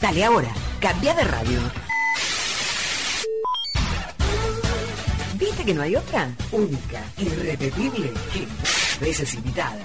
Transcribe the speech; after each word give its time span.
Dale 0.00 0.24
ahora, 0.24 0.48
cambia 0.80 1.14
de 1.14 1.24
radio. 1.24 1.60
¿Viste 5.34 5.64
que 5.64 5.74
no 5.74 5.82
hay 5.82 5.94
otra? 5.94 6.34
Única, 6.52 7.02
irrepetible, 7.18 8.10
que 8.32 8.46
veces 9.04 9.34
invitada. 9.34 9.78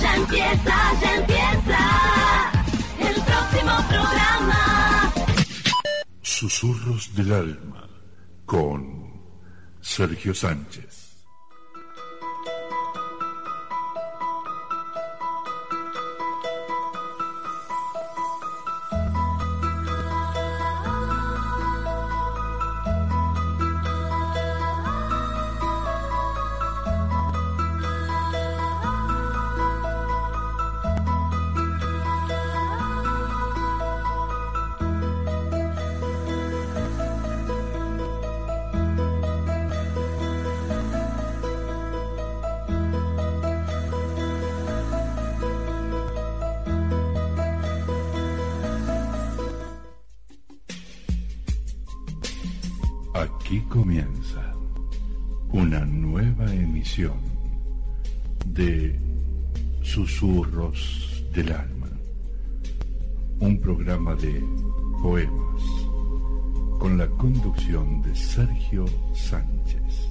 Ya 0.00 0.14
empieza, 0.16 1.00
ya 1.00 1.14
empieza 1.16 2.52
el 3.00 3.14
próximo 3.22 3.88
programa. 3.88 5.12
Susurros 6.22 7.14
del 7.16 7.32
alma 7.32 7.88
con 8.46 9.12
Sergio 9.80 10.34
Sánchez. 10.34 11.01
Sergio 68.22 68.86
Sánchez. 69.12 70.01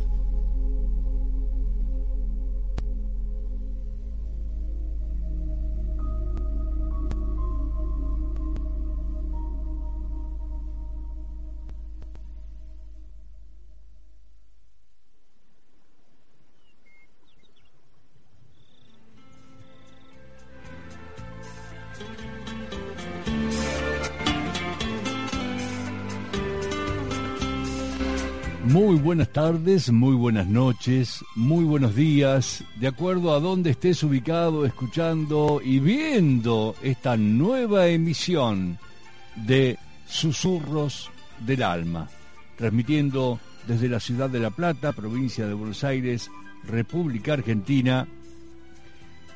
Buenas 29.02 29.30
tardes, 29.30 29.92
muy 29.92 30.16
buenas 30.16 30.46
noches, 30.48 31.26
muy 31.36 31.66
buenos 31.66 31.96
días, 31.96 32.64
de 32.76 32.88
acuerdo 32.88 33.34
a 33.34 33.40
donde 33.40 33.72
estés 33.72 34.04
ubicado, 34.04 34.64
escuchando 34.66 35.60
y 35.64 35.80
viendo 35.80 36.76
esta 36.84 37.18
nueva 37.18 37.88
emisión 37.88 38.78
de 39.36 39.80
Susurros 40.06 41.10
del 41.40 41.64
Alma, 41.64 42.08
transmitiendo 42.58 43.40
desde 43.68 43.90
la 43.90 44.00
ciudad 44.00 44.30
de 44.30 44.40
La 44.40 44.52
Plata, 44.52 44.94
provincia 44.94 45.48
de 45.48 45.56
Buenos 45.56 45.84
Aires, 45.84 46.30
República 46.64 47.34
Argentina, 47.34 48.08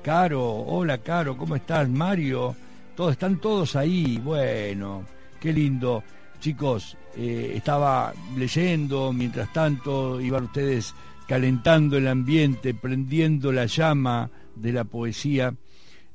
Caro, 0.01 0.44
hola 0.44 0.97
Caro, 0.97 1.38
¿cómo 1.38 1.55
estás? 1.55 1.88
Mario, 1.88 2.55
todos 2.95 3.11
están 3.11 3.38
todos 3.38 3.75
ahí. 3.75 4.17
Bueno, 4.17 5.03
qué 5.39 5.53
lindo. 5.53 6.03
Chicos, 6.39 6.97
eh, 7.16 7.51
estaba 7.53 8.11
leyendo, 8.35 9.13
mientras 9.13 9.53
tanto 9.53 10.19
iban 10.19 10.45
ustedes 10.45 10.95
calentando 11.28 11.95
el 11.95 12.07
ambiente, 12.07 12.73
prendiendo 12.73 13.51
la 13.51 13.67
llama 13.67 14.31
de 14.55 14.73
la 14.73 14.84
poesía 14.84 15.53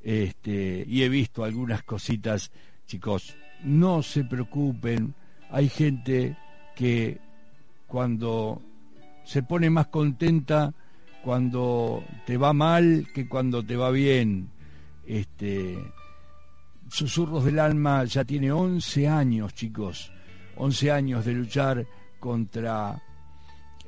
este, 0.02 0.84
y 0.86 1.02
he 1.02 1.08
visto 1.08 1.44
algunas 1.44 1.82
cositas, 1.82 2.50
chicos, 2.86 3.36
no 3.64 4.02
se 4.02 4.24
preocupen, 4.24 5.14
hay 5.50 5.68
gente 5.68 6.36
que 6.74 7.18
cuando 7.86 8.62
se 9.24 9.42
pone 9.42 9.70
más 9.70 9.86
contenta 9.88 10.74
cuando 11.22 12.04
te 12.26 12.36
va 12.36 12.52
mal 12.52 13.06
que 13.14 13.28
cuando 13.28 13.64
te 13.64 13.76
va 13.76 13.90
bien. 13.90 14.50
Este, 15.06 15.78
Susurros 16.88 17.44
del 17.44 17.58
Alma 17.58 18.04
ya 18.04 18.24
tiene 18.24 18.52
11 18.52 19.08
años, 19.08 19.54
chicos, 19.54 20.12
11 20.56 20.90
años 20.90 21.24
de 21.24 21.32
luchar 21.32 21.86
contra 22.18 23.02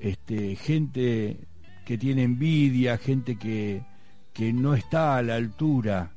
este, 0.00 0.56
gente 0.56 1.38
que 1.84 1.98
tiene 1.98 2.22
envidia, 2.22 2.96
gente 2.96 3.36
que, 3.36 3.82
que 4.34 4.53
no 4.53 4.75
está 4.75 5.17
a 5.17 5.22
la 5.22 5.37
altura, 5.37 6.11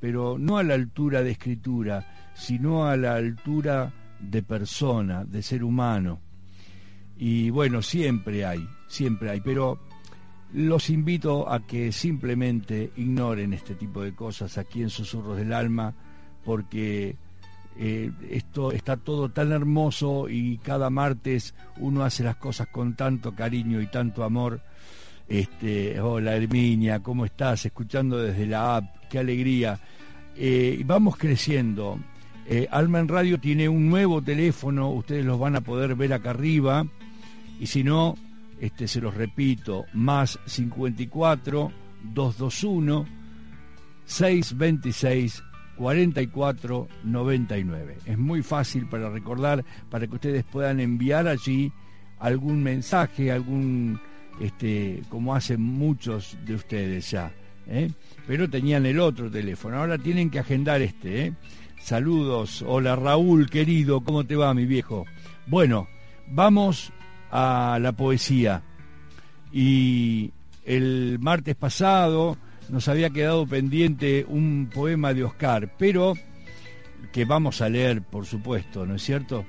pero 0.00 0.36
no 0.38 0.58
a 0.58 0.64
la 0.64 0.74
altura 0.74 1.22
de 1.22 1.30
escritura, 1.30 2.32
sino 2.34 2.84
a 2.84 2.96
la 2.96 3.14
altura 3.14 3.92
de 4.18 4.42
persona, 4.42 5.24
de 5.24 5.40
ser 5.40 5.62
humano. 5.62 6.18
Y 7.16 7.50
bueno, 7.50 7.80
siempre 7.80 8.44
hay, 8.44 8.66
siempre 8.88 9.30
hay, 9.30 9.40
pero 9.40 9.78
los 10.52 10.90
invito 10.90 11.48
a 11.48 11.64
que 11.64 11.92
simplemente 11.92 12.90
ignoren 12.96 13.52
este 13.52 13.76
tipo 13.76 14.02
de 14.02 14.14
cosas 14.14 14.58
aquí 14.58 14.82
en 14.82 14.90
Susurros 14.90 15.36
del 15.36 15.52
Alma, 15.52 15.94
porque 16.44 17.14
eh, 17.76 18.10
esto 18.30 18.72
está 18.72 18.96
todo 18.96 19.28
tan 19.28 19.52
hermoso 19.52 20.28
y 20.28 20.58
cada 20.58 20.90
martes 20.90 21.54
uno 21.76 22.02
hace 22.02 22.24
las 22.24 22.36
cosas 22.36 22.66
con 22.66 22.96
tanto 22.96 23.32
cariño 23.32 23.80
y 23.80 23.86
tanto 23.86 24.24
amor 24.24 24.60
este, 25.30 26.00
hola 26.00 26.34
Herminia, 26.34 27.00
¿cómo 27.00 27.24
estás? 27.24 27.64
Escuchando 27.64 28.18
desde 28.18 28.46
la 28.46 28.76
app, 28.76 28.96
qué 29.08 29.20
alegría. 29.20 29.78
Eh, 30.36 30.82
vamos 30.84 31.16
creciendo. 31.16 32.00
Eh, 32.46 32.66
Alma 32.68 32.98
en 32.98 33.06
Radio 33.06 33.38
tiene 33.38 33.68
un 33.68 33.88
nuevo 33.88 34.20
teléfono, 34.20 34.90
ustedes 34.90 35.24
los 35.24 35.38
van 35.38 35.54
a 35.54 35.60
poder 35.60 35.94
ver 35.94 36.12
acá 36.12 36.30
arriba. 36.30 36.84
Y 37.60 37.66
si 37.68 37.84
no, 37.84 38.16
este, 38.60 38.88
se 38.88 39.00
los 39.00 39.14
repito, 39.14 39.84
más 39.94 40.36
54 40.46 41.70
221 42.12 43.06
626 44.06 45.44
44 45.76 46.88
99. 47.04 47.98
Es 48.04 48.18
muy 48.18 48.42
fácil 48.42 48.88
para 48.88 49.08
recordar, 49.10 49.64
para 49.90 50.08
que 50.08 50.14
ustedes 50.16 50.42
puedan 50.42 50.80
enviar 50.80 51.28
allí 51.28 51.72
algún 52.18 52.64
mensaje, 52.64 53.30
algún 53.30 54.00
este, 54.40 55.02
como 55.08 55.34
hacen 55.34 55.60
muchos 55.60 56.36
de 56.44 56.54
ustedes 56.54 57.10
ya. 57.10 57.32
¿eh? 57.68 57.90
Pero 58.26 58.48
tenían 58.48 58.86
el 58.86 58.98
otro 58.98 59.30
teléfono, 59.30 59.78
ahora 59.78 59.98
tienen 59.98 60.30
que 60.30 60.38
agendar 60.38 60.82
este. 60.82 61.26
¿eh? 61.26 61.32
Saludos, 61.80 62.62
hola 62.66 62.96
Raúl 62.96 63.48
querido, 63.48 64.02
¿cómo 64.02 64.24
te 64.24 64.36
va 64.36 64.52
mi 64.54 64.66
viejo? 64.66 65.06
Bueno, 65.46 65.88
vamos 66.28 66.92
a 67.30 67.78
la 67.80 67.92
poesía. 67.92 68.62
Y 69.52 70.32
el 70.64 71.18
martes 71.20 71.56
pasado 71.56 72.36
nos 72.68 72.88
había 72.88 73.10
quedado 73.10 73.46
pendiente 73.46 74.24
un 74.28 74.70
poema 74.72 75.12
de 75.12 75.24
Oscar, 75.24 75.74
pero 75.78 76.14
que 77.12 77.24
vamos 77.24 77.60
a 77.60 77.68
leer, 77.68 78.02
por 78.02 78.26
supuesto, 78.26 78.86
¿no 78.86 78.94
es 78.94 79.02
cierto? 79.02 79.44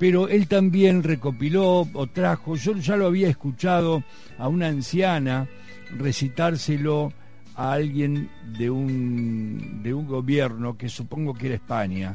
Pero 0.00 0.28
él 0.28 0.48
también 0.48 1.02
recopiló 1.02 1.86
o 1.92 2.06
trajo, 2.06 2.56
yo 2.56 2.74
ya 2.76 2.96
lo 2.96 3.06
había 3.06 3.28
escuchado 3.28 4.02
a 4.38 4.48
una 4.48 4.68
anciana 4.68 5.46
recitárselo 5.98 7.12
a 7.54 7.72
alguien 7.72 8.30
de 8.58 8.70
un, 8.70 9.82
de 9.82 9.92
un 9.92 10.06
gobierno 10.06 10.78
que 10.78 10.88
supongo 10.88 11.34
que 11.34 11.48
era 11.48 11.56
España, 11.56 12.14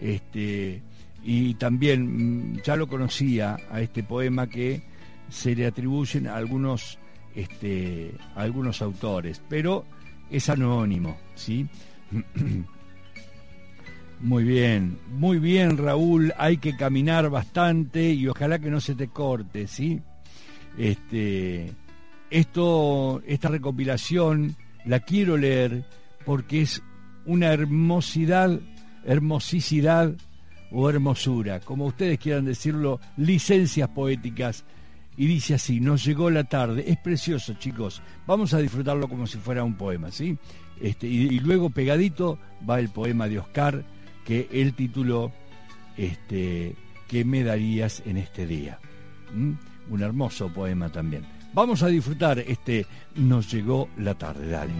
este, 0.00 0.80
y 1.22 1.52
también 1.54 2.54
mm, 2.54 2.62
ya 2.62 2.74
lo 2.74 2.88
conocía 2.88 3.58
a 3.70 3.82
este 3.82 4.02
poema 4.02 4.46
que 4.46 4.80
se 5.28 5.54
le 5.54 5.66
atribuyen 5.66 6.28
a 6.28 6.36
algunos, 6.36 6.98
este, 7.34 8.12
a 8.34 8.40
algunos 8.40 8.80
autores, 8.80 9.42
pero 9.46 9.84
es 10.30 10.48
anónimo, 10.48 11.18
¿sí? 11.34 11.66
Muy 14.20 14.44
bien, 14.44 14.98
muy 15.10 15.38
bien 15.38 15.76
Raúl, 15.76 16.32
hay 16.38 16.56
que 16.56 16.74
caminar 16.74 17.28
bastante 17.28 18.12
y 18.12 18.26
ojalá 18.26 18.58
que 18.58 18.70
no 18.70 18.80
se 18.80 18.94
te 18.94 19.08
corte, 19.08 19.66
¿sí? 19.66 20.00
Este, 20.78 21.72
esto, 22.30 23.22
esta 23.26 23.48
recopilación 23.48 24.56
la 24.86 25.00
quiero 25.00 25.36
leer 25.36 25.84
porque 26.24 26.62
es 26.62 26.82
una 27.26 27.52
hermosidad, 27.52 28.58
hermosicidad 29.04 30.14
o 30.70 30.88
hermosura, 30.88 31.60
como 31.60 31.86
ustedes 31.86 32.18
quieran 32.18 32.46
decirlo, 32.46 33.00
licencias 33.18 33.88
poéticas. 33.90 34.64
Y 35.18 35.26
dice 35.26 35.54
así, 35.54 35.80
nos 35.80 36.04
llegó 36.04 36.28
la 36.30 36.44
tarde, 36.44 36.84
es 36.88 36.98
precioso 36.98 37.54
chicos, 37.54 38.02
vamos 38.26 38.52
a 38.52 38.58
disfrutarlo 38.58 39.08
como 39.08 39.26
si 39.26 39.38
fuera 39.38 39.64
un 39.64 39.74
poema, 39.74 40.10
¿sí? 40.10 40.36
Este, 40.80 41.06
y, 41.06 41.22
y 41.28 41.40
luego 41.40 41.70
pegadito 41.70 42.38
va 42.68 42.78
el 42.80 42.90
poema 42.90 43.26
de 43.26 43.38
Oscar, 43.38 43.82
que 44.26 44.48
él 44.50 44.74
tituló 44.74 45.32
este, 45.96 46.74
¿Qué 47.08 47.24
me 47.24 47.44
darías 47.44 48.02
en 48.04 48.16
este 48.16 48.46
día? 48.46 48.78
¿Mm? 49.32 49.52
Un 49.88 50.02
hermoso 50.02 50.52
poema 50.52 50.90
también. 50.90 51.24
Vamos 51.54 51.82
a 51.84 51.86
disfrutar 51.86 52.40
este 52.40 52.84
Nos 53.14 53.50
llegó 53.50 53.88
la 53.96 54.14
tarde, 54.14 54.48
dale. 54.48 54.72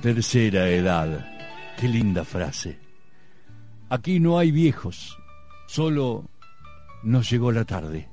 Tercera 0.00 0.68
edad. 0.68 1.26
Qué 1.80 1.88
linda 1.88 2.24
frase. 2.24 2.78
Aquí 3.88 4.20
no 4.20 4.38
hay 4.38 4.52
viejos, 4.52 5.18
solo 5.66 6.28
nos 7.02 7.28
llegó 7.28 7.50
la 7.50 7.64
tarde. 7.64 8.08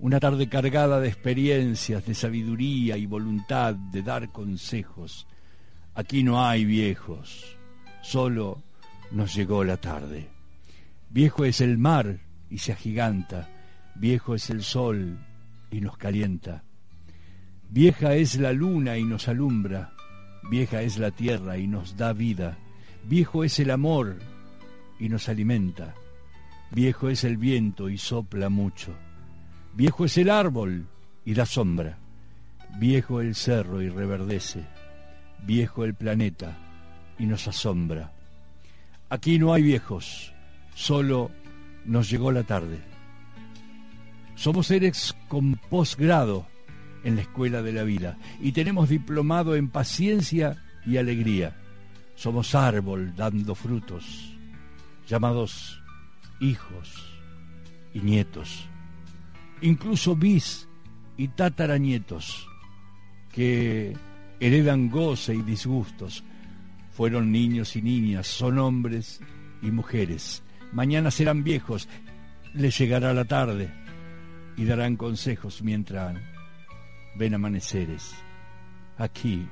Una 0.00 0.18
tarde 0.18 0.48
cargada 0.48 0.98
de 0.98 1.08
experiencias, 1.08 2.06
de 2.06 2.14
sabiduría 2.14 2.96
y 2.96 3.04
voluntad 3.04 3.74
de 3.74 4.02
dar 4.02 4.32
consejos. 4.32 5.26
Aquí 5.94 6.22
no 6.22 6.42
hay 6.42 6.64
viejos, 6.64 7.58
solo 8.00 8.62
nos 9.10 9.34
llegó 9.34 9.62
la 9.62 9.76
tarde. 9.76 10.30
Viejo 11.10 11.44
es 11.44 11.60
el 11.60 11.76
mar 11.76 12.18
y 12.48 12.56
se 12.56 12.72
agiganta, 12.72 13.50
viejo 13.94 14.34
es 14.34 14.48
el 14.48 14.62
sol 14.62 15.18
y 15.70 15.82
nos 15.82 15.98
calienta. 15.98 16.64
Vieja 17.68 18.14
es 18.14 18.38
la 18.38 18.54
luna 18.54 18.96
y 18.96 19.04
nos 19.04 19.28
alumbra, 19.28 19.92
vieja 20.50 20.80
es 20.80 20.96
la 20.96 21.10
tierra 21.10 21.58
y 21.58 21.66
nos 21.66 21.98
da 21.98 22.14
vida. 22.14 22.56
Viejo 23.04 23.44
es 23.44 23.60
el 23.60 23.70
amor 23.70 24.18
y 24.98 25.10
nos 25.10 25.28
alimenta. 25.28 25.94
Viejo 26.70 27.10
es 27.10 27.22
el 27.24 27.36
viento 27.36 27.90
y 27.90 27.98
sopla 27.98 28.48
mucho. 28.48 28.94
Viejo 29.74 30.04
es 30.04 30.18
el 30.18 30.30
árbol 30.30 30.86
y 31.24 31.34
da 31.34 31.46
sombra. 31.46 31.98
Viejo 32.78 33.20
el 33.20 33.34
cerro 33.34 33.82
y 33.82 33.88
reverdece. 33.88 34.64
Viejo 35.44 35.84
el 35.84 35.94
planeta 35.94 36.56
y 37.18 37.26
nos 37.26 37.46
asombra. 37.48 38.12
Aquí 39.08 39.38
no 39.38 39.52
hay 39.52 39.62
viejos, 39.62 40.32
solo 40.74 41.30
nos 41.84 42.08
llegó 42.10 42.30
la 42.32 42.44
tarde. 42.44 42.78
Somos 44.34 44.68
seres 44.68 45.16
con 45.28 45.56
posgrado 45.68 46.46
en 47.04 47.16
la 47.16 47.22
escuela 47.22 47.62
de 47.62 47.72
la 47.72 47.82
vida 47.82 48.16
y 48.40 48.52
tenemos 48.52 48.88
diplomado 48.88 49.56
en 49.56 49.68
paciencia 49.68 50.62
y 50.86 50.96
alegría. 50.96 51.56
Somos 52.14 52.54
árbol 52.54 53.14
dando 53.16 53.54
frutos, 53.54 54.34
llamados 55.06 55.82
hijos 56.40 57.18
y 57.92 58.00
nietos, 58.00 58.68
incluso 59.62 60.16
bis 60.16 60.68
y 61.16 61.28
tataranietos 61.28 62.48
que 63.32 63.96
heredan 64.40 64.90
goce 64.90 65.34
y 65.34 65.42
disgustos. 65.42 66.24
Fueron 66.92 67.30
niños 67.30 67.76
y 67.76 67.82
niñas, 67.82 68.26
son 68.26 68.58
hombres 68.58 69.20
y 69.62 69.70
mujeres. 69.70 70.42
Mañana 70.72 71.10
serán 71.10 71.44
viejos, 71.44 71.88
les 72.54 72.76
llegará 72.78 73.14
la 73.14 73.24
tarde 73.24 73.70
y 74.56 74.64
darán 74.64 74.96
consejos 74.96 75.62
mientras 75.62 76.16
ven 77.16 77.34
amaneceres. 77.34 78.14
Aquí 78.98 79.46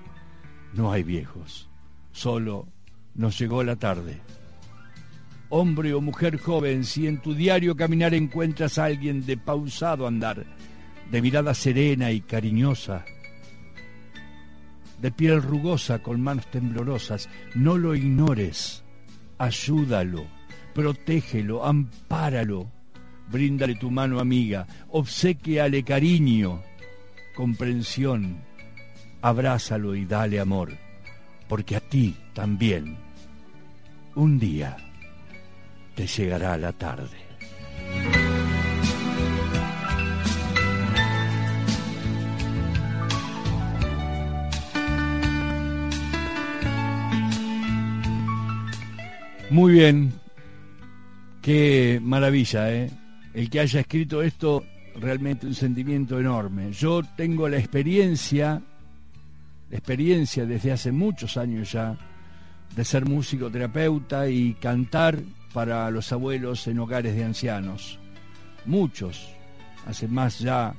no 0.74 0.92
hay 0.92 1.02
viejos, 1.02 1.68
solo 2.12 2.68
nos 3.14 3.38
llegó 3.38 3.62
la 3.62 3.76
tarde. 3.76 4.20
Hombre 5.50 5.94
o 5.94 6.00
mujer 6.00 6.38
joven, 6.38 6.84
si 6.84 7.06
en 7.06 7.18
tu 7.18 7.34
diario 7.34 7.74
caminar 7.74 8.12
encuentras 8.12 8.78
a 8.78 8.84
alguien 8.84 9.24
de 9.24 9.36
pausado 9.38 10.06
andar, 10.06 10.44
de 11.10 11.22
mirada 11.22 11.54
serena 11.54 12.10
y 12.12 12.20
cariñosa, 12.20 13.04
de 15.00 15.10
piel 15.10 15.42
rugosa 15.42 16.00
con 16.02 16.20
manos 16.20 16.50
temblorosas, 16.50 17.30
no 17.54 17.78
lo 17.78 17.94
ignores, 17.94 18.84
ayúdalo, 19.38 20.26
protégelo, 20.74 21.64
ampáralo, 21.64 22.70
bríndale 23.30 23.76
tu 23.76 23.90
mano 23.90 24.20
amiga, 24.20 24.66
obsequiale 24.90 25.82
cariño, 25.82 26.62
comprensión, 27.34 28.38
abrázalo 29.22 29.94
y 29.94 30.04
dale 30.04 30.40
amor, 30.40 30.72
porque 31.48 31.76
a 31.76 31.80
ti 31.80 32.14
también 32.34 32.98
un 34.14 34.38
día 34.38 34.76
te 35.98 36.06
llegará 36.06 36.56
la 36.56 36.72
tarde. 36.72 37.16
Muy 49.50 49.72
bien, 49.72 50.12
qué 51.42 51.98
maravilla, 52.00 52.72
¿eh? 52.72 52.90
El 53.34 53.50
que 53.50 53.58
haya 53.58 53.80
escrito 53.80 54.22
esto, 54.22 54.64
realmente 55.00 55.48
un 55.48 55.54
sentimiento 55.54 56.20
enorme. 56.20 56.70
Yo 56.70 57.02
tengo 57.16 57.48
la 57.48 57.58
experiencia, 57.58 58.62
la 59.68 59.76
experiencia 59.76 60.46
desde 60.46 60.70
hace 60.70 60.92
muchos 60.92 61.36
años 61.36 61.72
ya, 61.72 61.98
de 62.76 62.84
ser 62.84 63.04
músico 63.04 63.50
terapeuta 63.50 64.28
y 64.28 64.54
cantar 64.54 65.18
para 65.52 65.90
los 65.90 66.12
abuelos 66.12 66.66
en 66.66 66.78
hogares 66.78 67.14
de 67.14 67.24
ancianos. 67.24 67.98
Muchos, 68.66 69.28
hace 69.86 70.08
más 70.08 70.38
ya 70.38 70.74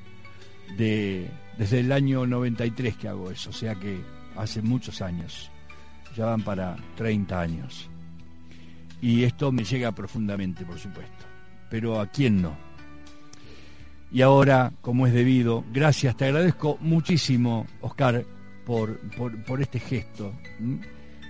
de 0.78 1.30
desde 1.58 1.82
el 1.82 1.92
año 1.92 2.26
93 2.26 2.96
que 2.96 3.08
hago 3.10 3.32
eso, 3.32 3.50
o 3.50 3.54
sea 3.54 3.76
que 3.76 4.00
hace 4.38 4.62
muchos 4.62 5.02
años, 5.02 5.52
ya 6.16 6.26
van 6.26 6.42
para 6.42 6.78
30 6.96 7.40
años. 7.40 7.90
Y 9.02 9.24
esto 9.24 9.52
me 9.52 9.64
llega 9.64 9.92
profundamente, 9.92 10.66
por 10.66 10.80
supuesto. 10.80 11.26
Pero 11.70 12.00
a 12.00 12.08
quién 12.08 12.42
no. 12.42 12.58
Y 14.12 14.22
ahora, 14.22 14.72
como 14.82 15.06
es 15.06 15.14
debido, 15.14 15.64
gracias, 15.72 16.18
te 16.18 16.26
agradezco 16.26 16.78
muchísimo, 16.82 17.68
Oscar, 17.82 18.26
por, 18.66 18.98
por, 19.46 19.62
este 19.62 19.80
gesto, 19.80 20.34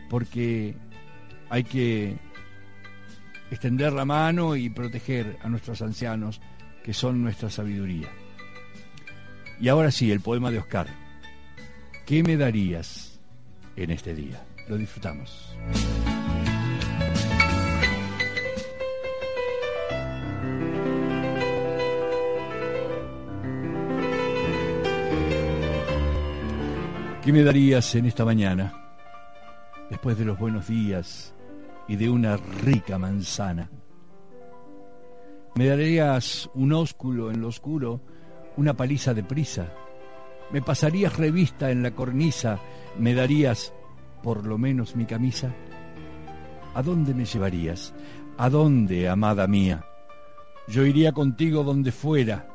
porque 0.09 0.75
hay 1.49 1.63
que 1.63 2.15
extender 3.51 3.93
la 3.93 4.05
mano 4.05 4.55
y 4.55 4.69
proteger 4.69 5.37
a 5.41 5.49
nuestros 5.49 5.81
ancianos, 5.81 6.39
que 6.83 6.93
son 6.93 7.21
nuestra 7.21 7.49
sabiduría. 7.49 8.09
Y 9.59 9.67
ahora 9.67 9.91
sí, 9.91 10.11
el 10.11 10.21
poema 10.21 10.51
de 10.51 10.59
Oscar. 10.59 10.87
¿Qué 12.05 12.23
me 12.23 12.37
darías 12.37 13.19
en 13.75 13.91
este 13.91 14.15
día? 14.15 14.41
Lo 14.67 14.77
disfrutamos. 14.77 15.55
¿Qué 27.23 27.33
me 27.33 27.43
darías 27.43 27.93
en 27.93 28.05
esta 28.05 28.25
mañana, 28.25 28.73
después 29.89 30.17
de 30.17 30.25
los 30.25 30.39
buenos 30.39 30.67
días 30.67 31.35
y 31.89 31.97
de 31.97 32.09
una 32.09 32.37
rica 32.37 32.97
manzana? 32.97 33.69
Me 35.55 35.65
darías 35.65 36.49
un 36.53 36.71
ósculo 36.71 37.31
en 37.31 37.41
lo 37.41 37.49
oscuro, 37.49 38.01
una 38.55 38.75
paliza 38.75 39.13
de 39.13 39.23
prisa. 39.23 39.73
Me 40.51 40.61
pasarías 40.61 41.17
revista 41.17 41.69
en 41.69 41.83
la 41.83 41.91
cornisa, 41.91 42.59
me 42.97 43.13
darías 43.13 43.73
por 44.23 44.45
lo 44.45 44.57
menos 44.57 44.95
mi 44.95 45.05
camisa. 45.05 45.53
¿A 46.73 46.81
dónde 46.81 47.13
me 47.13 47.25
llevarías? 47.25 47.93
¿A 48.37 48.49
dónde, 48.49 49.09
amada 49.09 49.45
mía? 49.47 49.83
Yo 50.69 50.85
iría 50.85 51.11
contigo 51.11 51.65
donde 51.65 51.91
fuera, 51.91 52.47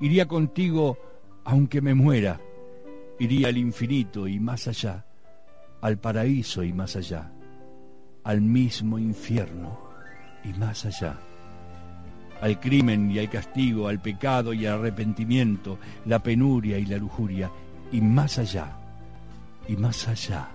iría 0.00 0.28
contigo 0.28 0.98
aunque 1.44 1.80
me 1.80 1.94
muera 1.94 2.38
iría 3.22 3.48
al 3.48 3.56
infinito 3.56 4.26
y 4.26 4.40
más 4.40 4.66
allá, 4.66 5.06
al 5.80 5.98
paraíso 5.98 6.62
y 6.64 6.72
más 6.72 6.96
allá, 6.96 7.32
al 8.24 8.40
mismo 8.40 8.98
infierno 8.98 9.78
y 10.44 10.52
más 10.58 10.84
allá, 10.84 11.16
al 12.40 12.58
crimen 12.58 13.10
y 13.10 13.18
al 13.18 13.30
castigo, 13.30 13.88
al 13.88 14.00
pecado 14.00 14.52
y 14.52 14.66
al 14.66 14.80
arrepentimiento, 14.80 15.78
la 16.06 16.18
penuria 16.20 16.78
y 16.78 16.86
la 16.86 16.96
lujuria, 16.96 17.50
y 17.92 18.00
más 18.00 18.38
allá, 18.38 18.66
y 19.68 19.76
más 19.76 20.08
allá, 20.08 20.48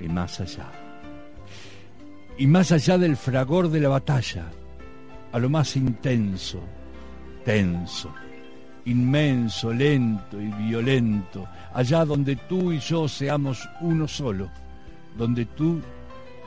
y 0.00 0.08
más 0.08 0.40
allá, 0.40 0.70
y 2.38 2.46
más 2.46 2.70
allá 2.70 2.98
del 2.98 3.16
fragor 3.16 3.68
de 3.68 3.80
la 3.80 3.88
batalla, 3.88 4.46
a 5.32 5.38
lo 5.38 5.48
más 5.48 5.74
intenso, 5.76 6.60
tenso, 7.44 8.12
inmenso, 8.84 9.72
lento 9.72 10.40
y 10.40 10.46
violento, 10.52 11.48
allá 11.74 12.04
donde 12.04 12.36
tú 12.36 12.72
y 12.72 12.78
yo 12.78 13.08
seamos 13.08 13.68
uno 13.80 14.06
solo, 14.06 14.48
donde 15.16 15.46
tú 15.46 15.80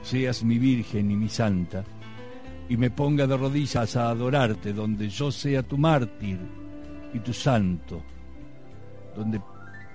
seas 0.02 0.44
mi 0.44 0.58
Virgen 0.58 1.12
y 1.12 1.16
mi 1.16 1.30
Santa, 1.30 1.84
y 2.68 2.78
me 2.78 2.92
ponga 2.92 3.26
de 3.26 3.36
rodillas 3.36 3.96
a 3.96 4.10
adorarte, 4.10 4.74
donde 4.74 5.10
yo 5.10 5.32
sea 5.32 5.64
tu 5.64 5.78
mártir 5.78 6.40
y 7.14 7.20
tu 7.20 7.34
santo, 7.34 8.02
donde 9.16 9.42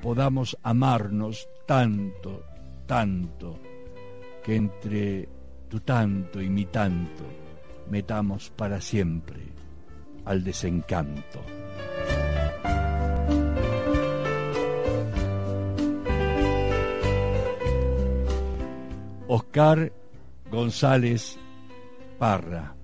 podamos 0.02 0.56
amarnos 0.62 1.48
tanto, 1.66 2.44
tanto, 2.86 3.60
que 4.42 4.56
entre 4.56 5.28
tu 5.68 5.80
tanto 5.80 6.42
y 6.42 6.48
mi 6.50 6.66
tanto 6.66 7.24
metamos 7.90 8.50
para 8.50 8.80
siempre 8.80 9.40
al 10.24 10.42
desencanto. 10.42 11.40
Oscar 19.28 19.92
González 20.50 21.38
Parra, 22.18 22.74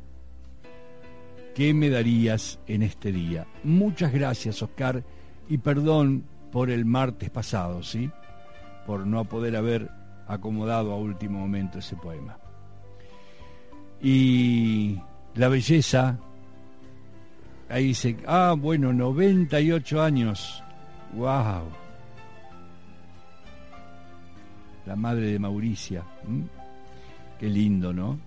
¿qué 1.55 1.75
me 1.75 1.91
darías 1.91 2.59
en 2.67 2.83
este 2.83 3.13
día? 3.13 3.47
Muchas 3.63 4.13
gracias, 4.13 4.63
Oscar, 4.63 5.05
y 5.49 5.59
perdón 5.59 6.25
por 6.51 6.71
el 6.71 6.85
martes 6.85 7.31
pasado, 7.31 7.83
¿sí? 7.83 8.11
Por 8.87 9.07
no 9.07 9.25
poder 9.25 9.57
haber 9.57 9.91
acomodado 10.27 10.93
a 10.93 10.97
último 10.97 11.41
momento 11.41 11.79
ese 11.79 11.97
poema. 11.97 12.39
Y 14.01 14.99
la 15.35 15.49
belleza, 15.49 16.19
ahí 17.69 17.89
dice, 17.89 18.17
ah, 18.27 18.55
bueno, 18.59 18.93
98 18.93 20.03
años, 20.03 20.63
wow. 21.13 21.80
La 24.91 24.97
madre 24.97 25.27
de 25.27 25.39
Mauricia, 25.39 26.03
qué 27.39 27.49
lindo, 27.49 27.93
¿no? 27.93 28.19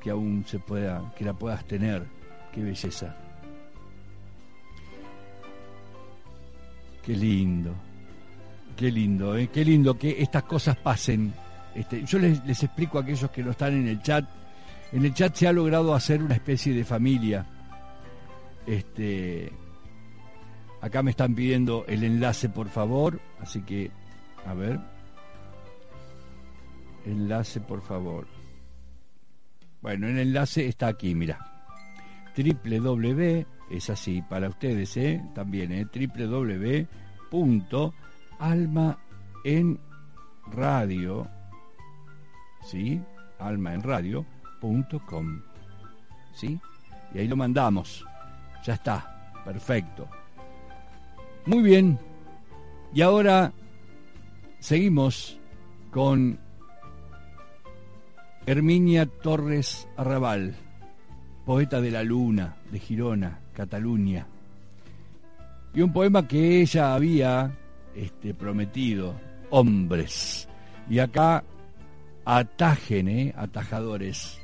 Que 0.00 0.10
aún 0.10 0.44
se 0.46 0.60
pueda, 0.60 1.12
que 1.18 1.24
la 1.24 1.32
puedas 1.32 1.64
tener, 1.64 2.04
qué 2.52 2.62
belleza. 2.62 3.16
Qué 7.04 7.16
lindo, 7.16 7.74
qué 8.76 8.92
lindo, 8.92 9.36
¿eh? 9.36 9.48
qué 9.52 9.64
lindo 9.64 9.98
que 9.98 10.22
estas 10.22 10.44
cosas 10.44 10.76
pasen. 10.76 11.34
Este, 11.74 12.04
yo 12.04 12.20
les, 12.20 12.44
les 12.44 12.62
explico 12.62 12.98
a 12.98 13.02
aquellos 13.02 13.28
que 13.32 13.42
no 13.42 13.50
están 13.50 13.72
en 13.72 13.88
el 13.88 14.00
chat. 14.00 14.24
En 14.92 15.04
el 15.04 15.12
chat 15.14 15.34
se 15.34 15.48
ha 15.48 15.52
logrado 15.52 15.92
hacer 15.92 16.22
una 16.22 16.34
especie 16.34 16.72
de 16.72 16.84
familia. 16.84 17.44
Este, 18.64 19.50
acá 20.80 21.02
me 21.02 21.10
están 21.10 21.34
pidiendo 21.34 21.84
el 21.88 22.04
enlace, 22.04 22.48
por 22.48 22.68
favor. 22.68 23.20
Así 23.40 23.62
que, 23.62 23.90
a 24.46 24.54
ver. 24.54 24.91
Enlace, 27.04 27.60
por 27.60 27.82
favor. 27.82 28.26
Bueno, 29.80 30.06
el 30.08 30.18
enlace 30.18 30.66
está 30.68 30.88
aquí, 30.88 31.14
mira. 31.14 31.38
www, 32.36 33.46
es 33.70 33.90
así 33.90 34.22
para 34.22 34.48
ustedes, 34.48 34.96
¿eh? 34.96 35.22
También, 35.34 35.72
¿eh? 35.72 35.86
www.alma 37.30 38.98
en 39.44 39.80
radio, 40.52 41.28
¿sí? 42.62 43.02
Alma 43.38 43.74
en 43.74 43.82
radio.com, 43.82 45.42
¿sí? 46.34 46.60
Y 47.14 47.18
ahí 47.18 47.28
lo 47.28 47.36
mandamos. 47.36 48.06
Ya 48.64 48.74
está, 48.74 49.32
perfecto. 49.44 50.08
Muy 51.46 51.62
bien. 51.62 51.98
Y 52.94 53.02
ahora 53.02 53.52
seguimos 54.60 55.40
con 55.90 56.38
Herminia 58.44 59.06
Torres 59.06 59.88
Arrabal, 59.96 60.54
poeta 61.46 61.80
de 61.80 61.90
la 61.90 62.02
luna, 62.02 62.56
de 62.70 62.78
Girona, 62.80 63.38
Cataluña. 63.52 64.26
Y 65.74 65.80
un 65.80 65.92
poema 65.92 66.26
que 66.26 66.60
ella 66.60 66.94
había 66.94 67.56
este, 67.94 68.34
prometido, 68.34 69.14
hombres. 69.50 70.48
Y 70.90 70.98
acá 70.98 71.44
atajen, 72.24 73.08
¿eh? 73.08 73.34
atajadores. 73.36 74.40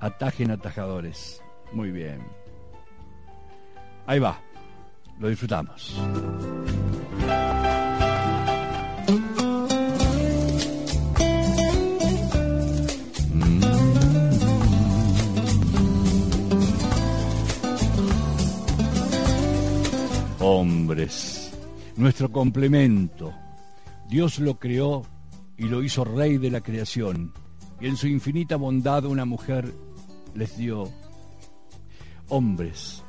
Atajen 0.00 0.50
atajadores. 0.50 1.40
Muy 1.72 1.92
bien. 1.92 2.20
Ahí 4.06 4.18
va. 4.18 4.40
Lo 5.20 5.28
disfrutamos. 5.28 5.96
Hombres, 20.44 21.52
nuestro 21.96 22.32
complemento. 22.32 23.32
Dios 24.08 24.40
lo 24.40 24.58
creó 24.58 25.06
y 25.56 25.68
lo 25.68 25.84
hizo 25.84 26.04
rey 26.04 26.36
de 26.36 26.50
la 26.50 26.60
creación. 26.60 27.32
Y 27.80 27.86
en 27.86 27.96
su 27.96 28.08
infinita 28.08 28.56
bondad 28.56 29.04
una 29.04 29.24
mujer 29.24 29.72
les 30.34 30.56
dio 30.56 30.90
hombres. 32.28 33.04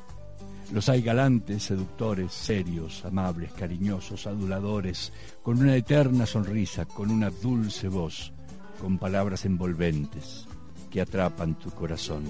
Los 0.72 0.90
hay 0.90 1.02
galantes, 1.02 1.64
seductores, 1.64 2.32
serios, 2.32 3.04
amables, 3.04 3.52
cariñosos, 3.54 4.28
aduladores, 4.28 5.12
con 5.42 5.58
una 5.58 5.76
eterna 5.76 6.28
sonrisa, 6.28 6.86
con 6.86 7.10
una 7.10 7.32
dulce 7.32 7.88
voz, 7.88 8.32
con 8.80 9.00
palabras 9.00 9.44
envolventes 9.46 10.46
que 10.92 11.02
atrapan 11.02 11.58
tu 11.58 11.72
corazón. 11.72 12.26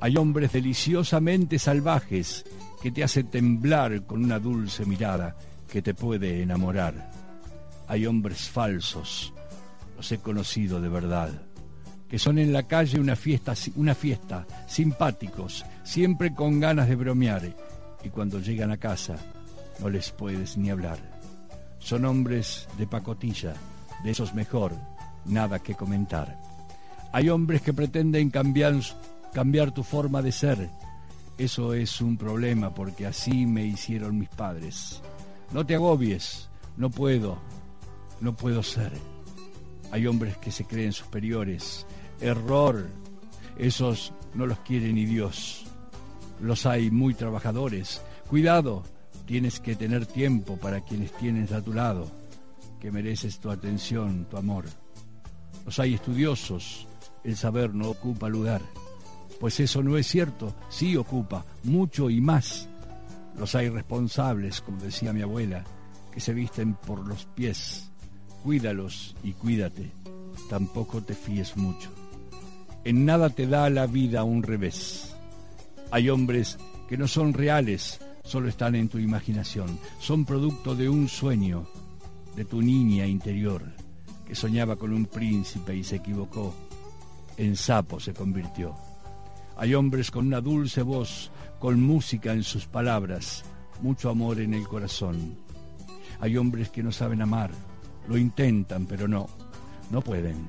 Hay 0.00 0.18
hombres 0.18 0.52
deliciosamente 0.52 1.58
salvajes 1.58 2.44
que 2.80 2.90
te 2.90 3.04
hacen 3.04 3.28
temblar 3.28 4.06
con 4.06 4.24
una 4.24 4.38
dulce 4.38 4.84
mirada 4.84 5.36
que 5.70 5.82
te 5.82 5.94
puede 5.94 6.42
enamorar. 6.42 7.10
Hay 7.86 8.06
hombres 8.06 8.48
falsos, 8.48 9.32
los 9.96 10.10
he 10.12 10.18
conocido 10.18 10.80
de 10.80 10.88
verdad, 10.88 11.30
que 12.08 12.18
son 12.18 12.38
en 12.38 12.52
la 12.52 12.64
calle 12.64 12.98
una 12.98 13.16
fiesta, 13.16 13.54
una 13.76 13.94
fiesta, 13.94 14.46
simpáticos, 14.66 15.64
siempre 15.84 16.34
con 16.34 16.60
ganas 16.60 16.88
de 16.88 16.96
bromear, 16.96 17.54
y 18.02 18.08
cuando 18.08 18.40
llegan 18.40 18.70
a 18.70 18.78
casa 18.78 19.16
no 19.80 19.88
les 19.88 20.10
puedes 20.10 20.56
ni 20.56 20.70
hablar. 20.70 20.98
Son 21.78 22.04
hombres 22.04 22.68
de 22.78 22.86
pacotilla, 22.86 23.54
de 24.04 24.10
esos 24.10 24.34
mejor, 24.34 24.74
nada 25.24 25.58
que 25.58 25.74
comentar. 25.74 26.38
Hay 27.12 27.28
hombres 27.28 27.62
que 27.62 27.72
pretenden 27.72 28.30
cambiar, 28.30 28.74
cambiar 29.32 29.72
tu 29.72 29.82
forma 29.82 30.22
de 30.22 30.32
ser. 30.32 30.70
Eso 31.40 31.72
es 31.72 32.02
un 32.02 32.18
problema 32.18 32.74
porque 32.74 33.06
así 33.06 33.46
me 33.46 33.64
hicieron 33.64 34.18
mis 34.18 34.28
padres. 34.28 35.00
No 35.54 35.64
te 35.64 35.74
agobies, 35.74 36.50
no 36.76 36.90
puedo, 36.90 37.38
no 38.20 38.36
puedo 38.36 38.62
ser. 38.62 38.92
Hay 39.90 40.06
hombres 40.06 40.36
que 40.36 40.52
se 40.52 40.66
creen 40.66 40.92
superiores. 40.92 41.86
Error. 42.20 42.90
Esos 43.56 44.12
no 44.34 44.44
los 44.44 44.58
quiere 44.58 44.92
ni 44.92 45.06
Dios. 45.06 45.64
Los 46.42 46.66
hay 46.66 46.90
muy 46.90 47.14
trabajadores. 47.14 48.02
Cuidado, 48.28 48.82
tienes 49.24 49.60
que 49.60 49.76
tener 49.76 50.04
tiempo 50.04 50.58
para 50.58 50.82
quienes 50.82 51.10
tienes 51.12 51.52
a 51.52 51.62
tu 51.62 51.72
lado, 51.72 52.06
que 52.78 52.92
mereces 52.92 53.40
tu 53.40 53.50
atención, 53.50 54.26
tu 54.26 54.36
amor. 54.36 54.66
Los 55.64 55.78
hay 55.78 55.94
estudiosos. 55.94 56.86
El 57.24 57.34
saber 57.34 57.74
no 57.74 57.88
ocupa 57.88 58.28
lugar. 58.28 58.60
Pues 59.40 59.58
eso 59.58 59.82
no 59.82 59.96
es 59.96 60.06
cierto. 60.06 60.54
Sí 60.68 60.96
ocupa 60.96 61.44
mucho 61.64 62.08
y 62.10 62.20
más. 62.20 62.68
Los 63.36 63.56
hay 63.56 63.68
responsables, 63.68 64.60
como 64.60 64.80
decía 64.80 65.12
mi 65.12 65.22
abuela, 65.22 65.64
que 66.12 66.20
se 66.20 66.32
visten 66.32 66.74
por 66.74 67.04
los 67.06 67.24
pies 67.24 67.90
cuídalos 68.42 69.14
y 69.22 69.32
cuídate, 69.32 69.90
tampoco 70.48 71.02
te 71.02 71.14
fíes 71.14 71.56
mucho. 71.56 71.90
En 72.84 73.04
nada 73.04 73.30
te 73.30 73.46
da 73.46 73.68
la 73.70 73.86
vida 73.86 74.24
un 74.24 74.42
revés. 74.42 75.14
Hay 75.90 76.08
hombres 76.08 76.58
que 76.88 76.96
no 76.96 77.06
son 77.06 77.34
reales, 77.34 78.00
solo 78.24 78.48
están 78.48 78.74
en 78.74 78.88
tu 78.88 78.98
imaginación, 78.98 79.78
son 79.98 80.24
producto 80.24 80.74
de 80.74 80.88
un 80.88 81.08
sueño, 81.08 81.66
de 82.36 82.44
tu 82.44 82.62
niña 82.62 83.06
interior, 83.06 83.62
que 84.26 84.34
soñaba 84.34 84.76
con 84.76 84.92
un 84.92 85.06
príncipe 85.06 85.76
y 85.76 85.84
se 85.84 85.96
equivocó, 85.96 86.54
en 87.36 87.56
sapo 87.56 88.00
se 88.00 88.14
convirtió. 88.14 88.89
Hay 89.60 89.74
hombres 89.74 90.10
con 90.10 90.26
una 90.26 90.40
dulce 90.40 90.80
voz, 90.80 91.30
con 91.58 91.82
música 91.82 92.32
en 92.32 92.42
sus 92.42 92.64
palabras, 92.64 93.44
mucho 93.82 94.08
amor 94.08 94.40
en 94.40 94.54
el 94.54 94.66
corazón. 94.66 95.36
Hay 96.18 96.38
hombres 96.38 96.70
que 96.70 96.82
no 96.82 96.90
saben 96.90 97.20
amar, 97.20 97.50
lo 98.08 98.16
intentan, 98.16 98.86
pero 98.86 99.06
no, 99.06 99.26
no 99.90 100.00
pueden. 100.00 100.48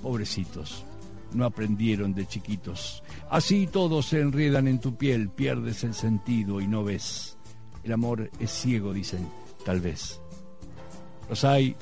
Pobrecitos, 0.00 0.84
no 1.32 1.46
aprendieron 1.46 2.14
de 2.14 2.26
chiquitos. 2.26 3.02
Así 3.28 3.66
todos 3.66 4.06
se 4.06 4.20
enredan 4.20 4.68
en 4.68 4.78
tu 4.78 4.94
piel, 4.96 5.30
pierdes 5.30 5.82
el 5.82 5.92
sentido 5.92 6.60
y 6.60 6.68
no 6.68 6.84
ves. 6.84 7.36
El 7.82 7.92
amor 7.92 8.30
es 8.38 8.52
ciego, 8.52 8.92
dicen, 8.92 9.26
tal 9.64 9.80
vez. 9.80 10.20
Los 11.28 11.42
hay 11.42 11.74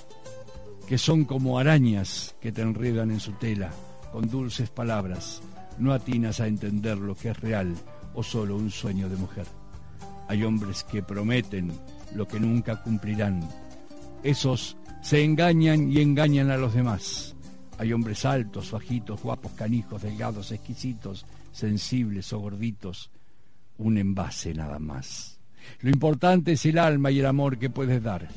que 0.89 0.97
son 0.97 1.27
como 1.27 1.59
arañas 1.59 2.35
que 2.41 2.51
te 2.51 2.63
enredan 2.63 3.11
en 3.11 3.21
su 3.21 3.33
tela, 3.33 3.73
con 4.11 4.27
dulces 4.31 4.71
palabras. 4.71 5.43
No 5.79 5.93
atinas 5.93 6.41
a 6.41 6.47
entender 6.47 6.99
lo 6.99 7.15
que 7.15 7.31
es 7.31 7.41
real 7.41 7.75
o 8.15 8.23
solo 8.23 8.57
un 8.57 8.71
sueño 8.71 9.09
de 9.09 9.17
mujer. 9.17 9.47
Hay 10.29 10.45
hombres 10.45 10.85
que 10.85 11.03
prometen 11.03 11.73
lo 12.15 12.27
que 12.27 12.41
nunca 12.41 12.83
cumplirán. 12.83 13.49
Esos 14.23 14.77
se 15.03 15.25
engañan 15.25 15.91
y 15.91 16.01
engañan 16.01 16.51
a 16.51 16.57
los 16.57 16.75
demás. 16.75 17.35
Hay 17.79 17.93
hombres 17.93 18.25
altos, 18.25 18.71
bajitos, 18.71 19.23
guapos, 19.23 19.53
canijos, 19.53 20.03
delgados, 20.03 20.53
exquisitos, 20.53 21.27
sensibles 21.51 22.33
o 22.33 22.39
gorditos. 22.39 23.11
Un 23.79 23.99
envase 23.99 24.55
nada 24.55 24.79
más. 24.79 25.41
Lo 25.81 25.91
importante 25.91 26.53
es 26.53 26.67
el 26.67 26.79
alma 26.79 27.11
y 27.11 27.21
el 27.21 27.27
amor 27.27 27.59
que 27.59 27.71
puedes 27.71 28.03
dar. 28.03 28.29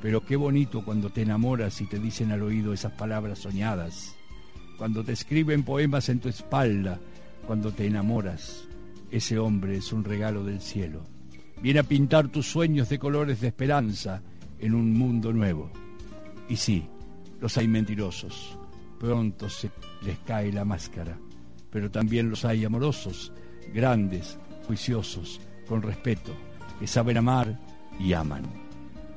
Pero 0.00 0.24
qué 0.24 0.36
bonito 0.36 0.84
cuando 0.84 1.10
te 1.10 1.22
enamoras 1.22 1.80
y 1.80 1.86
te 1.86 1.98
dicen 1.98 2.32
al 2.32 2.42
oído 2.42 2.72
esas 2.72 2.92
palabras 2.92 3.40
soñadas. 3.40 4.14
Cuando 4.78 5.02
te 5.02 5.12
escriben 5.12 5.64
poemas 5.64 6.08
en 6.08 6.20
tu 6.20 6.28
espalda. 6.28 7.00
Cuando 7.46 7.72
te 7.72 7.86
enamoras. 7.86 8.64
Ese 9.10 9.38
hombre 9.38 9.76
es 9.76 9.92
un 9.92 10.04
regalo 10.04 10.44
del 10.44 10.60
cielo. 10.60 11.02
Viene 11.60 11.80
a 11.80 11.82
pintar 11.82 12.28
tus 12.28 12.46
sueños 12.46 12.88
de 12.88 12.98
colores 12.98 13.40
de 13.40 13.48
esperanza 13.48 14.22
en 14.60 14.74
un 14.74 14.96
mundo 14.96 15.32
nuevo. 15.32 15.70
Y 16.48 16.56
sí, 16.56 16.86
los 17.40 17.56
hay 17.58 17.66
mentirosos. 17.66 18.56
Pronto 19.00 19.48
se 19.48 19.70
les 20.02 20.18
cae 20.20 20.52
la 20.52 20.64
máscara. 20.64 21.18
Pero 21.70 21.90
también 21.90 22.30
los 22.30 22.44
hay 22.44 22.64
amorosos, 22.64 23.32
grandes, 23.74 24.38
juiciosos, 24.66 25.40
con 25.68 25.82
respeto, 25.82 26.32
que 26.78 26.86
saben 26.86 27.16
amar 27.16 27.58
y 27.98 28.12
aman. 28.12 28.42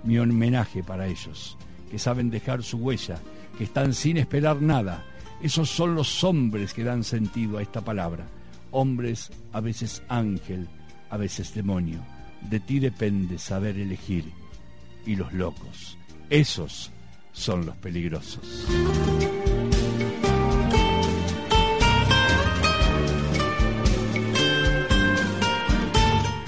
Mi 0.04 0.18
homenaje 0.18 0.84
para 0.84 1.08
ellos, 1.08 1.58
que 1.90 2.00
saben 2.00 2.30
dejar 2.30 2.64
su 2.64 2.78
huella, 2.78 3.20
que 3.58 3.66
están 3.66 3.94
sin 3.94 4.18
esperar 4.18 4.62
nada. 4.62 5.06
Esos 5.44 5.70
son 5.70 5.96
los 5.96 6.24
hombres 6.24 6.74
que 6.74 6.84
dan 6.84 7.04
sentido 7.04 7.58
a 7.58 7.62
esta 7.62 7.82
palabra. 7.82 8.28
Hombres, 8.72 9.32
a 9.52 9.60
veces 9.60 10.04
ángel, 10.08 10.68
a 11.10 11.18
veces 11.18 11.54
demonio. 11.54 12.00
De 12.50 12.60
ti 12.60 12.80
depende 12.80 13.40
saber 13.40 13.78
elegir. 13.78 14.26
Y 15.06 15.16
los 15.16 15.34
locos, 15.34 15.98
esos 16.30 16.92
son 17.32 17.66
los 17.66 17.76
peligrosos. 17.78 18.68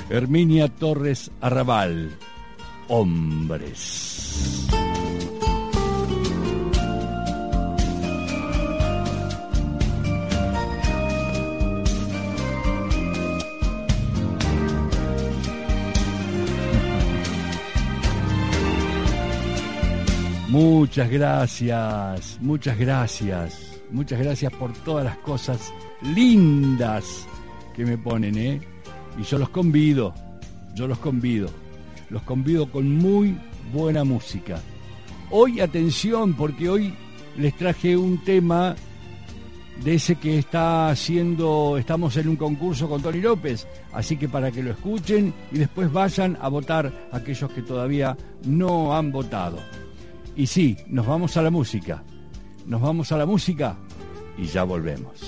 Herminia 0.10 0.68
Torres 0.68 1.32
Arrabal, 1.42 2.16
Hombres. 2.88 4.04
Muchas 20.54 21.10
gracias, 21.10 22.38
muchas 22.40 22.78
gracias, 22.78 23.82
muchas 23.90 24.20
gracias 24.20 24.54
por 24.54 24.72
todas 24.72 25.04
las 25.04 25.18
cosas 25.18 25.74
lindas 26.14 27.28
que 27.76 27.84
me 27.84 27.98
ponen, 27.98 28.38
¿eh? 28.38 28.62
Y 29.18 29.24
yo 29.24 29.40
los 29.40 29.50
convido, 29.50 30.14
yo 30.76 30.88
los 30.88 31.00
convido, 31.00 31.50
los 32.12 32.22
convido 32.22 32.70
con 32.70 32.88
muy 32.96 33.36
buena 33.74 34.04
música. 34.04 34.62
Hoy 35.32 35.60
atención, 35.60 36.36
porque 36.36 36.70
hoy 36.70 36.94
les 37.36 37.58
traje 37.58 37.98
un 37.98 38.24
tema 38.24 38.76
de 39.84 39.96
ese 39.96 40.18
que 40.18 40.38
está 40.38 40.90
haciendo, 40.90 41.80
estamos 41.80 42.16
en 42.18 42.28
un 42.28 42.36
concurso 42.36 42.88
con 42.88 43.02
Tony 43.02 43.22
López, 43.22 43.68
así 43.92 44.18
que 44.18 44.30
para 44.30 44.52
que 44.52 44.62
lo 44.62 44.70
escuchen 44.70 45.34
y 45.52 45.58
después 45.58 45.92
vayan 45.92 46.38
a 46.40 46.48
votar 46.48 47.10
aquellos 47.12 47.52
que 47.54 47.64
todavía 47.64 48.16
no 48.46 48.96
han 48.96 49.12
votado. 49.12 49.58
Y 50.36 50.48
sí, 50.48 50.78
nos 50.88 51.06
vamos 51.06 51.38
a 51.38 51.42
la 51.42 51.52
música, 51.52 52.04
nos 52.66 52.82
vamos 52.82 53.12
a 53.12 53.18
la 53.18 53.26
música 53.26 53.78
y 54.38 54.46
ya 54.46 54.64
volvemos. 54.64 55.22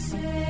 say 0.00 0.49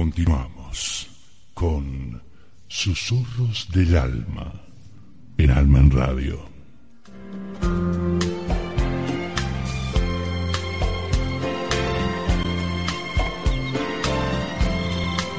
Continuamos 0.00 1.10
con 1.52 2.22
Susurros 2.68 3.68
del 3.70 3.94
Alma 3.98 4.50
en 5.36 5.50
Alma 5.50 5.78
en 5.80 5.90
Radio. 5.90 6.40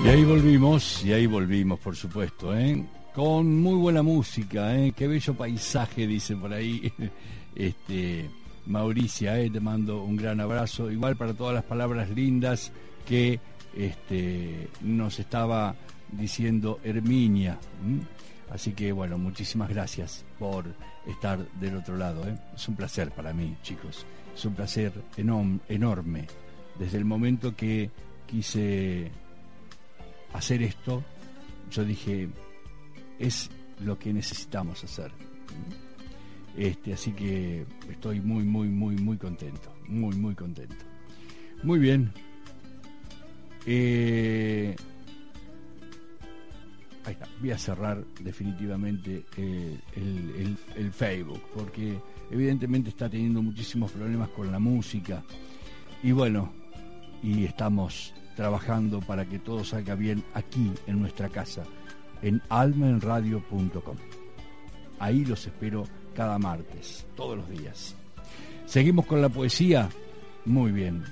Y 0.06 0.08
ahí 0.08 0.24
volvimos, 0.26 1.04
y 1.06 1.14
ahí 1.14 1.26
volvimos, 1.26 1.80
por 1.80 1.96
supuesto, 1.96 2.56
¿eh? 2.56 2.86
con 3.16 3.60
muy 3.60 3.74
buena 3.74 4.04
música, 4.04 4.78
¿eh? 4.78 4.94
qué 4.96 5.08
bello 5.08 5.34
paisaje, 5.34 6.06
dice 6.06 6.36
por 6.36 6.54
ahí 6.54 6.94
este, 7.56 8.30
Mauricia, 8.68 9.40
¿eh? 9.40 9.50
te 9.50 9.60
mando 9.60 10.04
un 10.04 10.18
gran 10.18 10.40
abrazo, 10.40 10.92
igual 10.92 11.16
para 11.16 11.34
todas 11.34 11.56
las 11.56 11.64
palabras 11.64 12.12
lindas 12.12 12.72
que 13.08 13.40
este, 13.76 14.70
nos 14.82 15.20
estaba 15.20 15.76
diciendo 16.12 16.80
Herminia. 16.84 17.58
Así 18.50 18.74
que 18.74 18.92
bueno, 18.92 19.18
muchísimas 19.18 19.70
gracias 19.70 20.26
por 20.38 20.66
estar 21.08 21.48
del 21.54 21.78
otro 21.78 21.98
lado. 21.98 22.28
¿eh? 22.28 22.38
Es 22.54 22.68
un 22.68 22.76
placer 22.76 23.12
para 23.12 23.34
mí, 23.34 23.56
chicos. 23.64 24.06
Es 24.36 24.46
un 24.46 24.54
placer 24.54 24.92
enorme. 25.18 26.28
Desde 26.78 26.98
el 26.98 27.06
momento 27.06 27.56
que 27.56 27.90
quise 28.28 29.12
hacer 30.34 30.64
esto, 30.64 31.04
yo 31.70 31.86
dije, 31.86 32.30
es 33.20 33.50
lo 33.80 33.98
que 33.98 34.14
necesitamos 34.14 34.84
hacer. 34.84 35.12
Este, 36.58 36.94
así 36.94 37.14
que 37.14 37.66
estoy 37.90 38.20
muy, 38.20 38.44
muy, 38.44 38.68
muy, 38.68 38.96
muy 38.96 39.18
contento. 39.18 39.74
Muy, 39.88 40.16
muy 40.16 40.36
contento. 40.36 40.86
Muy 41.64 41.80
bien. 41.80 42.12
Eh, 43.66 44.76
ahí 47.06 47.14
está. 47.14 47.28
Voy 47.40 47.52
a 47.52 47.58
cerrar 47.58 48.04
definitivamente 48.22 49.26
eh, 49.38 49.80
el, 49.96 50.58
el- 50.76 50.92
Facebook, 50.92 51.42
porque 51.56 52.00
evidentemente 52.30 52.90
está 52.90 53.10
teniendo 53.10 53.42
muchísimos 53.42 53.92
problemas 53.92 54.30
con 54.30 54.52
la 54.52 54.60
música. 54.60 55.24
Y 56.04 56.12
bueno, 56.12 56.52
y 57.24 57.46
estamos 57.46 58.14
trabajando 58.36 59.00
para 59.02 59.26
que 59.26 59.40
todo 59.40 59.64
salga 59.64 59.96
bien 59.96 60.24
aquí 60.34 60.72
en 60.88 61.00
nuestra 61.00 61.30
casa, 61.30 61.64
en 62.22 62.42
almenradio.com. 62.50 63.96
Ahí 65.00 65.26
los 65.26 65.46
espero 65.46 65.84
cada 66.16 66.38
martes, 66.40 67.06
todos 67.16 67.38
los 67.38 67.50
días. 67.50 67.96
Seguimos 68.66 69.06
con 69.06 69.22
la 69.22 69.30
poesía. 69.30 69.90
Muy 70.46 70.72
bien. 70.72 71.04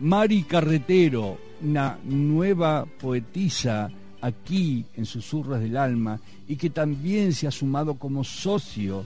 Mari 0.00 0.44
Carretero, 0.44 1.38
una 1.60 1.98
nueva 2.04 2.86
poetisa 2.86 3.90
aquí 4.20 4.84
en 4.94 5.04
Susurros 5.04 5.58
del 5.58 5.76
Alma 5.76 6.20
y 6.46 6.54
que 6.54 6.70
también 6.70 7.32
se 7.32 7.48
ha 7.48 7.50
sumado 7.50 7.94
como 7.94 8.22
socio 8.22 9.04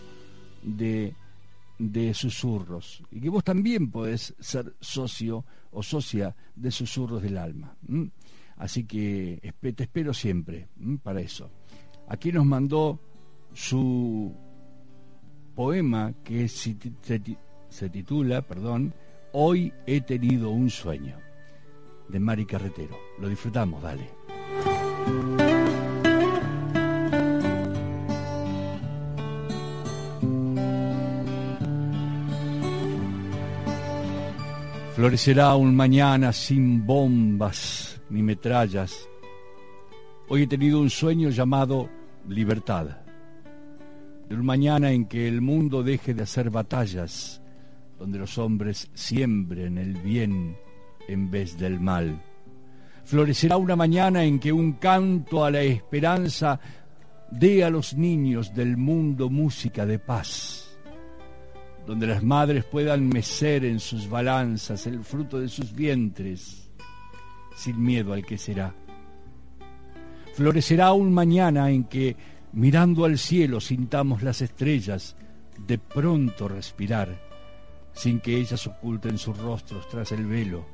de, 0.63 1.15
de 1.79 2.13
Susurros. 2.13 3.03
Y 3.11 3.21
que 3.21 3.31
vos 3.31 3.43
también 3.43 3.91
podés 3.91 4.35
ser 4.39 4.75
socio 4.81 5.47
o 5.71 5.83
socia 5.83 6.37
de 6.55 6.71
Susurros 6.71 7.23
del 7.23 7.39
Alma. 7.39 7.75
Así 8.59 8.85
que 8.85 9.55
te 9.61 9.83
espero 9.83 10.13
siempre 10.13 10.69
para 11.03 11.23
eso. 11.23 11.51
Aquí 12.09 12.33
nos 12.33 12.45
mandó 12.45 13.01
su 13.55 14.31
poema 15.55 16.13
que 16.23 16.49
se 16.49 17.89
titula, 17.89 18.43
perdón, 18.43 18.93
Hoy 19.35 19.73
he 19.87 20.03
tenido 20.03 20.51
un 20.51 20.69
sueño, 20.69 21.17
de 22.09 22.21
Mari 22.21 22.45
Carretero. 22.45 22.99
Lo 23.19 23.31
disfrutamos, 23.31 23.83
dale. 23.83 24.11
Florecerá 34.95 35.55
un 35.57 35.75
mañana 35.75 36.35
sin 36.35 36.87
bombas 36.87 38.03
ni 38.11 38.23
metrallas. 38.23 39.09
Hoy 40.29 40.43
he 40.43 40.47
tenido 40.47 40.79
un 40.79 40.91
sueño 40.91 41.31
llamado 41.31 41.89
libertad. 42.29 42.99
De 44.29 44.35
un 44.35 44.45
mañana 44.45 44.91
en 44.91 45.07
que 45.07 45.27
el 45.27 45.41
mundo 45.41 45.83
deje 45.83 46.13
de 46.13 46.25
hacer 46.25 46.51
batallas, 46.51 47.42
donde 48.03 48.19
los 48.19 48.37
hombres 48.37 48.91
siembren 48.95 49.79
el 49.79 49.95
bien 49.95 50.57
en 51.07 51.31
vez 51.31 51.57
del 51.57 51.79
mal. 51.79 52.21
Florecerá 53.05 53.57
una 53.57 53.77
mañana 53.77 54.25
en 54.25 54.41
que 54.41 54.53
un 54.53 54.73
canto 54.73 55.45
a 55.45 55.53
la 55.53 55.63
esperanza 55.63 56.59
dé 57.31 57.63
a 57.63 57.71
los 57.71 57.95
niños 57.95 58.53
del 58.57 58.77
mundo 58.77 59.31
música 59.31 59.87
de 59.87 60.01
paz 60.01 60.77
donde 61.87 62.09
las 62.09 62.25
madres 62.25 62.65
puedan 62.65 63.09
mecer 63.09 63.65
en 63.65 63.79
sus 63.79 64.09
balanzas 64.09 64.85
el 64.89 65.05
fruto 65.05 65.39
de 65.39 65.49
sus 65.49 65.73
vientres, 65.73 66.71
sin 67.55 67.81
miedo 67.81 68.13
al 68.13 68.25
que 68.25 68.37
será. 68.37 68.75
Florecerá 70.35 70.93
un 70.93 71.13
mañana 71.13 71.71
en 71.71 71.85
que, 71.85 72.17
mirando 72.53 73.05
al 73.05 73.19
cielo, 73.19 73.61
sintamos 73.61 74.23
las 74.23 74.43
estrellas 74.43 75.17
de 75.67 75.79
pronto 75.79 76.49
respirar, 76.49 77.32
sin 77.95 78.21
que 78.21 78.37
ellas 78.37 78.67
oculten 78.67 79.19
sus 79.19 79.37
rostros 79.39 79.89
tras 79.89 80.13
el 80.13 80.27
velo 80.27 80.65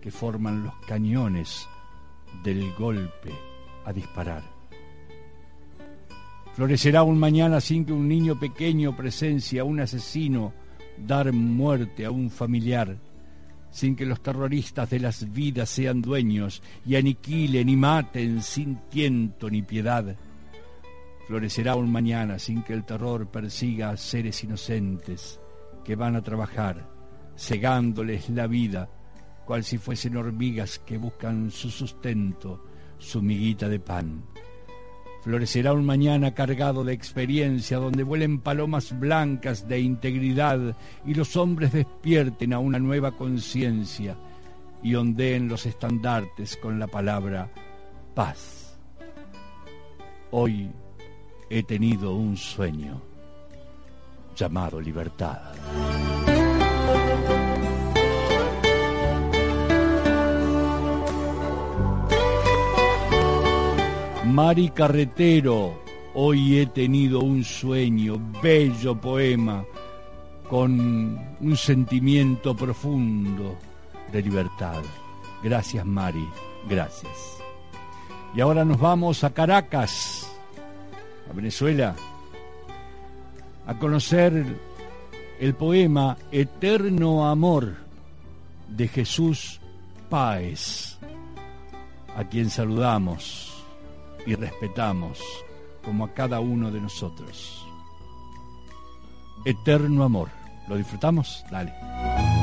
que 0.00 0.10
forman 0.10 0.64
los 0.64 0.74
cañones 0.86 1.68
del 2.42 2.72
golpe 2.74 3.32
a 3.84 3.92
disparar. 3.92 4.42
Florecerá 6.54 7.02
un 7.02 7.18
mañana 7.18 7.60
sin 7.60 7.84
que 7.84 7.92
un 7.92 8.08
niño 8.08 8.38
pequeño 8.38 8.94
presencie 8.94 9.60
a 9.60 9.64
un 9.64 9.80
asesino 9.80 10.52
dar 10.98 11.32
muerte 11.32 12.04
a 12.04 12.10
un 12.10 12.30
familiar, 12.30 12.98
sin 13.70 13.96
que 13.96 14.04
los 14.04 14.20
terroristas 14.20 14.90
de 14.90 15.00
las 15.00 15.32
vidas 15.32 15.70
sean 15.70 16.02
dueños 16.02 16.62
y 16.84 16.96
aniquilen 16.96 17.68
y 17.68 17.76
maten 17.76 18.42
sin 18.42 18.76
tiento 18.90 19.48
ni 19.48 19.62
piedad. 19.62 20.14
Florecerá 21.26 21.74
un 21.74 21.90
mañana 21.90 22.38
sin 22.38 22.62
que 22.62 22.74
el 22.74 22.84
terror 22.84 23.28
persiga 23.28 23.90
a 23.90 23.96
seres 23.96 24.44
inocentes 24.44 25.40
que 25.84 25.96
van 25.96 26.16
a 26.16 26.22
trabajar, 26.22 26.88
cegándoles 27.36 28.30
la 28.30 28.46
vida, 28.46 28.88
cual 29.44 29.64
si 29.64 29.78
fuesen 29.78 30.16
hormigas 30.16 30.78
que 30.78 30.98
buscan 30.98 31.50
su 31.50 31.70
sustento, 31.70 32.64
su 32.98 33.22
miguita 33.22 33.68
de 33.68 33.80
pan. 33.80 34.24
Florecerá 35.22 35.72
un 35.72 35.84
mañana 35.84 36.34
cargado 36.34 36.82
de 36.82 36.92
experiencia, 36.92 37.78
donde 37.78 38.02
vuelen 38.02 38.40
palomas 38.40 38.98
blancas 38.98 39.68
de 39.68 39.80
integridad 39.80 40.76
y 41.06 41.14
los 41.14 41.36
hombres 41.36 41.72
despierten 41.72 42.52
a 42.52 42.58
una 42.58 42.80
nueva 42.80 43.16
conciencia 43.16 44.16
y 44.82 44.96
ondeen 44.96 45.48
los 45.48 45.64
estandartes 45.64 46.56
con 46.56 46.80
la 46.80 46.88
palabra 46.88 47.48
paz. 48.14 48.76
Hoy 50.32 50.72
he 51.48 51.62
tenido 51.62 52.16
un 52.16 52.36
sueño 52.36 53.11
llamado 54.34 54.80
libertad. 54.80 55.40
Mari 64.24 64.70
Carretero, 64.70 65.82
hoy 66.14 66.58
he 66.58 66.66
tenido 66.66 67.20
un 67.20 67.44
sueño, 67.44 68.18
bello 68.42 68.98
poema, 68.98 69.64
con 70.48 71.36
un 71.40 71.56
sentimiento 71.56 72.54
profundo 72.54 73.58
de 74.10 74.22
libertad. 74.22 74.82
Gracias 75.42 75.84
Mari, 75.84 76.26
gracias. 76.68 77.38
Y 78.34 78.40
ahora 78.40 78.64
nos 78.64 78.78
vamos 78.78 79.22
a 79.24 79.34
Caracas, 79.34 80.30
a 81.30 81.34
Venezuela, 81.34 81.94
a 83.66 83.78
conocer 83.78 84.44
el 85.40 85.54
poema 85.54 86.16
Eterno 86.30 87.28
Amor 87.28 87.74
de 88.68 88.88
Jesús 88.88 89.60
Páez, 90.08 90.98
a 92.16 92.24
quien 92.24 92.50
saludamos 92.50 93.64
y 94.26 94.34
respetamos 94.34 95.20
como 95.84 96.04
a 96.04 96.12
cada 96.12 96.40
uno 96.40 96.70
de 96.70 96.80
nosotros. 96.80 97.66
Eterno 99.44 100.04
amor. 100.04 100.28
¿Lo 100.68 100.76
disfrutamos? 100.76 101.44
Dale. 101.50 102.41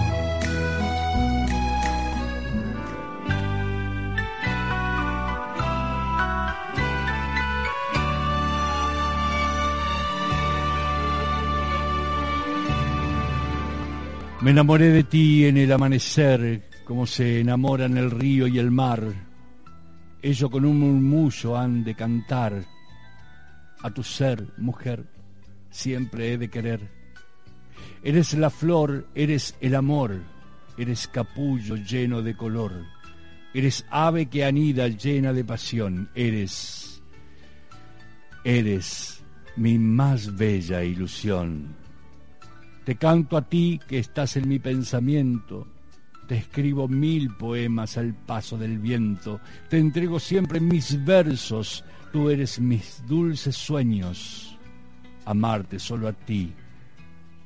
Me 14.41 14.51
enamoré 14.51 14.89
de 14.89 15.03
ti 15.03 15.45
en 15.45 15.57
el 15.57 15.69
amanecer, 15.69 16.69
como 16.85 17.05
se 17.05 17.41
enamoran 17.41 17.97
el 17.97 18.09
río 18.09 18.47
y 18.47 18.57
el 18.57 18.71
mar, 18.71 19.03
Ellos 20.21 20.49
con 20.49 20.63
un 20.63 20.79
murmullo 20.79 21.57
han 21.57 21.83
de 21.83 21.93
cantar. 21.93 22.65
A 23.81 23.91
tu 23.91 24.01
ser, 24.01 24.47
mujer, 24.57 25.05
siempre 25.69 26.31
he 26.31 26.37
de 26.37 26.49
querer. 26.49 26.89
Eres 28.01 28.33
la 28.33 28.49
flor, 28.49 29.09
eres 29.13 29.57
el 29.59 29.75
amor, 29.75 30.21
eres 30.77 31.09
capullo 31.09 31.75
lleno 31.75 32.21
de 32.21 32.35
color, 32.37 32.85
eres 33.53 33.85
ave 33.89 34.27
que 34.27 34.45
anida 34.45 34.87
llena 34.87 35.33
de 35.33 35.43
pasión, 35.43 36.09
eres, 36.15 37.01
eres 38.45 39.21
mi 39.57 39.77
más 39.77 40.33
bella 40.33 40.81
ilusión. 40.81 41.75
Te 42.89 42.95
canto 42.95 43.37
a 43.37 43.43
ti 43.43 43.79
que 43.87 43.99
estás 43.99 44.35
en 44.35 44.49
mi 44.49 44.57
pensamiento, 44.57 45.67
te 46.27 46.37
escribo 46.37 46.87
mil 46.87 47.29
poemas 47.35 47.99
al 47.99 48.15
paso 48.15 48.57
del 48.57 48.79
viento, 48.79 49.39
te 49.69 49.77
entrego 49.77 50.19
siempre 50.19 50.59
mis 50.59 51.05
versos, 51.05 51.85
tú 52.11 52.31
eres 52.31 52.59
mis 52.59 53.03
dulces 53.07 53.55
sueños. 53.55 54.57
Amarte 55.25 55.77
solo 55.77 56.07
a 56.07 56.13
ti, 56.13 56.51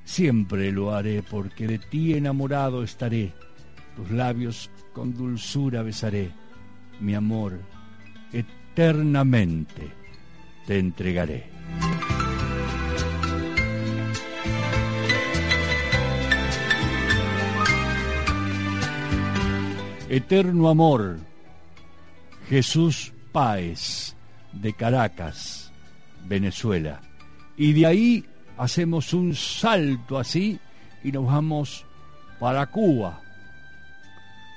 siempre 0.06 0.72
lo 0.72 0.96
haré, 0.96 1.22
porque 1.24 1.68
de 1.68 1.80
ti 1.80 2.14
enamorado 2.14 2.82
estaré, 2.82 3.34
tus 3.98 4.12
labios 4.12 4.72
con 4.94 5.14
dulzura 5.14 5.84
besaré, 5.84 6.32
mi 7.02 7.16
amor, 7.16 7.60
eternamente 8.32 9.92
te 10.66 10.80
entregaré. 10.80 11.53
Eterno 20.14 20.70
Amor, 20.70 21.18
Jesús 22.48 23.12
Páez, 23.32 24.16
de 24.52 24.72
Caracas, 24.74 25.72
Venezuela. 26.26 27.02
Y 27.58 27.74
de 27.74 27.88
ahí 27.88 28.26
hacemos 28.56 29.12
un 29.16 29.34
salto 29.34 30.20
así 30.20 30.60
y 31.04 31.12
nos 31.12 31.26
vamos 31.26 31.84
para 32.40 32.68
Cuba. 32.68 33.22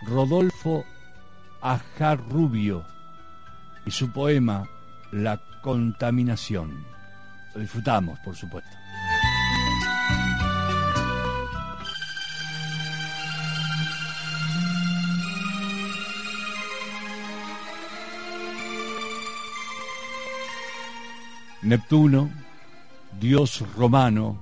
Rodolfo 0.03 0.85
Ajarrubio 1.63 2.85
y 3.87 3.91
su 3.91 4.13
poema 4.13 4.69
La 5.11 5.41
contaminación. 5.63 6.85
Lo 7.55 7.63
disfrutamos, 7.63 8.19
por 8.19 8.37
supuesto. 8.37 8.77
Neptuno, 21.67 22.31
dios 23.21 23.65
romano, 23.77 24.39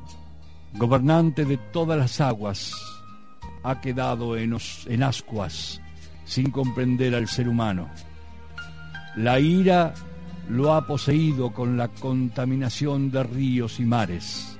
gobernante 0.74 1.46
de 1.46 1.56
todas 1.56 1.96
las 1.98 2.20
aguas, 2.20 2.72
ha 3.62 3.80
quedado 3.80 4.36
en, 4.36 4.52
os- 4.52 4.86
ascuas 5.02 5.80
sin 6.26 6.50
comprender 6.50 7.14
al 7.14 7.26
ser 7.26 7.48
humano. 7.48 7.88
La 9.16 9.40
ira 9.40 9.94
lo 10.50 10.74
ha 10.74 10.86
poseído 10.86 11.50
con 11.52 11.78
la 11.78 11.88
contaminación 11.88 13.10
de 13.10 13.22
ríos 13.22 13.80
y 13.80 13.86
mares, 13.86 14.58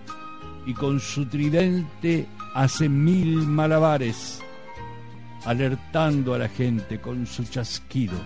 y 0.64 0.72
con 0.72 1.00
su 1.00 1.27
tridente 1.27 2.27
hace 2.55 2.88
mil 2.88 3.46
malabares, 3.46 4.40
alertando 5.44 6.33
a 6.33 6.38
la 6.38 6.48
gente 6.48 6.98
con 6.98 7.27
su 7.27 7.44
chasquido. 7.44 8.16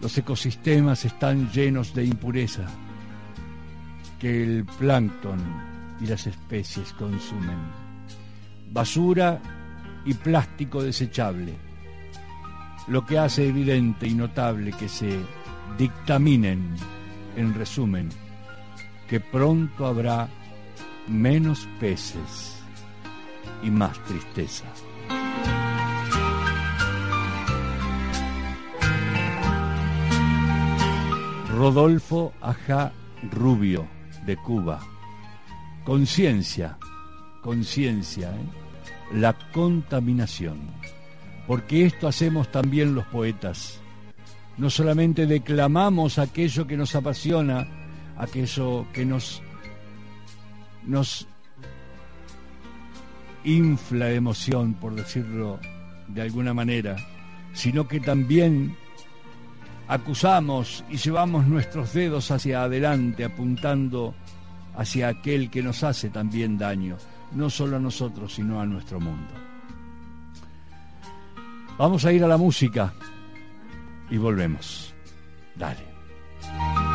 Los 0.00 0.16
ecosistemas 0.18 1.04
están 1.04 1.50
llenos 1.50 1.94
de 1.94 2.04
impureza 2.04 2.66
que 4.18 4.42
el 4.42 4.64
plancton 4.64 5.38
y 6.00 6.06
las 6.06 6.26
especies 6.26 6.92
consumen. 6.92 7.58
Basura 8.72 9.40
y 10.04 10.14
plástico 10.14 10.82
desechable, 10.82 11.54
lo 12.88 13.04
que 13.04 13.18
hace 13.18 13.48
evidente 13.48 14.06
y 14.06 14.14
notable 14.14 14.72
que 14.72 14.88
se 14.88 15.18
dictaminen, 15.78 16.76
en 17.36 17.54
resumen, 17.54 18.08
que 19.08 19.20
pronto 19.20 19.86
habrá 19.86 20.28
menos 21.08 21.68
peces 21.80 22.62
y 23.62 23.70
más 23.70 24.02
tristeza. 24.04 24.64
Rodolfo 31.56 32.34
Ajá 32.42 32.92
Rubio, 33.32 33.88
de 34.26 34.36
Cuba. 34.36 34.78
Conciencia, 35.84 36.76
conciencia, 37.40 38.28
¿eh? 38.28 39.16
la 39.16 39.32
contaminación. 39.54 40.58
Porque 41.46 41.86
esto 41.86 42.08
hacemos 42.08 42.52
también 42.52 42.94
los 42.94 43.06
poetas. 43.06 43.80
No 44.58 44.68
solamente 44.68 45.26
declamamos 45.26 46.18
aquello 46.18 46.66
que 46.66 46.76
nos 46.76 46.94
apasiona, 46.94 47.66
aquello 48.18 48.86
que 48.92 49.06
nos, 49.06 49.42
nos 50.84 51.26
infla 53.44 54.06
de 54.06 54.16
emoción, 54.16 54.74
por 54.74 54.94
decirlo 54.94 55.58
de 56.08 56.20
alguna 56.20 56.52
manera, 56.52 56.96
sino 57.54 57.88
que 57.88 57.98
también 57.98 58.76
acusamos 59.88 60.84
y 60.90 60.96
llevamos 60.96 61.46
nuestros 61.46 61.92
dedos 61.92 62.30
hacia 62.30 62.62
adelante 62.62 63.24
apuntando 63.24 64.14
hacia 64.76 65.08
aquel 65.08 65.50
que 65.50 65.62
nos 65.62 65.82
hace 65.82 66.10
también 66.10 66.58
daño, 66.58 66.96
no 67.32 67.48
solo 67.48 67.76
a 67.76 67.80
nosotros, 67.80 68.34
sino 68.34 68.60
a 68.60 68.66
nuestro 68.66 69.00
mundo. 69.00 69.32
Vamos 71.78 72.04
a 72.04 72.12
ir 72.12 72.24
a 72.24 72.28
la 72.28 72.36
música 72.36 72.92
y 74.10 74.16
volvemos. 74.16 74.94
Dale. 75.54 76.85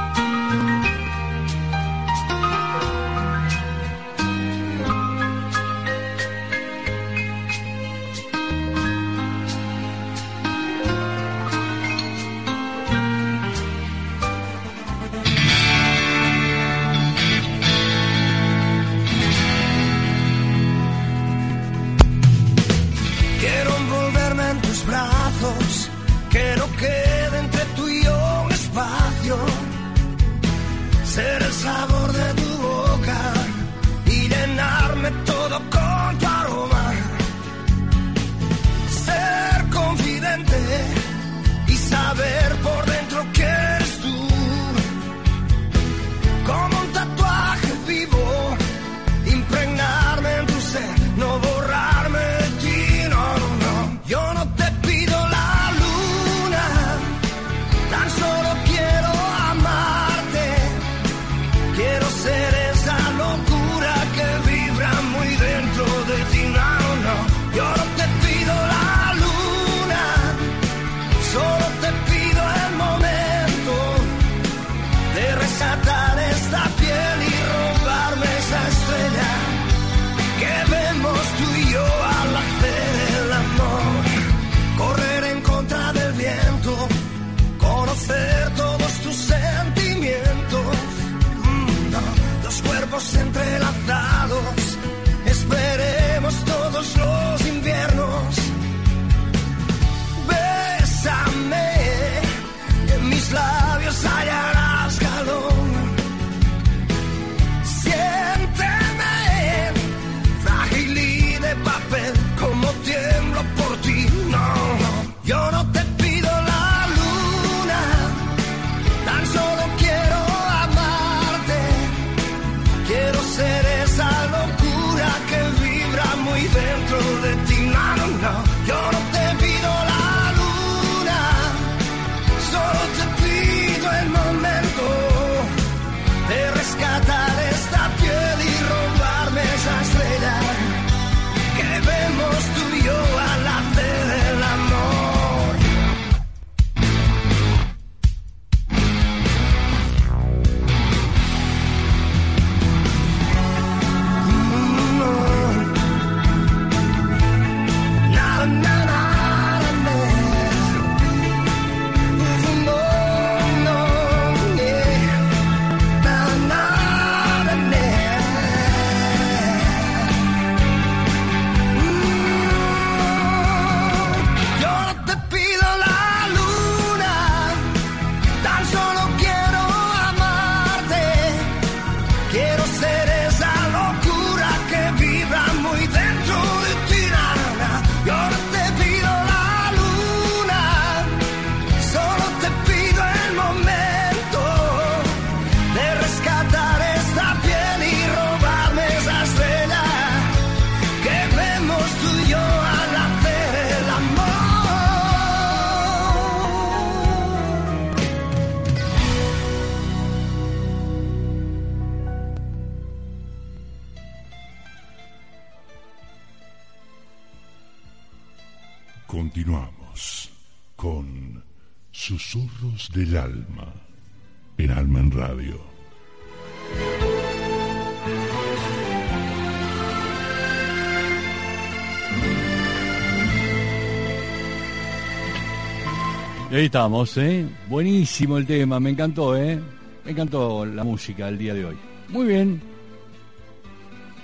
Y 236.52 236.56
ahí 236.56 236.66
estamos, 236.66 237.16
¿eh? 237.16 237.48
Buenísimo 237.70 238.38
el 238.38 238.46
tema, 238.46 238.78
me 238.78 238.90
encantó, 238.90 239.38
¿eh? 239.38 239.58
Me 240.04 240.12
encantó 240.12 240.66
la 240.66 240.84
música 240.84 241.28
del 241.28 241.38
día 241.38 241.54
de 241.54 241.64
hoy. 241.64 241.78
Muy 242.10 242.28
bien. 242.28 242.62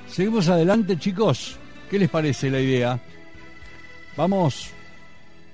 Seguimos 0.09 0.49
adelante, 0.49 0.99
chicos. 0.99 1.57
¿Qué 1.89 1.97
les 1.97 2.09
parece 2.09 2.51
la 2.51 2.59
idea? 2.59 2.99
Vamos 4.17 4.71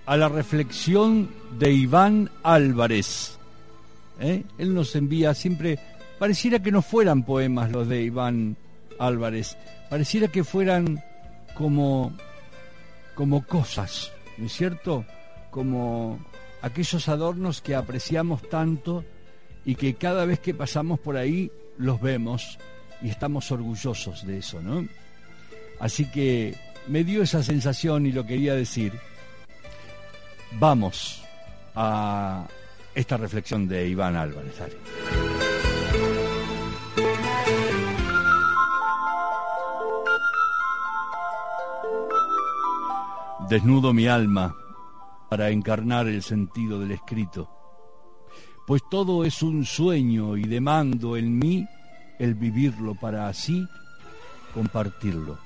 a 0.08 0.18
la 0.18 0.28
reflexión 0.28 1.30
de 1.60 1.72
Iván 1.72 2.32
Álvarez. 2.42 3.38
¿Eh? 4.20 4.44
Él 4.58 4.74
nos 4.74 4.96
envía 4.96 5.36
siempre, 5.36 5.78
pareciera 6.18 6.58
que 6.58 6.72
no 6.72 6.82
fueran 6.82 7.22
poemas 7.22 7.72
los 7.72 7.88
de 7.88 8.02
Iván 8.02 8.58
Álvarez, 8.98 9.56
pareciera 9.92 10.28
que 10.28 10.44
fueran 10.44 11.04
como, 11.54 12.14
como 13.14 13.46
cosas, 13.46 14.12
¿no 14.40 14.48
es 14.48 14.54
cierto? 14.54 15.06
Como 15.52 16.33
aquellos 16.64 17.10
adornos 17.10 17.62
que 17.62 17.76
apreciamos 17.76 18.42
tanto 18.50 19.04
y 19.66 19.76
que 19.76 19.96
cada 19.96 20.26
vez 20.26 20.40
que 20.40 20.54
pasamos 20.54 20.98
por 20.98 21.18
ahí 21.18 21.52
los 21.78 22.02
vemos 22.02 22.58
y 23.02 23.10
estamos 23.10 23.52
orgullosos 23.52 24.26
de 24.26 24.38
eso, 24.38 24.62
¿no? 24.62 24.88
Así 25.80 26.10
que 26.10 26.56
me 26.88 27.04
dio 27.04 27.22
esa 27.22 27.44
sensación 27.44 28.06
y 28.06 28.14
lo 28.14 28.26
quería 28.26 28.56
decir. 28.56 28.94
Vamos 30.54 31.22
a 31.76 32.48
esta 32.96 33.18
reflexión 33.18 33.68
de 33.68 33.90
Iván 33.90 34.16
Álvarez. 34.16 34.56
Desnudo 43.50 43.92
mi 43.92 44.08
alma 44.08 44.56
para 45.34 45.50
encarnar 45.50 46.08
el 46.08 46.22
sentido 46.22 46.80
del 46.80 46.92
escrito, 46.92 47.50
pues 48.68 48.84
todo 48.92 49.26
es 49.26 49.42
un 49.42 49.66
sueño 49.66 50.38
y 50.38 50.44
demando 50.44 51.18
en 51.18 51.40
mí 51.40 51.68
el 52.20 52.36
vivirlo 52.36 52.94
para 52.94 53.28
así 53.28 53.68
compartirlo. 54.54 55.40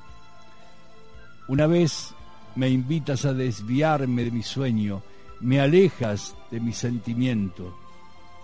Una 1.47 1.67
vez 1.67 2.13
me 2.57 2.67
invitas 2.67 3.23
a 3.23 3.31
desviarme 3.31 4.25
de 4.25 4.31
mi 4.31 4.43
sueño, 4.43 5.03
me 5.39 5.61
alejas 5.61 6.35
de 6.51 6.59
mi 6.59 6.73
sentimiento 6.73 7.73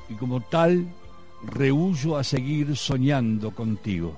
y 0.08 0.14
como 0.14 0.39
tal 0.39 0.88
rehuyo 1.46 2.16
a 2.16 2.24
seguir 2.24 2.78
soñando 2.78 3.52
contigo. 3.52 4.16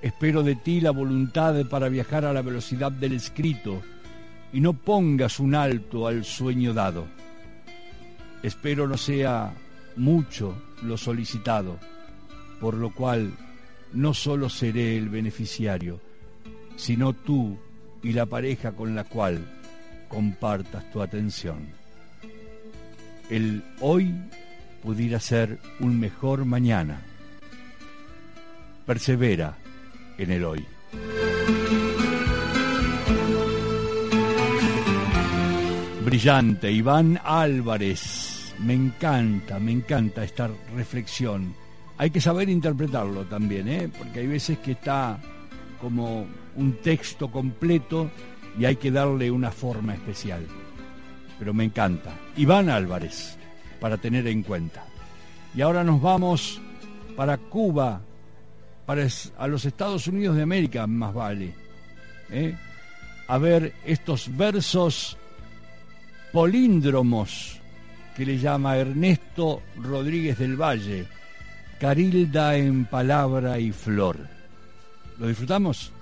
Espero 0.00 0.42
de 0.42 0.56
ti 0.56 0.80
la 0.80 0.90
voluntad 0.90 1.66
para 1.66 1.90
viajar 1.90 2.24
a 2.24 2.32
la 2.32 2.40
velocidad 2.40 2.92
del 2.92 3.12
escrito 3.12 3.82
y 4.52 4.60
no 4.60 4.72
pongas 4.72 5.40
un 5.40 5.54
alto 5.54 6.06
al 6.06 6.24
sueño 6.24 6.72
dado. 6.72 7.06
Espero 8.42 8.86
no 8.86 8.96
sea 8.96 9.52
mucho 9.96 10.54
lo 10.82 10.96
solicitado, 10.96 11.78
por 12.60 12.74
lo 12.74 12.94
cual 12.94 13.32
no 13.92 14.14
solo 14.14 14.48
seré 14.48 14.96
el 14.96 15.08
beneficiario, 15.08 16.00
sino 16.76 17.12
tú 17.12 17.58
y 18.02 18.12
la 18.12 18.26
pareja 18.26 18.72
con 18.72 18.94
la 18.94 19.04
cual 19.04 19.44
compartas 20.08 20.90
tu 20.92 21.02
atención. 21.02 21.68
El 23.28 23.62
hoy 23.80 24.14
pudiera 24.82 25.20
ser 25.20 25.58
un 25.80 25.98
mejor 25.98 26.44
mañana. 26.44 27.02
Persevera 28.86 29.56
en 30.16 30.32
el 30.32 30.44
hoy. 30.44 30.66
Brillante, 36.08 36.72
Iván 36.72 37.20
Álvarez. 37.22 38.54
Me 38.60 38.72
encanta, 38.72 39.58
me 39.58 39.72
encanta 39.72 40.24
esta 40.24 40.48
reflexión. 40.74 41.54
Hay 41.98 42.08
que 42.08 42.18
saber 42.18 42.48
interpretarlo 42.48 43.26
también, 43.26 43.68
¿eh? 43.68 43.90
porque 43.98 44.20
hay 44.20 44.26
veces 44.26 44.56
que 44.60 44.72
está 44.72 45.18
como 45.78 46.26
un 46.56 46.72
texto 46.80 47.30
completo 47.30 48.10
y 48.58 48.64
hay 48.64 48.76
que 48.76 48.90
darle 48.90 49.30
una 49.30 49.50
forma 49.50 49.92
especial. 49.92 50.46
Pero 51.38 51.52
me 51.52 51.64
encanta. 51.64 52.14
Iván 52.38 52.70
Álvarez, 52.70 53.36
para 53.78 53.98
tener 53.98 54.26
en 54.28 54.42
cuenta. 54.42 54.86
Y 55.54 55.60
ahora 55.60 55.84
nos 55.84 56.00
vamos 56.00 56.58
para 57.16 57.36
Cuba, 57.36 58.00
para 58.86 59.06
a 59.36 59.46
los 59.46 59.62
Estados 59.66 60.06
Unidos 60.06 60.36
de 60.36 60.42
América, 60.42 60.86
más 60.86 61.12
vale. 61.12 61.52
¿eh? 62.30 62.56
A 63.26 63.36
ver 63.36 63.74
estos 63.84 64.34
versos 64.34 65.17
políndromos 66.32 67.58
que 68.16 68.26
le 68.26 68.38
llama 68.38 68.76
Ernesto 68.76 69.62
Rodríguez 69.76 70.38
del 70.38 70.56
Valle, 70.60 71.06
Carilda 71.78 72.56
en 72.56 72.84
palabra 72.86 73.58
y 73.58 73.70
flor. 73.70 74.16
¿Lo 75.18 75.28
disfrutamos? 75.28 75.92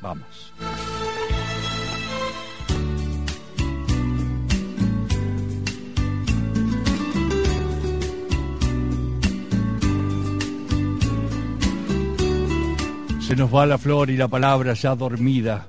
Vamos. 0.00 0.52
Se 13.20 13.36
nos 13.36 13.54
va 13.54 13.66
la 13.66 13.76
flor 13.76 14.08
y 14.08 14.16
la 14.16 14.28
palabra 14.28 14.72
ya 14.72 14.94
dormida, 14.94 15.68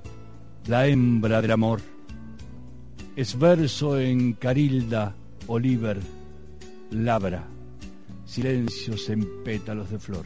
la 0.67 0.87
hembra 0.87 1.41
del 1.41 1.51
amor. 1.51 1.98
Es 3.15 3.37
verso 3.37 3.99
en 3.99 4.33
Carilda, 4.33 5.15
Oliver, 5.47 5.99
labra, 6.91 7.47
silencios 8.25 9.09
en 9.09 9.43
pétalos 9.43 9.89
de 9.89 9.99
flor. 9.99 10.25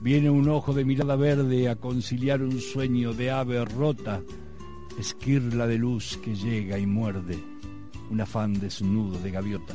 Viene 0.00 0.30
un 0.30 0.48
ojo 0.48 0.72
de 0.72 0.84
mirada 0.84 1.16
verde 1.16 1.68
a 1.68 1.76
conciliar 1.76 2.42
un 2.42 2.60
sueño 2.60 3.14
de 3.14 3.30
ave 3.30 3.64
rota, 3.64 4.22
esquirla 4.98 5.66
de 5.66 5.78
luz 5.78 6.18
que 6.18 6.36
llega 6.36 6.78
y 6.78 6.86
muerde, 6.86 7.38
un 8.10 8.20
afán 8.20 8.52
desnudo 8.60 9.18
de 9.18 9.30
gaviota. 9.30 9.74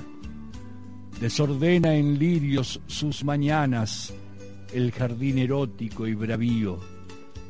Desordena 1.19 1.95
en 1.95 2.17
lirios 2.17 2.79
sus 2.87 3.23
mañanas 3.25 4.13
el 4.73 4.91
jardín 4.91 5.39
erótico 5.39 6.07
y 6.07 6.13
bravío, 6.13 6.79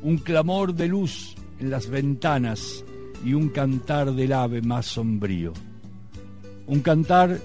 un 0.02 0.18
clamor 0.18 0.74
de 0.74 0.88
luz 0.88 1.36
en 1.60 1.70
las 1.70 1.88
ventanas 1.88 2.84
y 3.24 3.32
un 3.32 3.48
cantar 3.48 4.12
del 4.12 4.32
ave 4.32 4.60
más 4.60 4.86
sombrío. 4.86 5.52
Un 6.66 6.80
cantar 6.80 7.40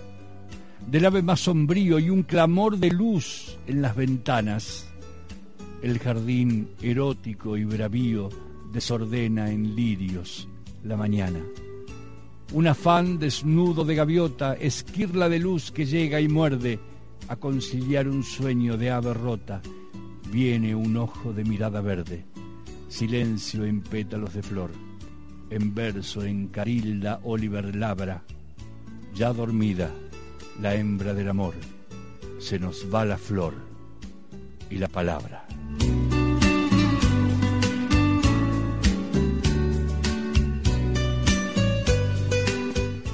del 0.89 1.05
ave 1.05 1.21
más 1.21 1.41
sombrío 1.41 1.99
y 1.99 2.09
un 2.09 2.23
clamor 2.23 2.77
de 2.77 2.91
luz 2.91 3.57
en 3.67 3.81
las 3.81 3.95
ventanas. 3.95 4.87
El 5.81 5.99
jardín 5.99 6.69
erótico 6.81 7.55
y 7.55 7.63
bravío 7.63 8.29
desordena 8.73 9.51
en 9.51 9.75
lirios 9.75 10.47
la 10.83 10.97
mañana. 10.97 11.39
Un 12.51 12.67
afán 12.67 13.19
desnudo 13.19 13.85
de 13.85 13.95
gaviota, 13.95 14.55
esquirla 14.55 15.29
de 15.29 15.39
luz 15.39 15.71
que 15.71 15.85
llega 15.85 16.19
y 16.19 16.27
muerde 16.27 16.79
a 17.27 17.35
conciliar 17.35 18.07
un 18.07 18.23
sueño 18.23 18.75
de 18.75 18.89
ave 18.89 19.13
rota. 19.13 19.61
Viene 20.31 20.75
un 20.75 20.97
ojo 20.97 21.31
de 21.31 21.43
mirada 21.43 21.81
verde, 21.81 22.25
silencio 22.87 23.65
en 23.65 23.81
pétalos 23.81 24.33
de 24.33 24.41
flor, 24.41 24.71
en 25.49 25.73
verso 25.73 26.23
en 26.23 26.47
Carilda 26.47 27.19
Oliver 27.23 27.75
Labra, 27.75 28.23
ya 29.13 29.33
dormida, 29.33 29.89
la 30.61 30.75
hembra 30.75 31.13
del 31.13 31.29
amor, 31.29 31.55
se 32.39 32.59
nos 32.59 32.85
va 32.93 33.05
la 33.05 33.17
flor 33.17 33.53
y 34.69 34.77
la 34.77 34.87
palabra. 34.87 35.45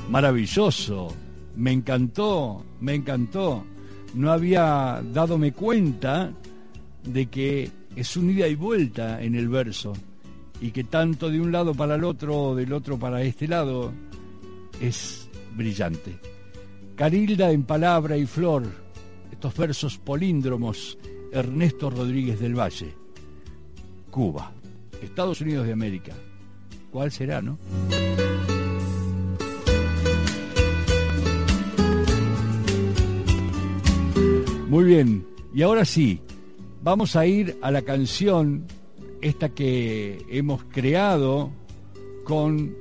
Maravilloso, 0.10 1.14
me 1.56 1.72
encantó, 1.72 2.66
me 2.80 2.96
encantó. 2.96 3.66
No 4.14 4.32
había 4.32 5.02
dadome 5.14 5.52
cuenta 5.52 6.32
de 7.04 7.26
que 7.26 7.70
es 7.96 8.16
un 8.16 8.30
ida 8.30 8.48
y 8.48 8.56
vuelta 8.56 9.22
en 9.22 9.36
el 9.36 9.50
verso 9.50 9.94
y 10.62 10.72
que 10.72 10.84
tanto 10.84 11.30
de 11.30 11.40
un 11.40 11.52
lado 11.52 11.74
para 11.74 11.96
el 11.96 12.04
otro 12.04 12.56
del 12.56 12.74
otro 12.74 12.98
para 12.98 13.22
este 13.22 13.48
lado 13.48 13.92
es 14.82 15.30
brillante. 15.56 16.20
Carilda 16.96 17.52
en 17.52 17.64
palabra 17.64 18.18
y 18.18 18.26
flor, 18.26 18.64
estos 19.32 19.56
versos 19.58 19.98
políndromos, 19.98 20.98
Ernesto 21.32 21.90
Rodríguez 21.90 22.40
del 22.40 22.58
Valle, 22.58 22.94
Cuba, 24.10 24.52
Estados 25.02 25.42
Unidos 25.42 25.66
de 25.66 25.74
América. 25.74 26.14
¿Cuál 26.92 27.12
será, 27.12 27.42
no? 27.42 27.58
Muy 34.70 34.84
bien, 34.84 35.26
y 35.54 35.62
ahora 35.62 35.86
sí, 35.86 36.20
vamos 36.82 37.16
a 37.16 37.26
ir 37.26 37.58
a 37.62 37.72
la 37.72 37.82
canción 37.82 38.66
esta 39.26 39.50
que 39.50 40.24
hemos 40.30 40.64
creado 40.66 41.50
con 42.24 42.76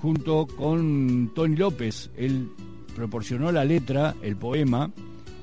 junto 0.00 0.46
con 0.46 1.30
Tony 1.34 1.56
López. 1.56 2.10
Él 2.16 2.48
proporcionó 2.96 3.52
la 3.52 3.66
letra, 3.66 4.14
el 4.22 4.36
poema, 4.36 4.90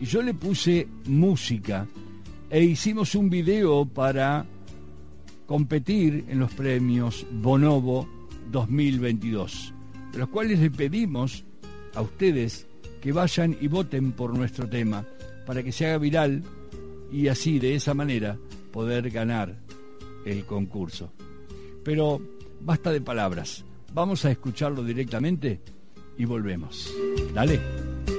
y 0.02 0.06
yo 0.06 0.24
le 0.24 0.34
puse 0.34 0.88
música 1.06 1.86
e 2.50 2.64
hicimos 2.64 3.14
un 3.14 3.30
video 3.30 3.86
para 3.86 4.48
competir 5.46 6.26
en 6.28 6.40
los 6.40 6.52
premios 6.54 7.24
Bonobo 7.32 8.10
2022, 8.52 9.76
de 10.12 10.18
los 10.18 10.30
cuales 10.30 10.60
le 10.60 10.72
pedimos 10.72 11.44
a 11.94 12.02
ustedes 12.02 12.66
que 13.00 13.12
vayan 13.12 13.56
y 13.62 13.68
voten 13.68 14.12
por 14.12 14.36
nuestro 14.36 14.68
tema 14.68 15.06
para 15.46 15.62
que 15.62 15.72
se 15.72 15.86
haga 15.86 16.00
viral 16.00 16.42
y 17.12 17.28
así 17.28 17.60
de 17.60 17.76
esa 17.76 17.94
manera 17.94 18.40
poder 18.72 19.12
ganar 19.12 19.65
el 20.26 20.46
concurso. 20.46 21.12
Pero 21.84 22.20
basta 22.62 22.92
de 22.92 23.02
palabras, 23.02 23.64
vamos 23.94 24.26
a 24.26 24.32
escucharlo 24.32 24.84
directamente 24.84 25.62
y 26.18 26.26
volvemos. 26.26 26.92
Dale. 27.34 28.15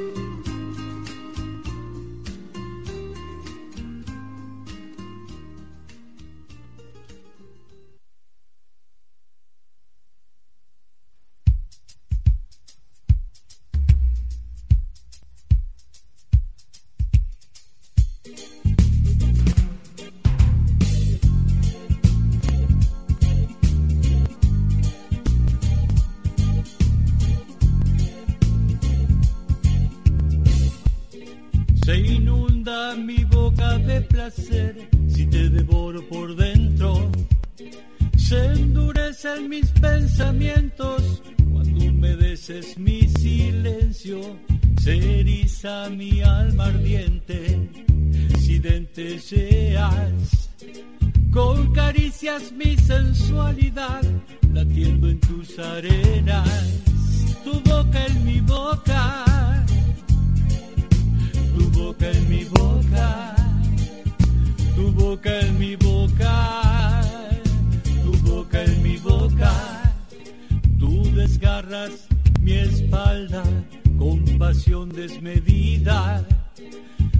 Mi 32.96 33.24
boca 33.24 33.78
de 33.78 34.00
placer 34.02 34.88
si 35.08 35.26
te 35.26 35.48
devoro 35.48 36.00
por 36.08 36.34
dentro. 36.36 37.10
Se 38.16 38.44
endurecen 38.52 39.48
mis 39.48 39.66
pensamientos 39.80 41.22
cuando 41.52 41.84
humedeces 41.84 42.78
mi 42.78 43.08
silencio. 43.08 44.20
Se 44.82 45.20
eriza 45.20 45.88
mi 45.90 46.22
alma 46.22 46.66
ardiente 46.66 47.70
si 48.40 48.58
dentejeas. 48.58 50.50
Con 51.30 51.72
caricias 51.72 52.52
mi 52.52 52.76
sensualidad 52.76 54.02
latiendo 54.52 55.08
en 55.08 55.20
tus 55.20 55.58
arenas. 55.58 56.48
Tu 57.44 57.52
boca 57.60 58.06
en 58.06 58.24
mi 58.24 58.40
boca 58.40 59.26
boca 61.76 62.10
en 62.10 62.28
mi 62.28 62.44
boca, 62.44 63.36
tu 64.74 64.92
boca 64.92 65.40
en 65.40 65.58
mi 65.58 65.76
boca, 65.76 67.02
tu 68.02 68.12
boca 68.30 68.64
en 68.64 68.82
mi 68.82 68.96
boca, 68.96 69.52
tú 70.78 71.02
desgarras 71.14 71.92
mi 72.40 72.52
espalda 72.52 73.44
con 73.98 74.24
pasión 74.38 74.88
desmedida, 74.88 76.24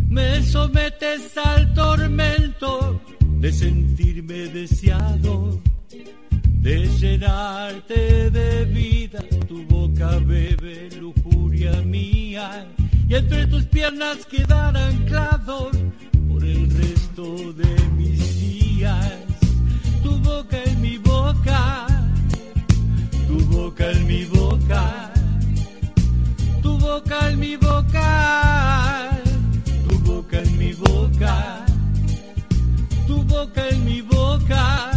me 0.09 0.43
sometes 0.43 1.37
al 1.37 1.75
tormento 1.75 3.01
de 3.21 3.53
sentirme 3.53 4.49
deseado. 4.49 5.61
De 6.67 6.89
llenarte 6.99 8.29
de 8.33 8.65
vida, 8.65 9.23
tu 9.47 9.65
boca 9.67 10.19
bebe 10.19 10.89
lujuria 10.99 11.81
mía 11.83 12.67
y 13.09 13.15
entre 13.15 13.47
tus 13.47 13.65
piernas 13.65 14.27
quedar 14.27 14.77
anclado 14.77 15.71
por 16.29 16.45
el 16.45 16.71
resto 16.71 17.53
de 17.53 17.89
mis 17.97 18.41
días. 18.41 19.13
Tu 20.03 20.19
boca 20.19 20.63
en 20.65 20.81
mi 20.81 20.99
boca, 20.99 21.87
tu 23.29 23.39
boca 23.47 23.91
en 23.93 24.07
mi 24.07 24.25
boca, 24.25 25.13
tu 26.63 26.79
boca 26.79 27.31
en 27.31 27.39
mi 27.39 27.57
boca, 27.57 29.11
tu 29.89 29.99
boca 30.01 30.43
en 30.43 30.59
mi 30.59 30.73
boca, 30.73 31.67
tu 33.07 33.23
boca 33.23 33.69
en 33.69 33.85
mi 33.85 34.01
boca, 34.03 34.96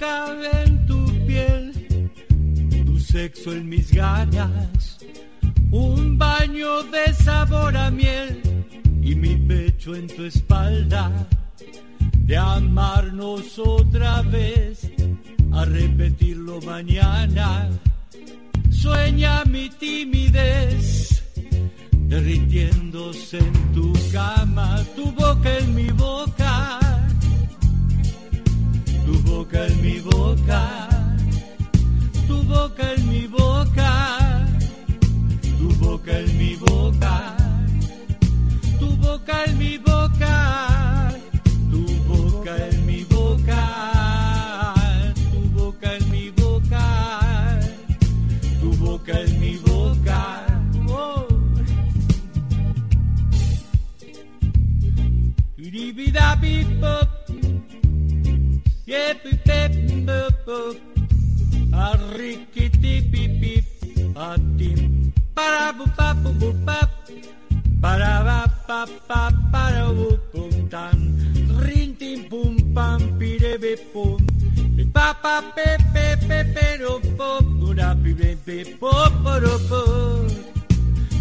boca 0.00 0.62
en 0.62 0.86
tu 0.86 1.04
piel, 1.26 2.10
tu 2.86 2.98
sexo 2.98 3.52
en 3.52 3.68
mis 3.68 3.92
ganas, 3.92 4.98
un 5.70 6.16
baño 6.18 6.82
de 6.84 7.12
sabor 7.14 7.76
a 7.76 7.90
miel 7.90 8.40
y 9.02 9.14
mi 9.14 9.36
pecho 9.36 9.94
en 9.94 10.06
tu 10.06 10.24
espalda, 10.24 11.10
de 12.26 12.36
amarnos 12.36 13.58
otra 13.58 14.22
vez, 14.22 14.90
a 15.52 15.64
repetirlo 15.64 16.60
mañana, 16.62 17.68
sueña 18.70 19.44
mi 19.44 19.68
timidez 19.68 21.22
derritiéndose 21.92 23.38
en 23.38 23.72
tu 23.72 23.92
cama, 24.12 24.82
tu 24.96 25.12
boca 25.12 25.58
en 25.58 25.74
mi 25.74 25.90
boca, 25.90 26.69
boca 29.30 29.66
en 29.66 29.82
mi 29.82 30.00
boca, 30.00 30.88
tu 32.26 32.42
boca 32.42 32.94
en 32.94 33.08
mi 33.08 33.26
boca, 33.28 33.92
tu 35.58 35.68
boca 35.84 36.18
en 36.18 36.38
mi 36.38 36.56
boca, 36.56 37.36
tu 38.80 38.96
boca 38.96 39.44
en 39.44 39.58
mi 39.58 39.78
boca, 39.78 39.89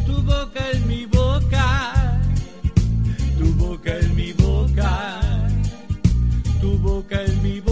Tu 0.05 0.23
boca 0.23 0.71
en 0.71 0.87
mi 0.87 1.05
boca. 1.05 1.67
Tu 3.37 3.53
boca 3.53 3.91
en 3.99 4.15
mi 4.15 4.33
boca, 4.33 5.18
en 7.21 7.41
mi 7.43 7.68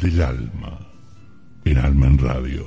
del 0.00 0.22
alma 0.22 0.78
en 1.64 1.78
Alma 1.78 2.06
en 2.06 2.18
Radio. 2.18 2.66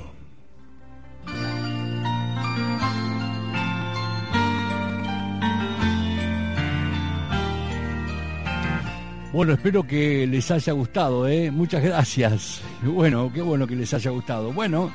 Bueno, 9.32 9.54
espero 9.54 9.84
que 9.84 10.28
les 10.28 10.48
haya 10.52 10.72
gustado, 10.74 11.26
¿eh? 11.26 11.50
Muchas 11.50 11.82
gracias. 11.82 12.62
Bueno, 12.82 13.32
qué 13.32 13.40
bueno 13.40 13.66
que 13.66 13.74
les 13.74 13.92
haya 13.94 14.10
gustado. 14.10 14.52
Bueno, 14.52 14.92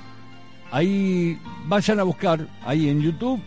ahí 0.71 1.37
vayan 1.65 1.99
a 1.99 2.03
buscar, 2.03 2.47
ahí 2.63 2.87
en 2.87 3.01
YouTube, 3.01 3.41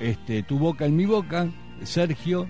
este, 0.00 0.42
Tu 0.42 0.58
Boca 0.58 0.84
en 0.84 0.96
Mi 0.96 1.06
Boca, 1.06 1.48
Sergio, 1.84 2.46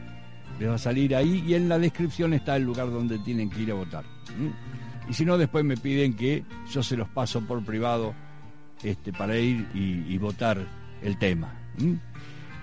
les 0.58 0.70
va 0.70 0.74
a 0.74 0.78
salir 0.78 1.14
ahí 1.14 1.44
y 1.46 1.54
en 1.54 1.68
la 1.68 1.78
descripción 1.78 2.32
está 2.32 2.56
el 2.56 2.64
lugar 2.64 2.90
donde 2.90 3.18
tienen 3.18 3.50
que 3.50 3.60
ir 3.60 3.70
a 3.70 3.74
votar. 3.74 4.04
Mm. 4.36 4.79
Y 5.10 5.12
si 5.12 5.24
no, 5.24 5.36
después 5.36 5.64
me 5.64 5.76
piden 5.76 6.14
que 6.14 6.44
yo 6.70 6.84
se 6.84 6.96
los 6.96 7.08
paso 7.08 7.40
por 7.40 7.64
privado 7.64 8.14
este, 8.80 9.12
para 9.12 9.36
ir 9.36 9.68
y, 9.74 10.16
votar 10.18 10.64
el 11.02 11.18
tema. 11.18 11.52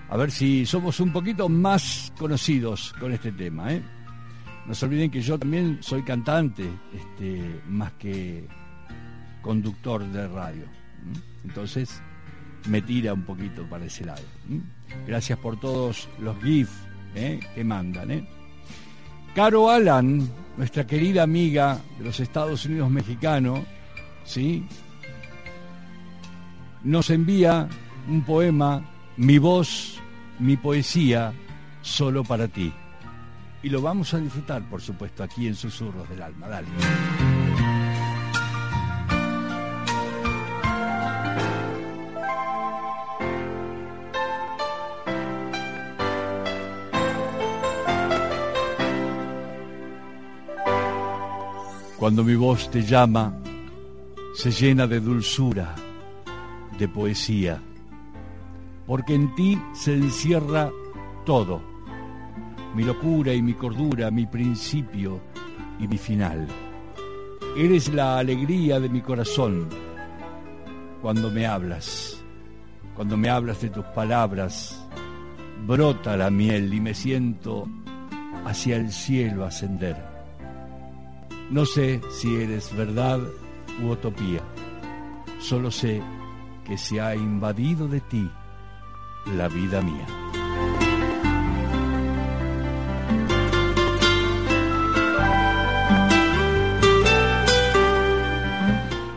A 0.08 0.16
ver 0.16 0.30
si 0.30 0.64
somos 0.64 0.98
un 1.00 1.12
poquito 1.12 1.50
más 1.50 2.10
conocidos 2.18 2.94
con 2.98 3.12
este 3.12 3.32
tema. 3.32 3.74
¿eh? 3.74 3.82
No 4.66 4.74
se 4.74 4.86
olviden 4.86 5.10
que 5.10 5.20
yo 5.20 5.38
también 5.38 5.76
soy 5.82 6.02
cantante, 6.02 6.66
este, 6.94 7.60
más 7.68 7.92
que 7.92 8.48
conductor 9.42 10.02
de 10.06 10.26
radio. 10.28 10.64
Entonces 11.44 12.00
me 12.66 12.80
tira 12.80 13.12
un 13.12 13.24
poquito 13.24 13.68
para 13.68 13.84
ese 13.84 14.06
lado. 14.06 14.24
Gracias 15.06 15.38
por 15.38 15.60
todos 15.60 16.08
los 16.18 16.42
GIF 16.42 16.70
¿eh? 17.14 17.40
que 17.54 17.62
mandan. 17.62 18.10
¿eh? 18.10 18.26
Caro 19.34 19.68
Alan, 19.70 20.26
nuestra 20.58 20.84
querida 20.84 21.22
amiga 21.22 21.80
de 21.98 22.04
los 22.04 22.18
Estados 22.18 22.66
Unidos 22.66 22.90
mexicanos, 22.90 23.60
¿sí? 24.24 24.66
nos 26.82 27.10
envía 27.10 27.68
un 28.08 28.22
poema, 28.22 28.84
Mi 29.16 29.38
voz, 29.38 30.00
mi 30.38 30.56
poesía, 30.56 31.32
solo 31.82 32.22
para 32.22 32.46
ti. 32.46 32.72
Y 33.62 33.68
lo 33.68 33.82
vamos 33.82 34.14
a 34.14 34.18
disfrutar, 34.18 34.62
por 34.68 34.80
supuesto, 34.80 35.24
aquí 35.24 35.48
en 35.48 35.56
Susurros 35.56 36.08
del 36.08 36.22
Alma. 36.22 36.46
Dale. 36.48 36.68
Cuando 52.08 52.24
mi 52.24 52.36
voz 52.36 52.70
te 52.70 52.80
llama, 52.80 53.38
se 54.34 54.50
llena 54.50 54.86
de 54.86 54.98
dulzura, 54.98 55.74
de 56.78 56.88
poesía, 56.88 57.60
porque 58.86 59.14
en 59.14 59.34
ti 59.34 59.60
se 59.74 59.92
encierra 59.92 60.70
todo, 61.26 61.60
mi 62.74 62.82
locura 62.82 63.34
y 63.34 63.42
mi 63.42 63.52
cordura, 63.52 64.10
mi 64.10 64.24
principio 64.24 65.20
y 65.78 65.86
mi 65.86 65.98
final. 65.98 66.48
Eres 67.54 67.92
la 67.92 68.16
alegría 68.16 68.80
de 68.80 68.88
mi 68.88 69.02
corazón 69.02 69.68
cuando 71.02 71.30
me 71.30 71.44
hablas, 71.44 72.24
cuando 72.96 73.18
me 73.18 73.28
hablas 73.28 73.60
de 73.60 73.68
tus 73.68 73.84
palabras, 73.84 74.82
brota 75.66 76.16
la 76.16 76.30
miel 76.30 76.72
y 76.72 76.80
me 76.80 76.94
siento 76.94 77.68
hacia 78.46 78.76
el 78.76 78.90
cielo 78.92 79.44
ascender. 79.44 80.07
No 81.50 81.64
sé 81.64 82.00
si 82.10 82.36
eres 82.36 82.76
verdad 82.76 83.20
u 83.82 83.90
utopía, 83.90 84.42
solo 85.40 85.70
sé 85.70 86.02
que 86.66 86.76
se 86.76 87.00
ha 87.00 87.14
invadido 87.14 87.88
de 87.88 88.00
ti 88.00 88.30
la 89.34 89.48
vida 89.48 89.80
mía. 89.80 90.06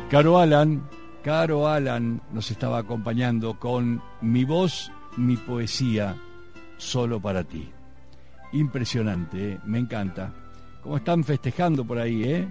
Caro 0.09 0.39
Alan, 0.39 0.89
Caro 1.23 1.67
Alan 1.67 2.21
nos 2.32 2.49
estaba 2.51 2.79
acompañando 2.79 3.59
con 3.59 4.01
Mi 4.21 4.43
voz, 4.45 4.91
mi 5.17 5.38
poesía, 5.38 6.15
solo 6.77 7.21
para 7.21 7.43
ti. 7.43 7.69
Impresionante, 8.53 9.53
¿eh? 9.53 9.59
me 9.65 9.79
encanta. 9.79 10.40
¿Cómo 10.82 10.97
están 10.97 11.23
festejando 11.23 11.86
por 11.86 11.99
ahí, 11.99 12.23
eh? 12.23 12.47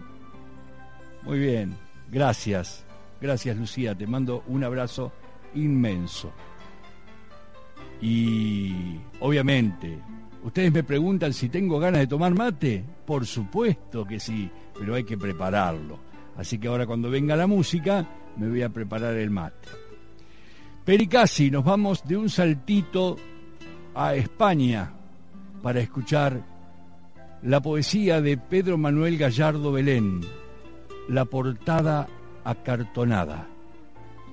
Muy 1.22 1.38
bien, 1.38 1.76
gracias. 2.10 2.84
Gracias, 3.20 3.56
Lucía. 3.56 3.94
Te 3.94 4.06
mando 4.06 4.44
un 4.46 4.64
abrazo 4.64 5.12
inmenso. 5.54 6.32
Y 8.00 8.98
obviamente, 9.20 9.98
ustedes 10.42 10.72
me 10.72 10.82
preguntan 10.82 11.32
si 11.32 11.48
tengo 11.48 11.78
ganas 11.78 12.00
de 12.00 12.06
tomar 12.06 12.34
mate. 12.34 12.84
Por 13.04 13.26
supuesto 13.26 14.06
que 14.06 14.20
sí, 14.20 14.50
pero 14.78 14.94
hay 14.94 15.04
que 15.04 15.18
prepararlo. 15.18 15.98
Así 16.36 16.58
que 16.58 16.68
ahora 16.68 16.86
cuando 16.86 17.10
venga 17.10 17.36
la 17.36 17.46
música, 17.46 18.06
me 18.36 18.48
voy 18.48 18.62
a 18.62 18.70
preparar 18.70 19.14
el 19.16 19.30
mate. 19.30 19.68
Pericasi, 20.84 21.50
nos 21.50 21.64
vamos 21.64 22.02
de 22.06 22.16
un 22.16 22.30
saltito 22.30 23.16
a 23.94 24.14
España 24.14 24.90
para 25.62 25.80
escuchar 25.80 26.42
la 27.42 27.60
poesía 27.60 28.20
de 28.20 28.36
Pedro 28.36 28.76
Manuel 28.76 29.16
Gallardo 29.16 29.72
Belén, 29.72 30.20
La 31.08 31.24
portada 31.24 32.06
acartonada. 32.44 33.48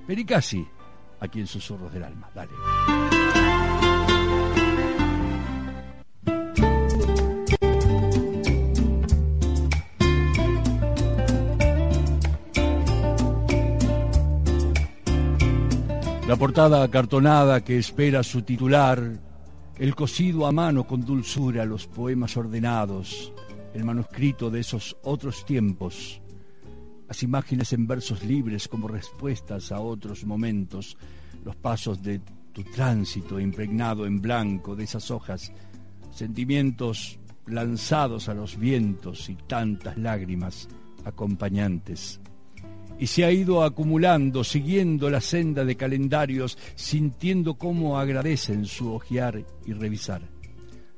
Pericasi, 0.06 0.66
aquí 1.20 1.40
en 1.40 1.46
Susurros 1.46 1.92
del 1.92 2.04
Alma. 2.04 2.30
Dale. 2.34 2.52
La 16.26 16.36
portada 16.36 16.82
acartonada 16.82 17.64
que 17.64 17.78
espera 17.78 18.22
su 18.22 18.42
titular, 18.42 19.00
el 19.78 19.94
cosido 19.94 20.46
a 20.46 20.52
mano 20.52 20.84
con 20.84 21.04
dulzura, 21.04 21.64
los 21.64 21.86
poemas 21.86 22.36
ordenados, 22.36 23.32
el 23.74 23.84
manuscrito 23.84 24.50
de 24.50 24.60
esos 24.60 24.96
otros 25.04 25.44
tiempos, 25.46 26.20
las 27.06 27.22
imágenes 27.22 27.72
en 27.72 27.86
versos 27.86 28.24
libres 28.24 28.66
como 28.66 28.88
respuestas 28.88 29.70
a 29.70 29.80
otros 29.80 30.24
momentos, 30.24 30.96
los 31.44 31.54
pasos 31.54 32.02
de 32.02 32.20
tu 32.52 32.64
tránsito 32.64 33.38
impregnado 33.38 34.04
en 34.04 34.20
blanco 34.20 34.74
de 34.74 34.84
esas 34.84 35.12
hojas, 35.12 35.52
sentimientos 36.10 37.20
lanzados 37.46 38.28
a 38.28 38.34
los 38.34 38.58
vientos 38.58 39.28
y 39.28 39.36
tantas 39.36 39.96
lágrimas 39.96 40.68
acompañantes 41.04 42.20
y 42.98 43.06
se 43.06 43.24
ha 43.24 43.30
ido 43.30 43.62
acumulando, 43.62 44.42
siguiendo 44.42 45.08
la 45.08 45.20
senda 45.20 45.64
de 45.64 45.76
calendarios, 45.76 46.58
sintiendo 46.74 47.54
cómo 47.54 47.98
agradecen 47.98 48.64
su 48.64 48.92
ojear 48.92 49.44
y 49.64 49.72
revisar, 49.72 50.22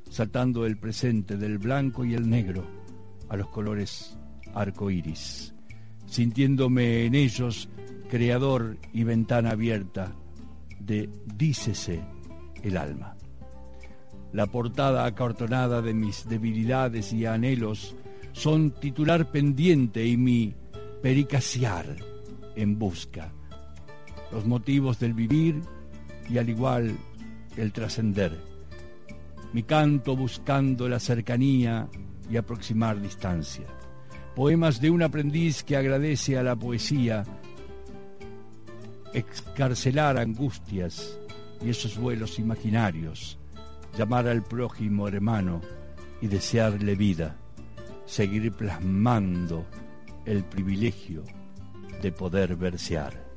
saltando 0.09 0.64
el 0.64 0.78
presente 0.78 1.36
del 1.36 1.59
blanco 1.59 2.05
y 2.05 2.14
el 2.14 2.28
negro 2.28 2.64
a 3.28 3.36
los 3.36 3.48
colores 3.48 4.16
arcoíris, 4.55 5.55
sintiéndome 6.07 7.05
en 7.05 7.14
ellos 7.14 7.68
creador 8.09 8.78
y 8.92 9.05
ventana 9.05 9.51
abierta 9.51 10.12
de 10.80 11.09
dícese 11.36 12.03
el 12.62 12.76
alma. 12.76 13.16
La 14.32 14.46
portada 14.46 15.05
acartonada 15.05 15.82
de 15.82 15.92
mis 15.92 16.28
debilidades 16.28 17.12
y 17.12 17.26
anhelos 17.26 17.94
son 18.32 18.70
titular 18.72 19.30
pendiente 19.30 20.07
y 20.07 20.16
mi 20.16 20.55
pericasear 21.03 21.96
en 22.57 22.78
busca, 22.78 23.32
los 24.32 24.44
motivos 24.46 24.98
del 24.98 25.14
vivir 25.14 25.62
y 26.28 26.38
al 26.38 26.48
igual 26.48 26.96
el 27.57 27.72
trascender. 27.72 28.38
Mi 29.53 29.62
canto 29.62 30.14
buscando 30.14 30.88
la 30.88 31.01
cercanía 31.01 31.88
y 32.30 32.36
aproximar 32.36 33.01
distancia. 33.01 33.66
Poemas 34.36 34.80
de 34.80 34.90
un 34.90 35.03
aprendiz 35.03 35.64
que 35.64 35.76
agradece 35.76 36.38
a 36.38 36.42
la 36.42 36.55
poesía 36.55 37.24
excarcelar 39.12 40.18
angustias 40.18 41.18
y 41.64 41.70
esos 41.70 41.98
vuelos 41.98 42.38
imaginarios, 42.38 43.38
llamar 43.98 44.28
al 44.28 44.44
prójimo 44.44 45.09
hermano 45.09 45.61
y 46.20 46.28
desearle 46.28 46.94
vida, 46.94 47.36
seguir 48.07 48.53
plasmando 48.53 49.66
el 50.25 50.45
privilegio 50.45 51.25
de 52.03 52.12
poder 52.12 52.57
versear. 52.57 53.31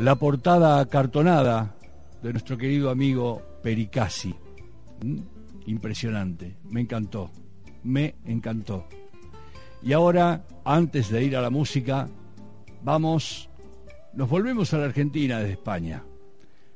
La 0.00 0.16
portada 0.16 0.80
acartonada 0.80 1.76
de 2.22 2.32
nuestro 2.32 2.58
querido 2.58 2.90
amigo 2.90 3.42
Pericasi. 3.62 4.34
¿Mm? 5.04 5.18
Impresionante, 5.66 6.56
me 6.64 6.80
encantó, 6.80 7.30
me 7.84 8.16
encantó. 8.24 8.88
Y 9.80 9.92
ahora, 9.92 10.44
antes 10.64 11.08
de 11.08 11.22
ir 11.22 11.36
a 11.36 11.40
la 11.40 11.50
música, 11.50 12.08
vamos 12.82 13.48
Nos 14.14 14.28
volvemos 14.28 14.74
a 14.74 14.78
la 14.78 14.86
Argentina 14.86 15.38
desde 15.38 15.52
España, 15.52 16.02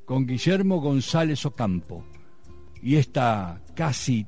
con 0.07 0.24
Guillermo 0.24 0.80
González 0.80 1.44
Ocampo 1.44 2.04
y 2.80 2.96
esta 2.96 3.61
casi 3.74 4.26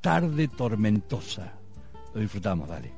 tarde 0.00 0.48
tormentosa. 0.48 1.54
Lo 2.12 2.20
disfrutamos, 2.20 2.68
dale. 2.68 2.92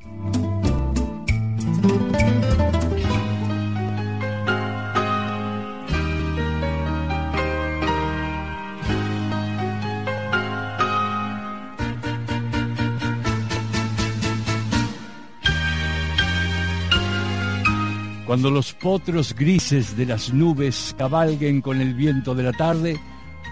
Cuando 18.32 18.50
los 18.50 18.72
potros 18.72 19.34
grises 19.34 19.94
de 19.94 20.06
las 20.06 20.32
nubes 20.32 20.94
cabalguen 20.96 21.60
con 21.60 21.82
el 21.82 21.92
viento 21.92 22.34
de 22.34 22.42
la 22.42 22.54
tarde 22.54 22.98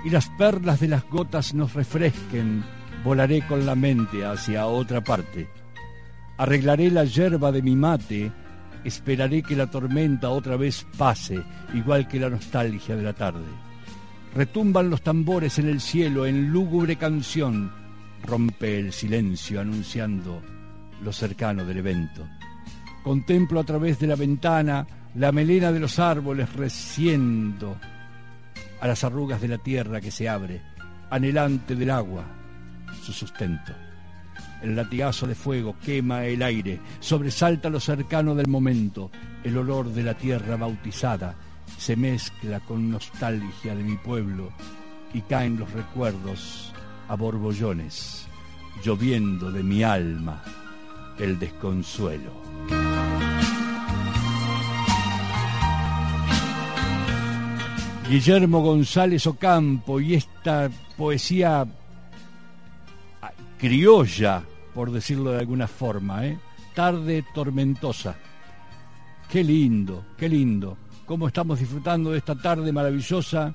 y 0.06 0.08
las 0.08 0.30
perlas 0.30 0.80
de 0.80 0.88
las 0.88 1.06
gotas 1.06 1.52
nos 1.52 1.74
refresquen, 1.74 2.64
volaré 3.04 3.46
con 3.46 3.66
la 3.66 3.74
mente 3.74 4.24
hacia 4.24 4.64
otra 4.64 5.04
parte. 5.04 5.50
Arreglaré 6.38 6.90
la 6.90 7.04
yerba 7.04 7.52
de 7.52 7.60
mi 7.60 7.76
mate, 7.76 8.32
esperaré 8.82 9.42
que 9.42 9.54
la 9.54 9.70
tormenta 9.70 10.30
otra 10.30 10.56
vez 10.56 10.86
pase, 10.96 11.44
igual 11.74 12.08
que 12.08 12.18
la 12.18 12.30
nostalgia 12.30 12.96
de 12.96 13.02
la 13.02 13.12
tarde. 13.12 13.44
Retumban 14.34 14.88
los 14.88 15.02
tambores 15.02 15.58
en 15.58 15.68
el 15.68 15.82
cielo 15.82 16.24
en 16.24 16.52
lúgubre 16.52 16.96
canción, 16.96 17.70
rompe 18.24 18.78
el 18.78 18.94
silencio 18.94 19.60
anunciando 19.60 20.40
lo 21.02 21.12
cercano 21.12 21.66
del 21.66 21.76
evento. 21.76 22.26
Contemplo 23.02 23.60
a 23.60 23.64
través 23.64 23.98
de 23.98 24.06
la 24.06 24.16
ventana 24.16 24.86
la 25.14 25.32
melena 25.32 25.72
de 25.72 25.80
los 25.80 25.98
árboles 25.98 26.52
reciendo 26.52 27.76
a 28.80 28.86
las 28.86 29.04
arrugas 29.04 29.40
de 29.40 29.48
la 29.48 29.58
tierra 29.58 30.00
que 30.00 30.10
se 30.10 30.28
abre, 30.28 30.62
anhelante 31.10 31.74
del 31.74 31.90
agua, 31.90 32.24
su 33.02 33.12
sustento. 33.12 33.72
El 34.62 34.76
latigazo 34.76 35.26
de 35.26 35.34
fuego 35.34 35.76
quema 35.82 36.24
el 36.26 36.42
aire, 36.42 36.80
sobresalta 37.00 37.70
lo 37.70 37.80
cercano 37.80 38.34
del 38.34 38.48
momento, 38.48 39.10
el 39.42 39.56
olor 39.56 39.90
de 39.90 40.02
la 40.02 40.14
tierra 40.14 40.56
bautizada 40.56 41.34
se 41.78 41.96
mezcla 41.96 42.60
con 42.60 42.90
nostalgia 42.90 43.74
de 43.74 43.82
mi 43.82 43.96
pueblo 43.96 44.52
y 45.14 45.22
caen 45.22 45.58
los 45.58 45.72
recuerdos 45.72 46.72
a 47.08 47.16
borbollones, 47.16 48.26
lloviendo 48.84 49.50
de 49.50 49.62
mi 49.62 49.82
alma 49.82 50.42
el 51.18 51.38
desconsuelo. 51.38 52.89
Guillermo 58.10 58.60
González 58.60 59.24
Ocampo 59.28 60.00
y 60.00 60.14
esta 60.14 60.68
poesía 60.96 61.64
ah, 63.22 63.32
criolla, 63.56 64.42
por 64.74 64.90
decirlo 64.90 65.30
de 65.30 65.38
alguna 65.38 65.68
forma, 65.68 66.26
¿eh? 66.26 66.36
tarde 66.74 67.24
tormentosa. 67.32 68.16
Qué 69.30 69.44
lindo, 69.44 70.06
qué 70.18 70.28
lindo. 70.28 70.76
Cómo 71.06 71.28
estamos 71.28 71.60
disfrutando 71.60 72.10
de 72.10 72.18
esta 72.18 72.34
tarde 72.34 72.72
maravillosa 72.72 73.54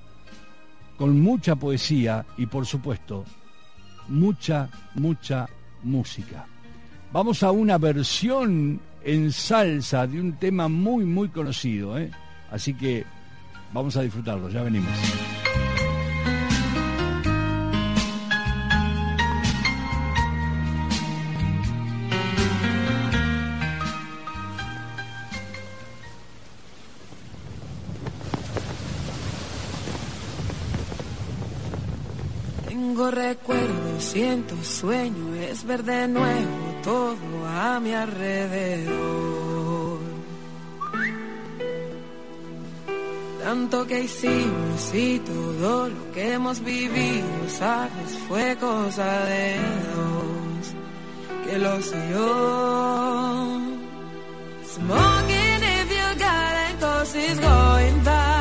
con 0.97 1.19
mucha 1.19 1.57
poesía 1.57 2.25
y 2.37 2.45
por 2.45 2.65
supuesto 2.65 3.25
mucha, 4.07 4.69
mucha 4.93 5.49
música. 5.83 6.47
Vamos 7.11 7.43
a 7.43 7.51
una 7.51 7.77
versión 7.77 8.79
en 9.03 9.33
salsa 9.33 10.07
de 10.07 10.21
un 10.21 10.37
tema 10.37 10.69
muy, 10.69 11.03
muy 11.03 11.27
conocido. 11.27 11.97
¿eh? 11.97 12.09
Así 12.49 12.73
que 12.73 13.03
vamos 13.71 13.95
a 13.97 14.01
disfrutarlo, 14.01 14.49
ya 14.49 14.63
venimos. 14.63 14.91
Tengo 32.67 33.11
recuerdos, 33.11 34.03
siento 34.03 34.55
sueño, 34.63 35.35
es 35.35 35.65
ver 35.65 35.83
de 35.83 36.07
nuevo 36.07 36.75
todo 36.83 37.45
a 37.47 37.79
mi 37.79 37.93
alrededor. 37.93 39.54
Tanto 43.45 43.85
que 43.85 43.99
hicimos 44.05 44.91
y 44.91 45.19
todo 45.19 45.87
lo 45.87 46.11
que 46.13 46.33
hemos 46.33 46.63
vivido, 46.63 47.27
sabes, 47.47 48.17
fue 48.27 48.55
cosa 48.55 49.05
de 49.25 49.57
dos, 49.93 50.65
que 51.45 51.59
lo 51.59 51.79
sé 51.79 52.09
yo. 52.11 53.61
Smoking 54.73 55.63
if 55.77 55.89
you 55.91 56.07
got 56.17 56.55
it, 56.71 56.79
cause 56.79 57.15
it's 57.15 57.39
going 57.39 58.03
down. 58.03 58.34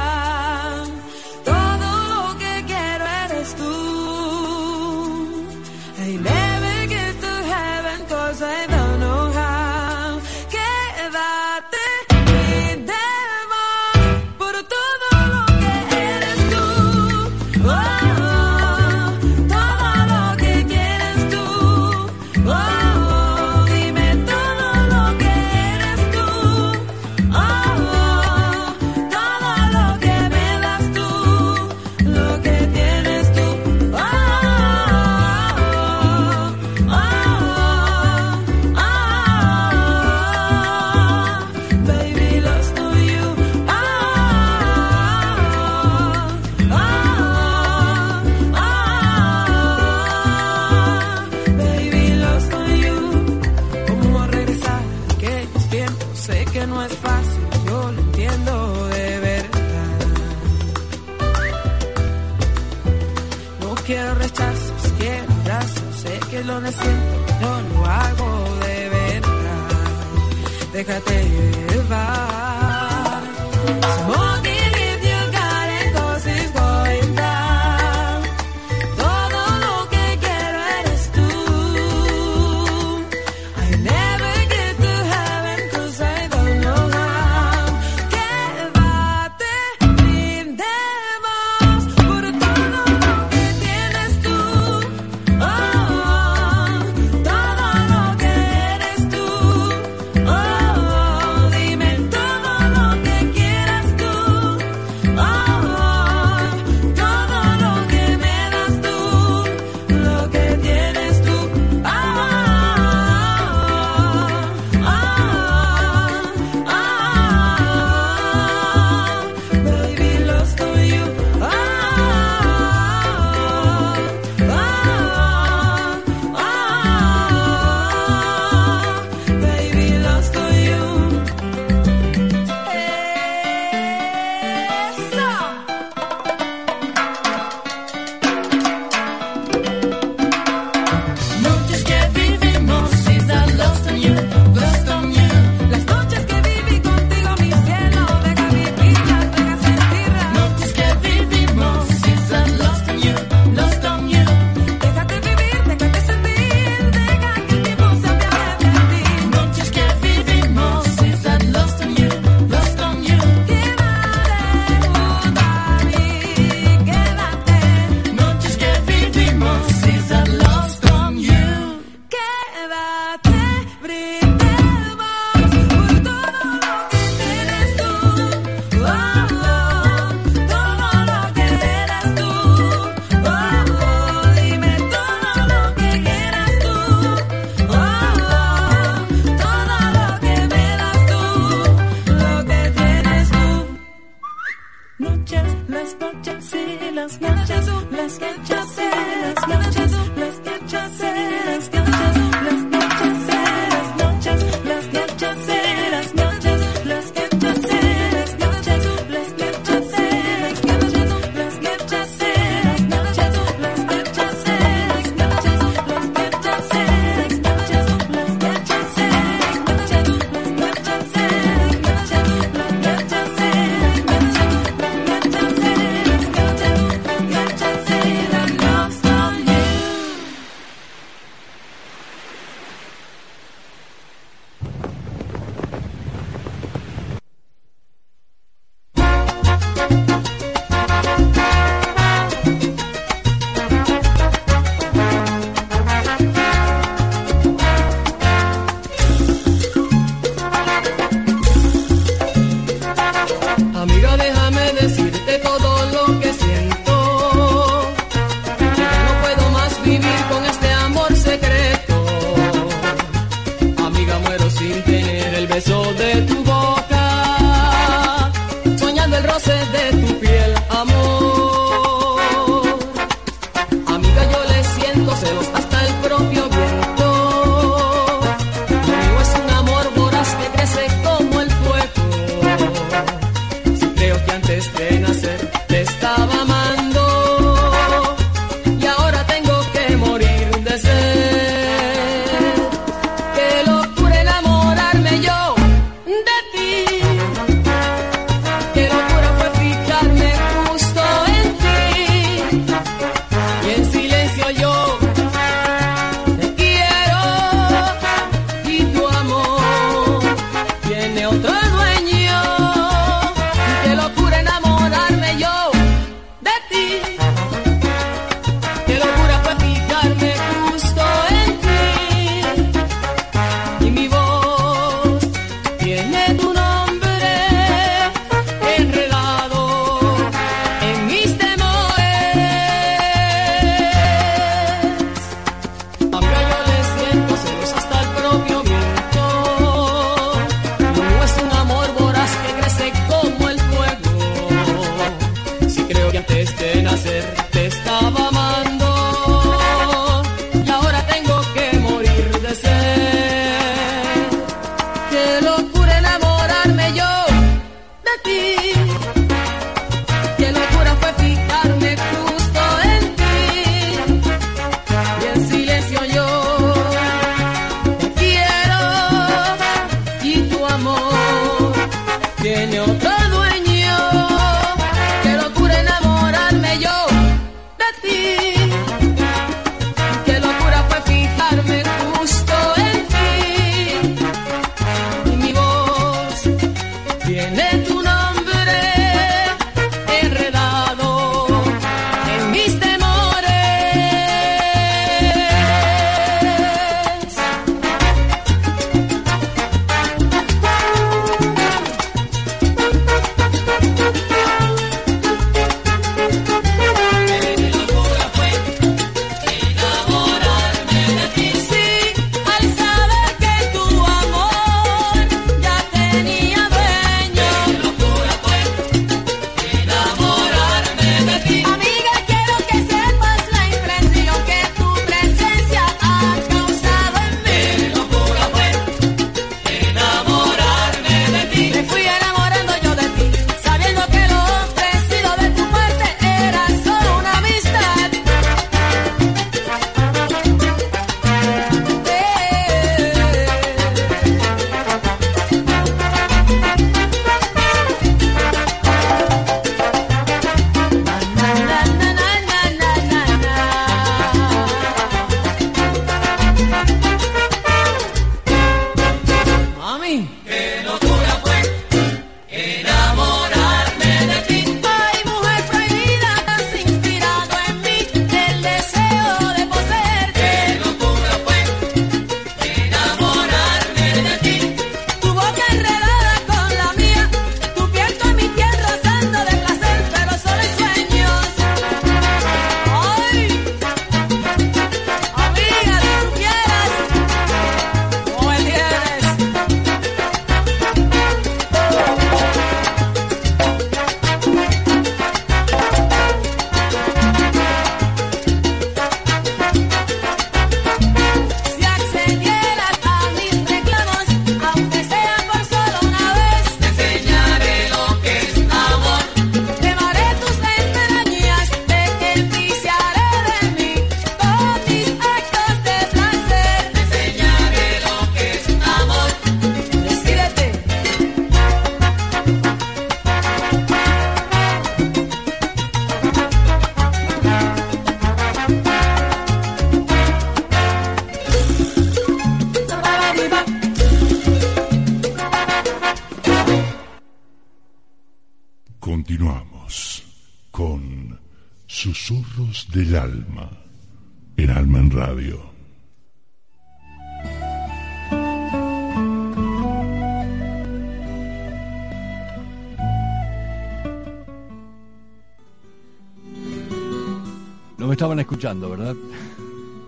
¿Verdad? 558.72 559.14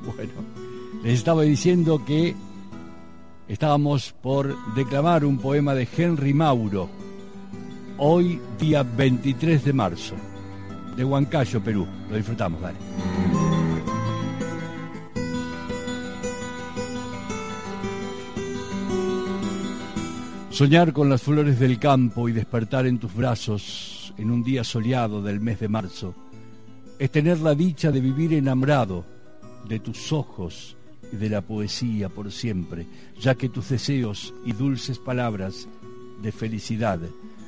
Bueno, 0.07 0.33
les 1.03 1.15
estaba 1.15 1.43
diciendo 1.43 2.03
que 2.07 2.35
estábamos 3.49 4.15
por 4.23 4.57
declamar 4.75 5.25
un 5.25 5.39
poema 5.39 5.75
de 5.75 5.87
Henry 5.95 6.33
Mauro, 6.33 6.89
hoy 7.99 8.41
día 8.59 8.85
23 8.85 9.65
de 9.65 9.73
marzo, 9.73 10.15
de 10.97 11.05
Huancayo, 11.05 11.61
Perú. 11.61 11.87
Lo 12.09 12.17
disfrutamos, 12.17 12.61
dale. 12.61 12.79
Soñar 20.51 20.93
con 20.93 21.11
las 21.11 21.21
flores 21.21 21.59
del 21.59 21.81
campo 21.81 22.29
y 22.29 22.33
despertar 22.33 22.87
en 22.87 22.99
tus 22.99 23.13
brazos 23.13 24.15
en 24.17 24.31
un 24.31 24.45
día 24.45 24.63
soleado 24.63 25.21
del 25.21 25.41
mes 25.41 25.59
de 25.59 25.69
marzo 25.69 26.15
es 26.99 27.11
tener 27.11 27.41
la 27.41 27.55
dicha 27.55 27.91
de 27.91 28.01
vivir 28.01 28.33
enamorado 28.35 29.05
de 29.69 29.81
tus 29.81 30.13
ojos 30.13 30.77
y 31.13 31.17
de 31.17 31.29
la 31.29 31.43
poesía 31.43 32.09
por 32.09 32.33
siempre, 32.33 32.87
ya 33.21 33.35
que 33.35 33.49
tus 33.49 33.69
deseos 33.69 34.33
y 34.45 34.53
dulces 34.53 34.99
palabras 34.99 35.69
de 36.23 36.33
felicidad 36.33 37.01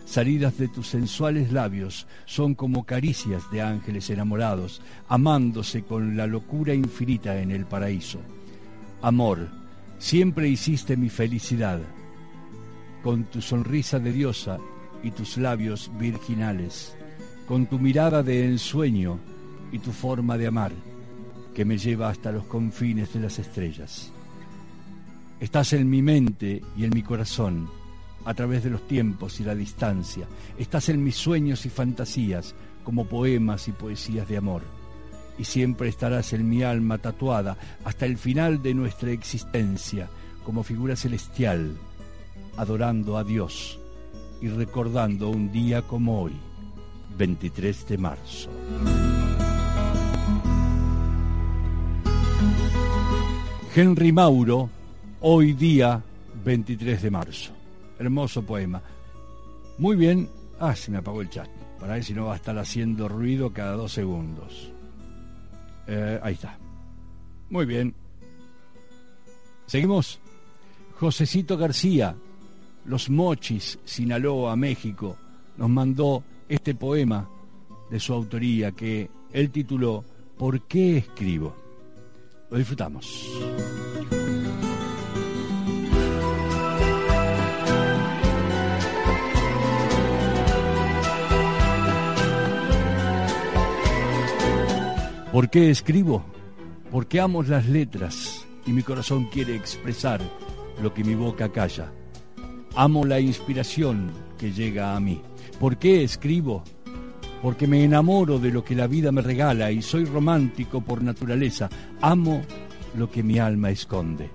salidas 0.09 0.57
de 0.57 0.69
tus 0.69 0.89
sensuales 0.89 1.53
labios 1.53 2.07
son 2.25 2.55
como 2.55 2.85
caricias 2.85 3.43
de 3.51 3.61
ángeles 3.61 4.09
enamorados, 4.09 4.81
amándose 5.07 5.83
con 5.83 6.17
la 6.17 6.27
locura 6.27 6.73
infinita 6.73 7.39
en 7.39 7.51
el 7.51 7.67
paraíso. 7.67 8.19
Amor, 9.03 9.49
siempre 9.99 10.49
hiciste 10.49 10.97
mi 10.97 11.11
felicidad, 11.11 11.81
con 13.03 13.25
tu 13.25 13.43
sonrisa 13.43 13.99
de 13.99 14.13
diosa 14.13 14.59
y 15.03 15.11
tus 15.11 15.37
labios 15.37 15.91
virginales, 15.99 16.97
con 17.47 17.67
tu 17.67 17.79
mirada 17.79 18.23
de 18.23 18.47
ensueño 18.47 19.21
y 19.73 19.79
tu 19.79 19.93
forma 19.93 20.39
de 20.39 20.47
amar, 20.47 20.73
que 21.55 21.64
me 21.64 21.79
lleva 21.79 22.09
hasta 22.09 22.33
los 22.33 22.45
confines 22.45 23.12
de 23.12 23.21
las 23.21 23.39
estrellas. 23.39 24.12
Estás 25.41 25.73
en 25.73 25.89
mi 25.89 26.03
mente 26.03 26.62
y 26.77 26.85
en 26.85 26.91
mi 26.91 27.03
corazón, 27.03 27.69
a 28.25 28.35
través 28.35 28.64
de 28.64 28.71
los 28.71 28.87
tiempos 28.87 29.41
y 29.41 29.45
la 29.45 29.55
distancia. 29.55 30.27
Estás 30.59 30.89
en 30.89 31.03
mis 31.03 31.16
sueños 31.16 31.64
y 31.66 31.71
fantasías, 31.71 32.55
como 32.85 33.07
poemas 33.07 33.69
y 33.69 33.73
poesías 33.73 34.29
de 34.29 34.37
amor. 34.37 34.62
Y 35.39 35.45
siempre 35.45 35.89
estarás 35.89 36.33
en 36.33 36.49
mi 36.49 36.62
alma 36.62 36.99
tatuada 36.99 37.57
hasta 37.85 38.07
el 38.07 38.19
final 38.19 38.62
de 38.62 38.75
nuestra 38.75 39.12
existencia, 39.12 40.09
como 40.45 40.62
figura 40.62 40.97
celestial, 40.97 41.77
adorando 42.57 43.16
a 43.19 43.25
Dios 43.25 43.79
y 44.41 44.49
recordando 44.49 45.29
un 45.29 45.53
día 45.53 45.83
como 45.83 46.23
hoy, 46.23 46.33
23 47.16 47.89
de 47.89 47.99
marzo. 47.99 48.51
Henry 53.75 54.12
Mauro, 54.12 54.71
hoy 55.21 55.53
día 55.53 56.03
23 56.45 57.03
de 57.03 57.11
marzo. 57.11 57.53
Hermoso 57.99 58.43
poema. 58.43 58.83
Muy 59.79 59.95
bien. 59.95 60.29
Ah, 60.59 60.75
se 60.75 60.91
me 60.91 60.99
apagó 60.99 61.21
el 61.21 61.29
chat. 61.29 61.49
Para 61.79 61.95
ver 61.95 62.05
si 62.05 62.14
no 62.14 62.27
va 62.27 62.33
a 62.33 62.37
estar 62.37 62.57
haciendo 62.59 63.09
ruido 63.09 63.53
cada 63.53 63.73
dos 63.73 63.93
segundos. 63.93 64.73
Eh, 65.87 66.19
ahí 66.23 66.35
está. 66.35 66.59
Muy 67.51 67.66
bien. 67.66 67.95
Seguimos. 69.66 70.19
Josecito 70.99 71.57
García, 71.57 72.16
Los 72.87 73.11
Mochis, 73.11 73.79
Sinaloa, 73.85 74.57
México, 74.57 75.16
nos 75.57 75.69
mandó 75.69 76.25
este 76.49 76.75
poema 76.75 77.29
de 77.89 78.01
su 78.01 78.12
autoría 78.12 78.73
que 78.73 79.09
él 79.33 79.51
tituló 79.51 80.05
¿Por 80.37 80.62
qué 80.62 80.97
escribo? 80.97 81.68
Lo 82.51 82.57
disfrutamos. 82.57 83.29
¿Por 95.33 95.51
qué 95.51 95.71
escribo? 95.71 96.25
Porque 96.91 97.21
amo 97.21 97.43
las 97.43 97.69
letras 97.69 98.47
y 98.67 98.73
mi 98.73 98.83
corazón 98.83 99.27
quiere 99.27 99.55
expresar 99.55 100.21
lo 100.83 100.95
que 100.95 101.05
mi 101.05 101.15
boca 101.15 101.53
calla. 101.53 101.93
Amo 102.75 103.05
la 103.05 103.21
inspiración 103.21 104.11
que 104.39 104.53
llega 104.53 104.97
a 104.97 105.01
mí. 105.01 105.21
¿Por 105.61 105.77
qué 105.77 106.03
escribo? 106.03 106.65
Porque 107.43 107.66
me 107.66 107.84
enamoro 107.84 108.39
de 108.39 108.51
lo 108.51 108.64
que 108.64 108.74
la 108.74 108.86
vida 108.86 109.12
me 109.12 109.22
regala 109.22 109.70
y 109.70 109.80
soy 109.82 110.05
romántico 110.05 110.80
por 110.80 111.03
naturaleza. 111.03 111.68
Amo 112.01 112.43
lo 112.97 113.11
que 113.11 113.22
mi 113.22 113.39
alma 113.39 113.70
esconde. 113.70 114.30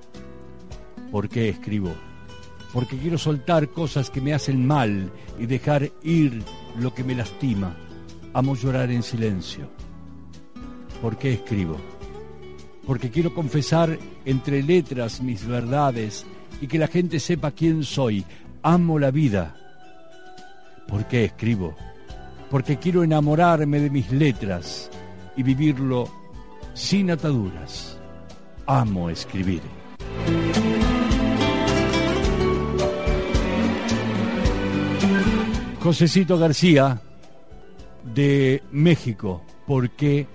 ¿Por 1.11 1.27
qué 1.27 1.49
escribo? 1.49 1.93
Porque 2.71 2.97
quiero 2.97 3.17
soltar 3.17 3.69
cosas 3.69 4.09
que 4.09 4.21
me 4.21 4.33
hacen 4.33 4.65
mal 4.65 5.11
y 5.37 5.45
dejar 5.45 5.91
ir 6.01 6.41
lo 6.79 6.93
que 6.93 7.03
me 7.03 7.13
lastima. 7.13 7.75
Amo 8.33 8.55
llorar 8.55 8.89
en 8.89 9.03
silencio. 9.03 9.69
¿Por 11.01 11.17
qué 11.17 11.33
escribo? 11.33 11.77
Porque 12.87 13.11
quiero 13.11 13.33
confesar 13.33 13.99
entre 14.25 14.63
letras 14.63 15.21
mis 15.21 15.45
verdades 15.45 16.25
y 16.61 16.67
que 16.67 16.79
la 16.79 16.87
gente 16.87 17.19
sepa 17.19 17.51
quién 17.51 17.83
soy. 17.83 18.25
Amo 18.61 18.97
la 18.97 19.11
vida. 19.11 19.55
¿Por 20.87 21.05
qué 21.07 21.25
escribo? 21.25 21.75
Porque 22.53 22.77
quiero 22.77 23.03
enamorarme 23.03 23.79
de 23.79 23.89
mis 23.89 24.11
letras 24.11 24.91
y 25.35 25.41
vivirlo 25.41 26.07
sin 26.75 27.09
ataduras. 27.09 27.99
Amo 28.67 29.09
escribir. 29.09 29.63
Josecito 35.81 36.37
García, 36.37 37.01
de 38.13 38.61
México, 38.69 39.41
¿por 39.65 39.89
qué 39.89 40.27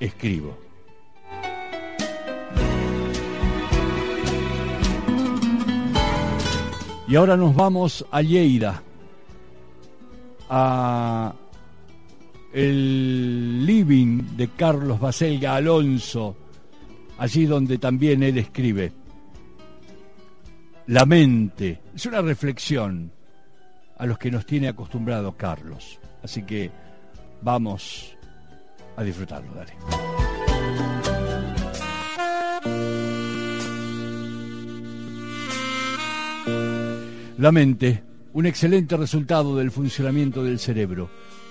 escribo? 0.00 0.56
Y 7.06 7.14
ahora 7.14 7.36
nos 7.36 7.54
vamos 7.54 8.06
a 8.10 8.22
Lleida, 8.22 8.82
a 10.48 11.34
el 12.52 13.66
living 13.66 14.36
de 14.36 14.48
Carlos 14.48 14.98
Baselga 14.98 15.56
Alonso, 15.56 16.36
allí 17.18 17.46
donde 17.46 17.78
también 17.78 18.22
él 18.22 18.38
escribe. 18.38 18.92
La 20.86 21.04
mente, 21.04 21.80
es 21.94 22.06
una 22.06 22.22
reflexión 22.22 23.12
a 23.98 24.06
los 24.06 24.18
que 24.18 24.30
nos 24.30 24.46
tiene 24.46 24.68
acostumbrados 24.68 25.34
Carlos. 25.34 25.98
Así 26.22 26.42
que 26.42 26.70
vamos 27.42 28.16
a 28.96 29.02
disfrutarlo, 29.02 29.52
dale. 29.54 29.74
La 37.38 37.52
mente, 37.52 38.02
un 38.32 38.46
excelente 38.46 38.96
resultado 38.96 39.56
del 39.56 39.70
funcionamiento 39.70 40.42
del 40.42 40.58
cerebro, 40.58 41.08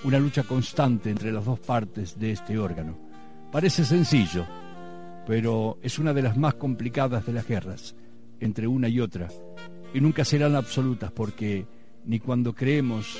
una 0.08 0.18
lucha 0.18 0.42
constante 0.42 1.10
entre 1.10 1.30
las 1.30 1.44
dos 1.44 1.60
partes 1.60 2.18
de 2.18 2.32
este 2.32 2.58
órgano. 2.58 2.96
Parece 3.52 3.84
sencillo, 3.84 4.46
pero 5.26 5.76
es 5.82 5.98
una 5.98 6.14
de 6.14 6.22
las 6.22 6.34
más 6.34 6.54
complicadas 6.54 7.26
de 7.26 7.34
las 7.34 7.46
guerras, 7.46 7.94
entre 8.40 8.66
una 8.66 8.88
y 8.88 9.00
otra, 9.00 9.28
y 9.92 10.00
nunca 10.00 10.24
serán 10.24 10.56
absolutas 10.56 11.12
porque 11.12 11.66
ni 12.06 12.20
cuando 12.20 12.54
creemos 12.54 13.18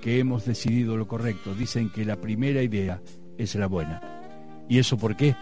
que 0.00 0.18
hemos 0.18 0.46
decidido 0.46 0.96
lo 0.96 1.06
correcto, 1.06 1.54
dicen 1.54 1.90
que 1.90 2.06
la 2.06 2.16
primera 2.16 2.62
idea 2.62 3.02
es 3.36 3.54
la 3.56 3.66
buena. 3.66 4.00
¿Y 4.66 4.78
eso 4.78 4.96
por 4.96 5.16
qué? 5.16 5.36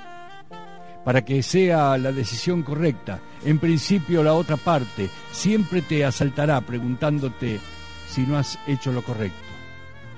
Para 1.04 1.24
que 1.24 1.44
sea 1.44 1.96
la 1.96 2.10
decisión 2.10 2.64
correcta, 2.64 3.20
en 3.44 3.60
principio 3.60 4.24
la 4.24 4.34
otra 4.34 4.56
parte 4.56 5.08
siempre 5.30 5.80
te 5.82 6.04
asaltará 6.04 6.60
preguntándote 6.62 7.60
si 8.08 8.22
no 8.22 8.36
has 8.36 8.58
hecho 8.66 8.90
lo 8.90 9.02
correcto, 9.02 9.51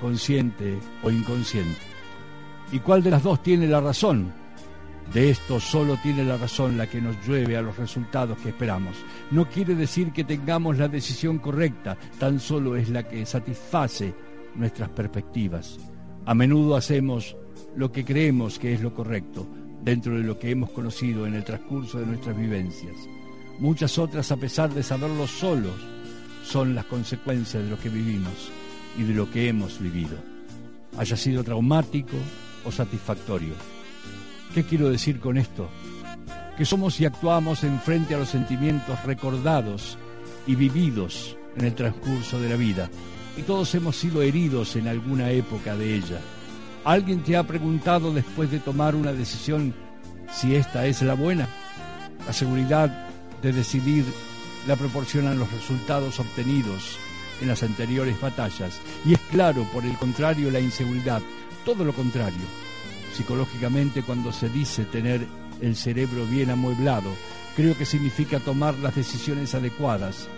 consciente 0.04 0.78
o 1.02 1.10
inconsciente. 1.10 1.80
¿Y 2.70 2.80
cuál 2.80 3.02
de 3.02 3.10
las 3.10 3.22
dos 3.22 3.42
tiene 3.42 3.66
la 3.66 3.80
razón? 3.80 4.34
De 5.14 5.30
esto 5.30 5.58
solo 5.58 5.96
tiene 6.02 6.22
la 6.22 6.36
razón 6.36 6.76
la 6.76 6.86
que 6.86 7.00
nos 7.00 7.16
llueve 7.26 7.56
a 7.56 7.62
los 7.62 7.78
resultados 7.78 8.36
que 8.36 8.50
esperamos. 8.50 8.98
No 9.30 9.48
quiere 9.48 9.74
decir 9.74 10.12
que 10.12 10.24
tengamos 10.24 10.76
la 10.76 10.88
decisión 10.88 11.38
correcta, 11.38 11.96
tan 12.18 12.38
solo 12.38 12.76
es 12.76 12.90
la 12.90 13.08
que 13.08 13.24
satisface 13.24 14.14
nuestras 14.54 14.90
perspectivas. 14.90 15.78
A 16.26 16.34
menudo 16.34 16.76
hacemos 16.76 17.34
lo 17.74 17.90
que 17.90 18.04
creemos 18.04 18.58
que 18.58 18.74
es 18.74 18.82
lo 18.82 18.92
correcto 18.92 19.48
dentro 19.82 20.18
de 20.18 20.22
lo 20.22 20.38
que 20.38 20.50
hemos 20.50 20.68
conocido 20.68 21.26
en 21.26 21.32
el 21.32 21.44
transcurso 21.44 21.98
de 21.98 22.04
nuestras 22.04 22.36
vivencias. 22.36 22.94
Muchas 23.58 23.96
otras, 23.98 24.30
a 24.30 24.36
pesar 24.36 24.68
de 24.68 24.82
saberlo 24.82 25.26
solos, 25.26 25.80
son 26.42 26.74
las 26.74 26.84
consecuencias 26.84 27.62
de 27.62 27.70
lo 27.70 27.78
que 27.78 27.88
vivimos 27.88 28.50
y 28.96 29.02
de 29.02 29.14
lo 29.14 29.30
que 29.30 29.48
hemos 29.48 29.80
vivido, 29.80 30.16
haya 30.98 31.16
sido 31.16 31.42
traumático 31.42 32.16
o 32.64 32.72
satisfactorio. 32.72 33.54
¿Qué 34.54 34.64
quiero 34.64 34.90
decir 34.90 35.20
con 35.20 35.36
esto? 35.36 35.68
Que 36.56 36.64
somos 36.64 37.00
y 37.00 37.04
actuamos 37.04 37.64
en 37.64 37.80
frente 37.80 38.14
a 38.14 38.18
los 38.18 38.28
sentimientos 38.28 39.02
recordados 39.04 39.98
y 40.46 40.54
vividos 40.54 41.36
en 41.56 41.64
el 41.64 41.74
transcurso 41.74 42.40
de 42.40 42.48
la 42.48 42.56
vida, 42.56 42.90
y 43.36 43.42
todos 43.42 43.74
hemos 43.74 43.96
sido 43.96 44.22
heridos 44.22 44.76
en 44.76 44.86
alguna 44.86 45.30
época 45.30 45.76
de 45.76 45.94
ella. 45.94 46.20
¿Alguien 46.84 47.22
te 47.22 47.36
ha 47.36 47.46
preguntado 47.46 48.12
después 48.12 48.50
de 48.50 48.60
tomar 48.60 48.94
una 48.94 49.12
decisión 49.12 49.74
si 50.32 50.54
esta 50.54 50.86
es 50.86 51.02
la 51.02 51.14
buena? 51.14 51.48
La 52.26 52.32
seguridad 52.32 53.08
de 53.42 53.52
decidir 53.52 54.04
la 54.66 54.76
proporcionan 54.76 55.38
los 55.38 55.50
resultados 55.50 56.20
obtenidos 56.20 56.98
en 57.40 57.48
las 57.48 57.62
anteriores 57.62 58.20
batallas. 58.20 58.80
Y 59.04 59.14
es 59.14 59.20
claro, 59.30 59.64
por 59.72 59.84
el 59.84 59.96
contrario, 59.96 60.50
la 60.50 60.60
inseguridad, 60.60 61.22
todo 61.64 61.84
lo 61.84 61.92
contrario. 61.92 62.44
Psicológicamente, 63.12 64.02
cuando 64.02 64.32
se 64.32 64.48
dice 64.48 64.84
tener 64.84 65.26
el 65.60 65.76
cerebro 65.76 66.26
bien 66.26 66.50
amueblado, 66.50 67.10
creo 67.56 67.76
que 67.76 67.86
significa 67.86 68.40
tomar 68.40 68.74
las 68.78 68.94
decisiones 68.96 69.54
adecuadas, 69.54 70.28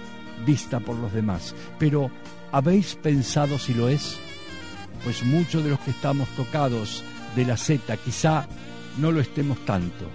vista 0.45 0.81
por 0.81 0.97
los 0.97 1.13
demás. 1.13 1.55
Pero, 1.79 2.11
¿habéis 2.53 2.95
pensado 2.95 3.59
si 3.59 3.75
lo 3.75 3.89
es? 3.89 4.19
Pues 5.05 5.25
muchos 5.25 5.65
de 5.65 5.71
los 5.71 5.81
que 5.81 5.91
estamos 5.91 6.29
tocados 6.31 7.05
de 7.35 7.45
la 7.45 7.57
Z 7.57 7.97
quizá 7.99 8.47
no 8.99 9.13
lo 9.13 9.21
estemos 9.21 9.65
tanto, 9.65 10.07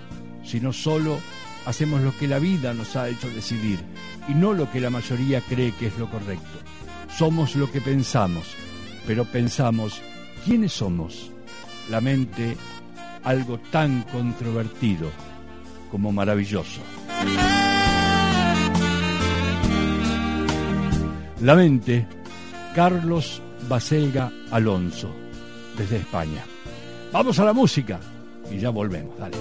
sino 0.44 0.74
solo 0.74 1.20
hacemos 1.66 2.02
lo 2.02 2.18
que 2.18 2.28
la 2.28 2.40
vida 2.40 2.74
nos 2.74 2.96
ha 2.96 3.10
hecho 3.10 3.30
decidir 3.30 3.80
y 4.28 4.34
no 4.34 4.54
lo 4.54 4.72
que 4.72 4.80
la 4.80 4.90
mayoría 4.90 5.42
cree 5.42 5.72
que 5.74 5.88
es 5.88 5.98
lo 5.98 6.10
correcto. 6.10 6.71
Somos 7.18 7.56
lo 7.56 7.72
que 7.72 7.82
pensamos, 7.82 8.56
pero 9.06 9.26
pensamos, 9.26 10.02
¿quiénes 10.46 10.74
somos? 10.74 11.32
La 11.90 12.02
mente, 12.02 12.58
algo 13.24 13.60
tan 13.72 14.04
controvertido 14.04 15.10
como 15.92 16.12
maravilloso. 16.12 16.82
La 21.42 21.56
mente, 21.56 22.08
Carlos 22.76 23.42
Baselga 23.68 24.32
Alonso, 24.52 25.12
desde 25.78 25.98
España. 25.98 26.44
Vamos 27.12 27.40
a 27.40 27.46
la 27.46 27.54
música 27.54 28.00
y 28.50 28.60
ya 28.60 28.70
volvemos. 28.70 29.18
Dale. 29.18 29.38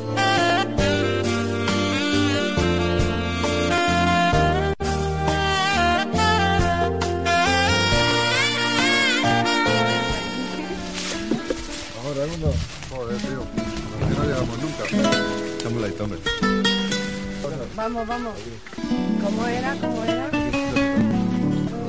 Nunca. 14.61 14.85
Echamos 15.57 15.83
la 15.83 16.05
hombre. 16.05 16.19
Vamos, 17.77 18.07
vamos. 18.07 18.35
¿Cómo 19.25 19.47
era? 19.47 19.75
¿Cómo 19.81 20.05
era? 20.05 20.31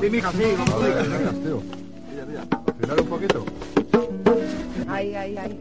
Sí, 0.00 0.10
mija, 0.10 0.32
sí, 0.32 0.44
vamos. 0.58 1.42
Tío. 1.42 1.62
Afinar 2.66 3.00
un 3.00 3.06
poquito. 3.06 3.44
Ahí, 4.88 5.14
ahí, 5.14 5.36
ahí. 5.36 5.58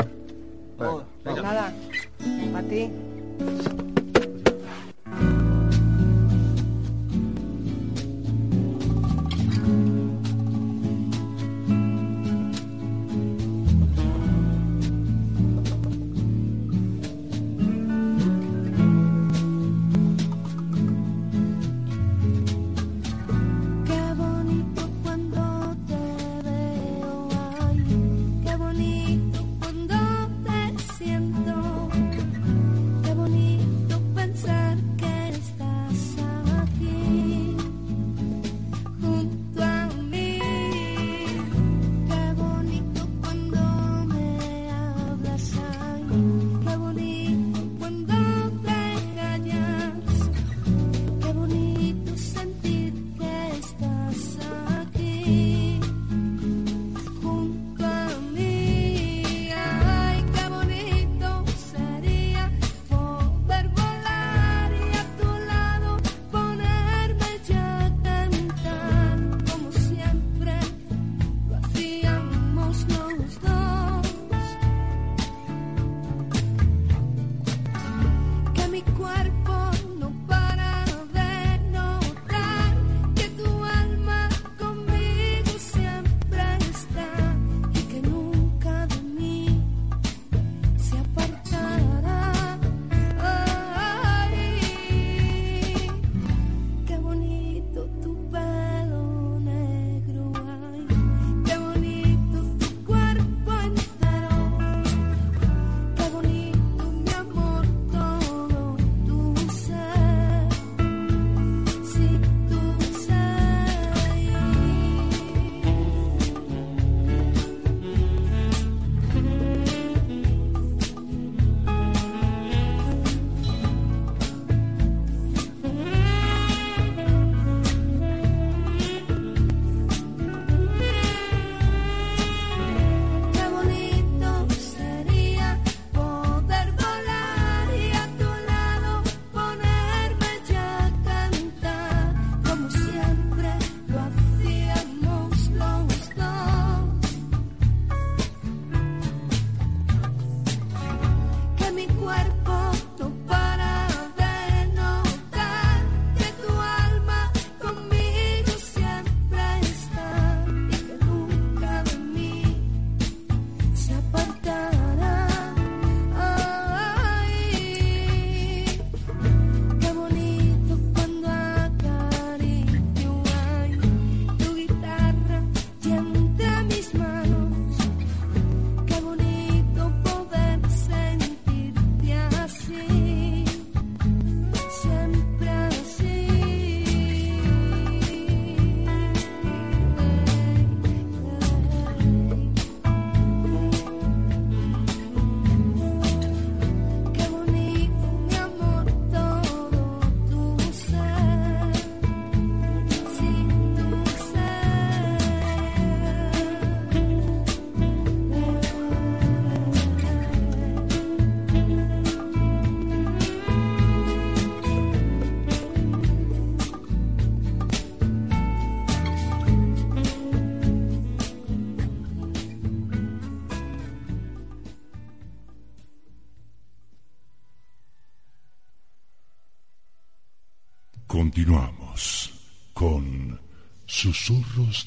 Venga, 0.77 1.05
Pues 1.23 1.43
nada, 1.43 1.73
a 2.55 2.61
ti. 2.63 2.89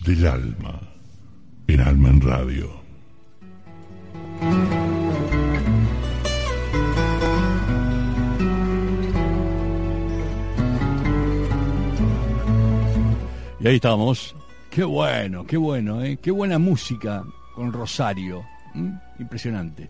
Del 0.05 0.27
Alma 0.27 0.81
en 1.67 1.81
Alma 1.81 2.09
en 2.09 2.21
Radio. 2.21 2.71
Y 13.61 13.69
ahí 13.69 13.77
estamos. 13.77 14.35
Qué 14.71 14.85
bueno, 14.85 15.47
qué 15.47 15.57
bueno, 15.57 16.03
¿eh? 16.03 16.19
Qué 16.21 16.31
buena 16.31 16.59
música 16.59 17.25
con 17.55 17.73
Rosario. 17.73 18.45
Impresionante. 19.19 19.89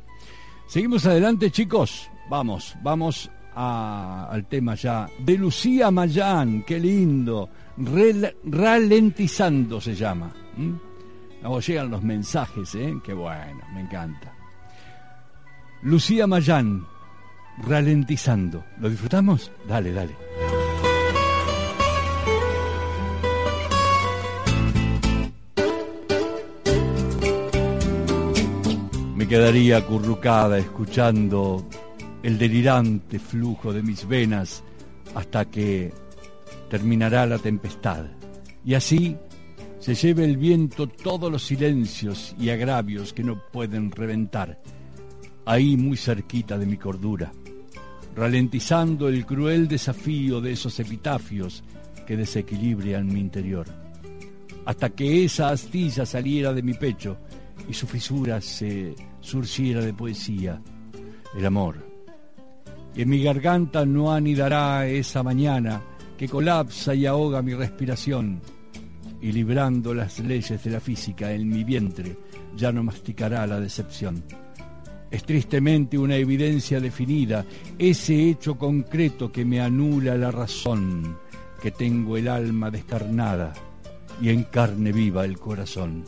Seguimos 0.69 1.07
adelante, 1.07 1.51
chicos. 1.51 2.11
Vamos, 2.29 2.77
vamos 2.83 3.31
a- 3.55 4.29
al 4.31 4.45
tema 4.47 4.75
ya 4.75 5.09
de 5.19 5.39
Lucía 5.39 5.91
Mayán. 5.91 6.62
Qué 6.66 6.79
lindo. 6.79 7.49
Ralentizando 7.76 9.80
se 9.80 9.94
llama. 9.94 10.32
¿m? 10.56 10.78
Luego 11.42 11.60
llegan 11.60 11.90
los 11.90 12.02
mensajes, 12.02 12.74
¿eh? 12.74 12.94
Qué 13.05 13.12
bueno, 13.12 13.60
me 13.74 13.80
encanta. 13.80 14.32
Lucía 15.82 16.26
Mayán, 16.26 16.86
ralentizando. 17.59 18.64
¿Lo 18.80 18.88
disfrutamos? 18.88 19.52
Dale, 19.68 19.92
dale. 19.92 20.16
Me 29.14 29.28
quedaría 29.28 29.78
acurrucada 29.78 30.59
escuchando 30.59 31.68
el 32.22 32.38
delirante 32.38 33.18
flujo 33.18 33.72
de 33.72 33.82
mis 33.82 34.09
venas 34.09 34.64
hasta 35.14 35.44
que 35.44 35.92
terminará 36.74 37.24
la 37.24 37.38
tempestad. 37.38 38.05
Y 38.64 38.74
así 38.74 39.16
se 39.78 39.94
lleve 39.94 40.24
el 40.24 40.36
viento 40.36 40.88
todos 40.88 41.30
los 41.30 41.46
silencios 41.46 42.34
y 42.36 42.51
agravios 42.51 43.12
que 43.12 43.22
no 43.22 43.40
pueden 43.52 43.92
reventar, 43.92 44.60
ahí 45.46 45.76
muy 45.76 45.96
cerquita 45.96 46.59
de 46.59 46.66
mi 46.66 46.76
cordura, 46.76 47.30
ralentizando 48.16 49.09
el 49.09 49.24
cruel 49.24 49.68
desafío 49.68 50.40
de 50.40 50.51
esos 50.51 50.80
epitafios 50.80 51.62
que 52.09 52.16
desequilibrian 52.16 53.06
mi 53.06 53.20
interior, 53.20 53.68
hasta 54.64 54.90
que 54.90 55.26
esa 55.26 55.51
astilla 55.51 56.05
saliera 56.05 56.52
de 56.52 56.62
mi 56.64 56.74
pecho 56.74 57.18
y 57.68 57.72
su 57.72 57.86
fisura 57.86 58.40
se 58.40 58.96
surciera 59.20 59.80
de 59.80 59.94
poesía, 59.94 60.60
el 61.36 61.46
amor. 61.46 61.86
Y 62.96 63.02
en 63.02 63.10
mi 63.10 63.22
garganta 63.22 63.86
no 63.86 64.12
anidará 64.12 64.88
esa 64.88 65.22
mañana 65.22 65.80
que 66.16 66.28
colapsa 66.28 66.95
y 66.95 67.07
ahoga 67.07 67.43
mi 67.43 67.55
respiración, 67.55 68.41
y 69.20 69.32
librando 69.32 69.95
las 69.95 70.19
leyes 70.20 70.62
de 70.62 70.70
la 70.70 70.81
física 70.81 71.32
en 71.32 71.49
mi 71.49 71.65
vientre 71.65 72.16
ya 72.57 72.70
no 72.73 72.82
masticará 72.82 73.47
la 73.47 73.59
decepción. 73.59 74.23
Es 75.11 75.24
tristemente 75.24 75.97
una 75.97 76.16
evidencia 76.16 76.81
definida, 76.81 77.45
ese 77.78 78.31
hecho 78.31 78.57
concreto 78.59 79.31
que 79.31 79.45
me 79.45 79.61
anula 79.61 80.16
la 80.16 80.31
razón, 80.31 81.16
que 81.62 81.70
tengo 81.70 82.16
el 82.16 82.28
alma 82.28 82.70
descarnada 82.70 83.53
y 84.20 84.31
en 84.31 84.45
carne 84.45 84.93
viva 84.93 85.24
el 85.24 85.39
corazón 85.39 86.05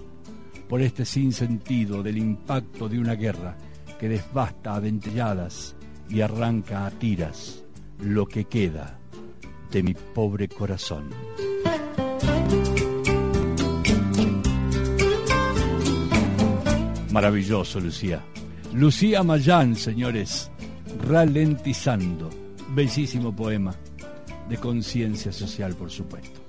por 0.68 0.82
este 0.82 1.04
sinsentido 1.04 2.02
del 2.02 2.18
impacto 2.18 2.88
de 2.88 2.98
una 2.98 3.14
guerra 3.14 3.56
que 3.98 4.08
devasta 4.08 4.74
a 4.74 4.80
dentelladas 4.80 5.76
y 6.08 6.20
arranca 6.20 6.86
a 6.86 6.90
tiras 6.90 7.64
lo 8.00 8.26
que 8.26 8.44
queda 8.44 8.98
de 9.70 9.82
mi 9.82 9.94
pobre 9.94 10.48
corazón. 10.48 11.10
Maravilloso, 17.12 17.80
Lucía. 17.80 18.22
Lucía 18.72 19.22
Mayán, 19.22 19.74
señores, 19.74 20.50
ralentizando. 21.06 22.28
Bellísimo 22.74 23.34
poema 23.34 23.74
de 24.48 24.56
conciencia 24.58 25.32
social, 25.32 25.74
por 25.74 25.90
supuesto. 25.90 26.40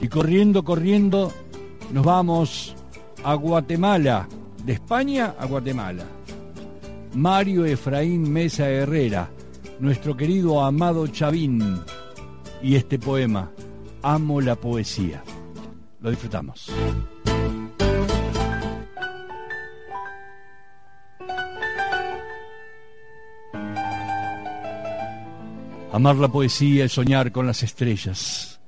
Y 0.00 0.08
corriendo, 0.08 0.62
corriendo, 0.62 1.32
nos 1.92 2.04
vamos 2.04 2.76
a 3.24 3.34
Guatemala, 3.34 4.28
de 4.64 4.74
España 4.74 5.34
a 5.38 5.46
Guatemala. 5.46 6.04
Mario 7.14 7.64
Efraín 7.64 8.32
Mesa 8.32 8.68
Herrera, 8.68 9.28
nuestro 9.82 10.16
querido 10.16 10.62
amado 10.62 11.08
Chavín, 11.08 11.80
y 12.62 12.76
este 12.76 13.00
poema, 13.00 13.50
Amo 14.00 14.40
la 14.40 14.54
poesía. 14.54 15.24
Lo 16.00 16.08
disfrutamos. 16.10 16.70
Amar 25.92 26.14
la 26.14 26.28
poesía 26.28 26.84
es 26.84 26.92
soñar 26.92 27.32
con 27.32 27.48
las 27.48 27.64
estrellas, 27.64 28.60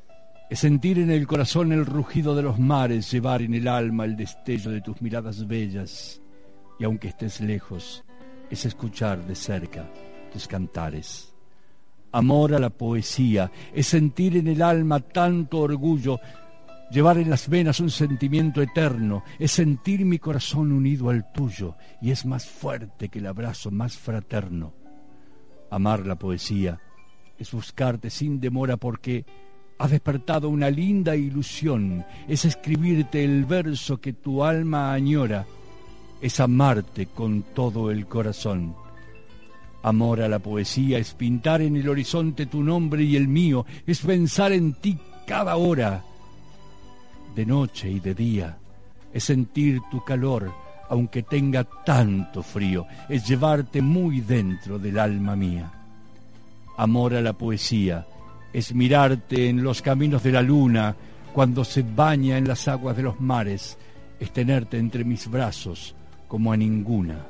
es 0.50 0.58
sentir 0.58 0.98
en 0.98 1.12
el 1.12 1.28
corazón 1.28 1.70
el 1.70 1.86
rugido 1.86 2.34
de 2.34 2.42
los 2.42 2.58
mares, 2.58 3.08
llevar 3.12 3.40
en 3.40 3.54
el 3.54 3.68
alma 3.68 4.04
el 4.04 4.16
destello 4.16 4.72
de 4.72 4.80
tus 4.80 5.00
miradas 5.00 5.46
bellas, 5.46 6.20
y 6.80 6.84
aunque 6.84 7.06
estés 7.06 7.40
lejos, 7.40 8.04
es 8.50 8.66
escuchar 8.66 9.24
de 9.24 9.36
cerca 9.36 9.88
cantares. 10.48 11.32
Amor 12.12 12.54
a 12.54 12.58
la 12.58 12.70
poesía 12.70 13.50
es 13.72 13.88
sentir 13.88 14.36
en 14.36 14.46
el 14.46 14.62
alma 14.62 15.00
tanto 15.00 15.58
orgullo, 15.58 16.20
llevar 16.90 17.18
en 17.18 17.30
las 17.30 17.48
venas 17.48 17.80
un 17.80 17.90
sentimiento 17.90 18.62
eterno, 18.62 19.24
es 19.38 19.50
sentir 19.50 20.04
mi 20.04 20.18
corazón 20.18 20.70
unido 20.70 21.10
al 21.10 21.32
tuyo, 21.32 21.74
y 22.00 22.12
es 22.12 22.24
más 22.24 22.46
fuerte 22.46 23.08
que 23.08 23.18
el 23.18 23.26
abrazo 23.26 23.70
más 23.70 23.96
fraterno. 23.96 24.74
Amar 25.70 26.06
la 26.06 26.16
poesía 26.16 26.78
es 27.38 27.50
buscarte 27.50 28.10
sin 28.10 28.38
demora 28.38 28.76
porque 28.76 29.24
ha 29.78 29.88
despertado 29.88 30.48
una 30.48 30.70
linda 30.70 31.16
ilusión, 31.16 32.04
es 32.28 32.44
escribirte 32.44 33.24
el 33.24 33.44
verso 33.44 34.00
que 34.00 34.12
tu 34.12 34.44
alma 34.44 34.92
añora, 34.92 35.46
es 36.20 36.38
amarte 36.38 37.06
con 37.06 37.42
todo 37.42 37.90
el 37.90 38.06
corazón. 38.06 38.83
Amor 39.84 40.22
a 40.22 40.28
la 40.30 40.38
poesía 40.38 40.96
es 40.96 41.12
pintar 41.12 41.60
en 41.60 41.76
el 41.76 41.86
horizonte 41.90 42.46
tu 42.46 42.62
nombre 42.62 43.02
y 43.02 43.16
el 43.16 43.28
mío, 43.28 43.66
es 43.86 44.00
pensar 44.00 44.50
en 44.52 44.72
ti 44.72 44.96
cada 45.26 45.56
hora, 45.56 46.02
de 47.36 47.44
noche 47.44 47.90
y 47.90 48.00
de 48.00 48.14
día, 48.14 48.56
es 49.12 49.24
sentir 49.24 49.82
tu 49.90 50.02
calor, 50.02 50.50
aunque 50.88 51.22
tenga 51.22 51.64
tanto 51.84 52.42
frío, 52.42 52.86
es 53.10 53.28
llevarte 53.28 53.82
muy 53.82 54.22
dentro 54.22 54.78
del 54.78 54.98
alma 54.98 55.36
mía. 55.36 55.70
Amor 56.78 57.14
a 57.14 57.20
la 57.20 57.34
poesía 57.34 58.06
es 58.54 58.74
mirarte 58.74 59.50
en 59.50 59.62
los 59.62 59.82
caminos 59.82 60.22
de 60.22 60.32
la 60.32 60.40
luna 60.40 60.96
cuando 61.34 61.62
se 61.62 61.82
baña 61.82 62.38
en 62.38 62.48
las 62.48 62.68
aguas 62.68 62.96
de 62.96 63.02
los 63.02 63.20
mares, 63.20 63.76
es 64.18 64.32
tenerte 64.32 64.78
entre 64.78 65.04
mis 65.04 65.28
brazos 65.28 65.94
como 66.26 66.52
a 66.52 66.56
ninguna, 66.56 67.26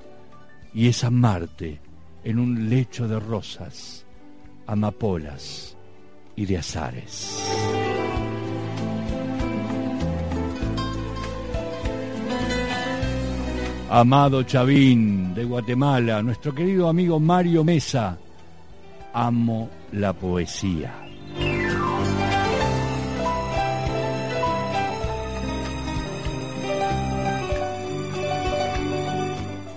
y 0.72 0.86
es 0.86 1.02
amarte 1.02 1.80
en 2.24 2.38
un 2.38 2.70
lecho 2.70 3.06
de 3.06 3.20
rosas, 3.20 4.04
amapolas 4.66 5.76
y 6.34 6.46
de 6.46 6.58
azares. 6.58 7.40
Amado 13.90 14.42
Chavín 14.42 15.34
de 15.34 15.44
Guatemala, 15.44 16.22
nuestro 16.22 16.54
querido 16.54 16.88
amigo 16.88 17.20
Mario 17.20 17.62
Mesa, 17.62 18.18
amo 19.12 19.68
la 19.92 20.12
poesía. 20.12 21.00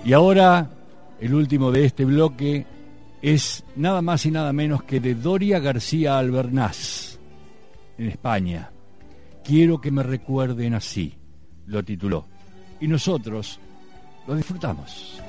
Y 0.04 0.12
ahora, 0.14 0.66
el 1.20 1.34
último 1.34 1.72
de 1.72 1.84
este 1.84 2.04
bloque 2.04 2.66
es 3.20 3.64
nada 3.76 4.02
más 4.02 4.24
y 4.26 4.30
nada 4.30 4.52
menos 4.52 4.82
que 4.84 5.00
de 5.00 5.14
Doria 5.14 5.58
García 5.58 6.18
Albernaz, 6.18 7.18
en 7.96 8.08
España. 8.08 8.70
Quiero 9.42 9.80
que 9.80 9.90
me 9.90 10.02
recuerden 10.02 10.74
así, 10.74 11.14
lo 11.66 11.82
tituló. 11.82 12.26
Y 12.80 12.86
nosotros 12.86 13.58
lo 14.26 14.36
disfrutamos. 14.36 15.20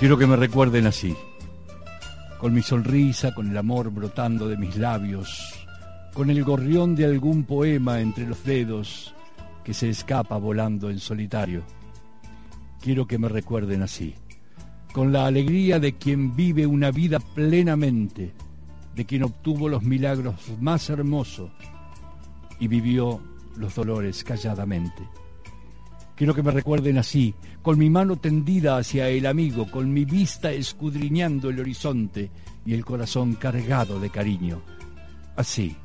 Quiero 0.00 0.18
que 0.18 0.26
me 0.26 0.36
recuerden 0.36 0.86
así, 0.86 1.16
con 2.38 2.52
mi 2.52 2.60
sonrisa, 2.60 3.32
con 3.32 3.50
el 3.50 3.56
amor 3.56 3.90
brotando 3.90 4.46
de 4.46 4.58
mis 4.58 4.76
labios, 4.76 5.65
con 6.16 6.30
el 6.30 6.42
gorrión 6.44 6.96
de 6.96 7.04
algún 7.04 7.44
poema 7.44 8.00
entre 8.00 8.26
los 8.26 8.42
dedos, 8.42 9.14
que 9.62 9.74
se 9.74 9.90
escapa 9.90 10.38
volando 10.38 10.88
en 10.88 10.98
solitario. 10.98 11.62
Quiero 12.80 13.06
que 13.06 13.18
me 13.18 13.28
recuerden 13.28 13.82
así, 13.82 14.14
con 14.94 15.12
la 15.12 15.26
alegría 15.26 15.78
de 15.78 15.92
quien 15.92 16.34
vive 16.34 16.66
una 16.66 16.90
vida 16.90 17.18
plenamente, 17.20 18.32
de 18.94 19.04
quien 19.04 19.24
obtuvo 19.24 19.68
los 19.68 19.82
milagros 19.82 20.36
más 20.58 20.88
hermosos 20.88 21.50
y 22.58 22.66
vivió 22.66 23.20
los 23.58 23.74
dolores 23.74 24.24
calladamente. 24.24 25.06
Quiero 26.14 26.34
que 26.34 26.42
me 26.42 26.50
recuerden 26.50 26.96
así, 26.96 27.34
con 27.60 27.78
mi 27.78 27.90
mano 27.90 28.16
tendida 28.16 28.78
hacia 28.78 29.10
el 29.10 29.26
amigo, 29.26 29.70
con 29.70 29.92
mi 29.92 30.06
vista 30.06 30.50
escudriñando 30.50 31.50
el 31.50 31.60
horizonte 31.60 32.30
y 32.64 32.72
el 32.72 32.86
corazón 32.86 33.34
cargado 33.34 34.00
de 34.00 34.08
cariño. 34.08 34.62
Así, 35.36 35.76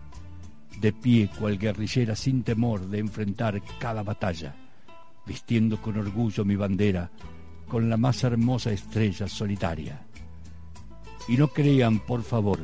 de 0.80 0.94
pie 0.94 1.30
cual 1.38 1.58
guerrillera 1.58 2.16
sin 2.16 2.44
temor 2.44 2.88
de 2.88 3.00
enfrentar 3.00 3.62
cada 3.80 4.04
batalla, 4.04 4.56
vistiendo 5.26 5.82
con 5.82 5.98
orgullo 5.98 6.46
mi 6.46 6.56
bandera, 6.56 7.12
con 7.68 7.90
la 7.90 7.98
más 7.98 8.24
hermosa 8.24 8.72
estrella 8.72 9.28
solitaria. 9.28 10.06
Y 11.28 11.38
no 11.38 11.48
crean, 11.50 12.00
por 12.00 12.24
favor, 12.24 12.60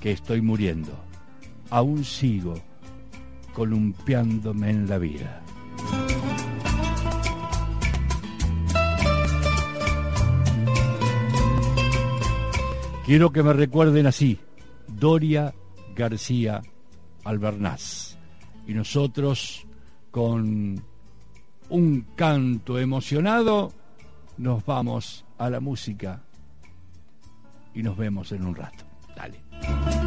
que 0.00 0.12
estoy 0.12 0.40
muriendo. 0.40 0.92
Aún 1.70 2.04
sigo 2.04 2.54
columpiándome 3.54 4.70
en 4.70 4.88
la 4.88 4.98
vida. 4.98 5.42
Quiero 13.04 13.32
que 13.32 13.42
me 13.42 13.54
recuerden 13.54 14.06
así, 14.06 14.38
Doria 14.86 15.54
García 15.96 16.62
Albernaz. 17.28 18.16
Y 18.66 18.72
nosotros, 18.72 19.66
con 20.10 20.82
un 21.68 22.06
canto 22.16 22.78
emocionado, 22.78 23.72
nos 24.38 24.64
vamos 24.64 25.26
a 25.36 25.50
la 25.50 25.60
música 25.60 26.22
y 27.74 27.82
nos 27.82 27.96
vemos 27.96 28.32
en 28.32 28.46
un 28.46 28.54
rato. 28.54 28.84
Dale. 29.14 29.97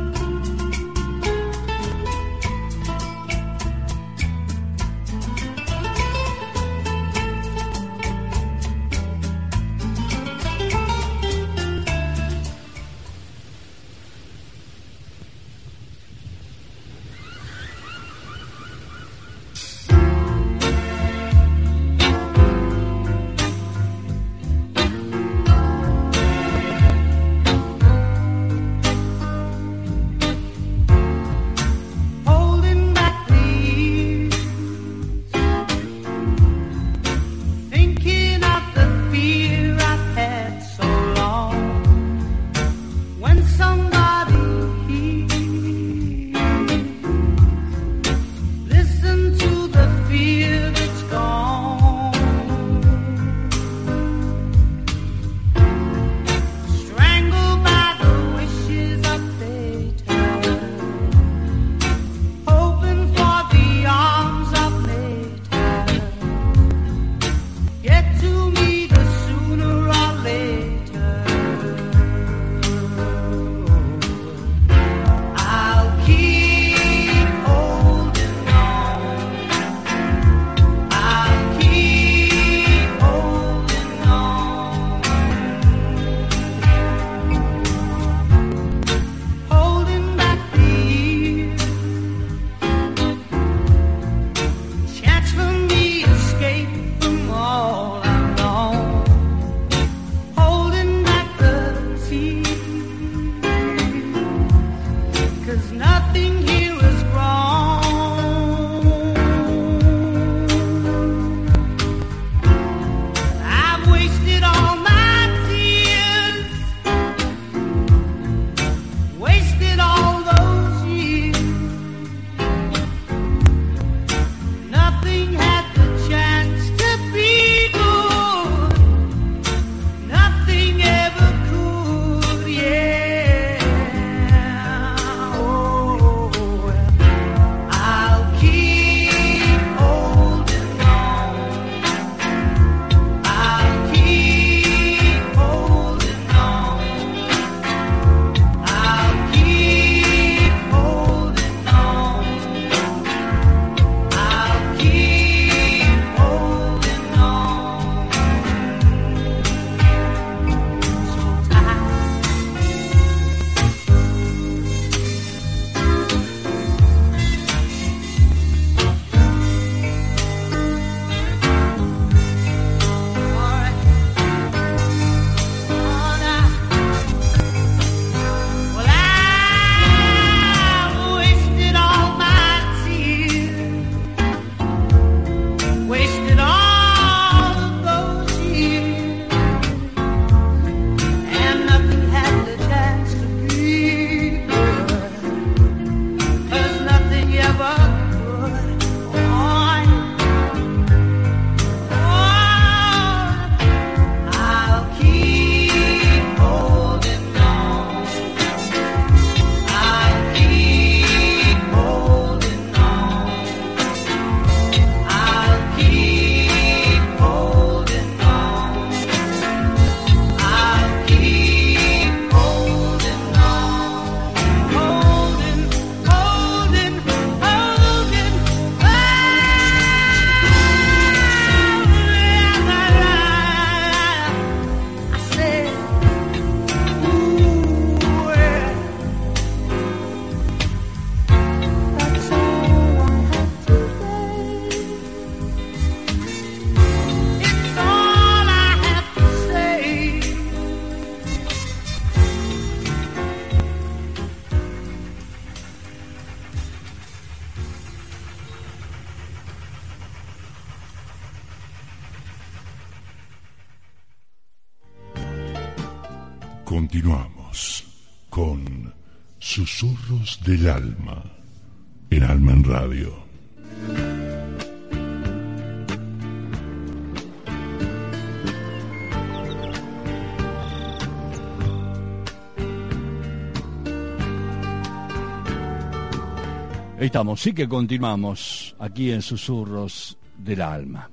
Estamos, 287.12 287.42
sí 287.42 287.52
que 287.52 287.68
continuamos 287.68 288.74
aquí 288.80 289.12
en 289.12 289.22
Susurros 289.22 290.18
del 290.38 290.62
Alma. 290.62 291.10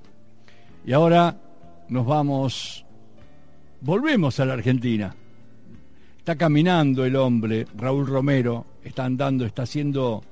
Y 0.86 0.92
ahora 0.92 1.36
nos 1.88 2.06
vamos, 2.06 2.86
volvemos 3.80 4.38
a 4.38 4.44
la 4.44 4.52
Argentina. 4.52 5.12
Está 6.16 6.36
caminando 6.36 7.04
el 7.04 7.16
hombre, 7.16 7.66
Raúl 7.74 8.06
Romero, 8.06 8.64
está 8.84 9.06
andando, 9.06 9.44
está 9.44 9.62
haciendo 9.62 10.22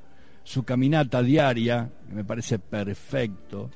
su 0.45 0.63
caminata 0.63 1.21
diaria, 1.21 1.91
que 2.09 2.15
me 2.15 2.23
parece 2.23 2.61
perfecto. 2.61 3.69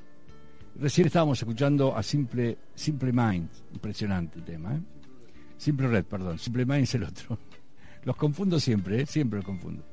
Recién 0.76 1.08
estábamos 1.08 1.40
escuchando 1.40 1.96
a 1.96 2.04
Simple, 2.04 2.56
Simple 2.72 3.12
Minds, 3.12 3.64
impresionante 3.72 4.38
el 4.38 4.44
tema, 4.44 4.76
¿eh? 4.76 4.80
Simple 5.56 5.88
Red, 5.88 6.04
perdón, 6.04 6.38
Simple 6.38 6.64
Minds 6.66 6.94
el 6.94 7.02
otro. 7.02 7.36
Los 8.04 8.14
confundo 8.14 8.60
siempre, 8.60 9.02
¿eh? 9.02 9.06
siempre 9.06 9.38
los 9.38 9.44
confundo. 9.44 9.89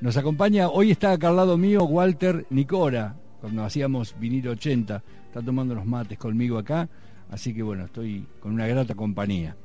Nos 0.00 0.16
acompaña, 0.16 0.68
hoy 0.68 0.92
está 0.92 1.10
acá 1.10 1.28
al 1.28 1.36
lado 1.36 1.58
mío 1.58 1.82
Walter 1.82 2.46
Nicora, 2.50 3.16
cuando 3.40 3.64
hacíamos 3.64 4.14
vinilo 4.16 4.52
80, 4.52 5.02
está 5.26 5.42
tomando 5.42 5.74
los 5.74 5.86
mates 5.86 6.16
conmigo 6.16 6.56
acá, 6.56 6.88
así 7.30 7.52
que 7.52 7.64
bueno, 7.64 7.86
estoy 7.86 8.24
con 8.38 8.52
una 8.52 8.68
grata 8.68 8.94
compañía. 8.94 9.56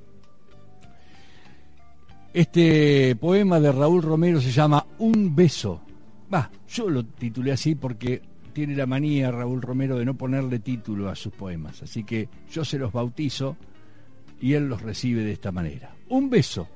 Este 2.34 3.16
poema 3.16 3.60
de 3.60 3.72
Raúl 3.72 4.02
Romero 4.02 4.42
se 4.42 4.50
llama 4.50 4.84
Un 4.98 5.36
beso. 5.36 5.82
Va, 6.34 6.50
yo 6.68 6.90
lo 6.90 7.06
titulé 7.06 7.52
así 7.52 7.76
porque 7.76 8.24
tiene 8.54 8.76
la 8.76 8.88
manía 8.88 9.30
Raúl 9.30 9.62
Romero 9.62 10.00
de 10.00 10.06
no 10.06 10.16
ponerle 10.16 10.58
título 10.58 11.10
a 11.10 11.16
sus 11.16 11.32
poemas, 11.32 11.84
así 11.84 12.04
que 12.04 12.28
yo 12.50 12.66
se 12.66 12.80
los 12.80 12.92
bautizo 12.92 13.56
y 14.42 14.54
él 14.54 14.68
los 14.68 14.82
recibe 14.82 15.24
de 15.24 15.34
esta 15.34 15.52
manera. 15.52 15.96
Un 16.10 16.32
beso, 16.32 16.68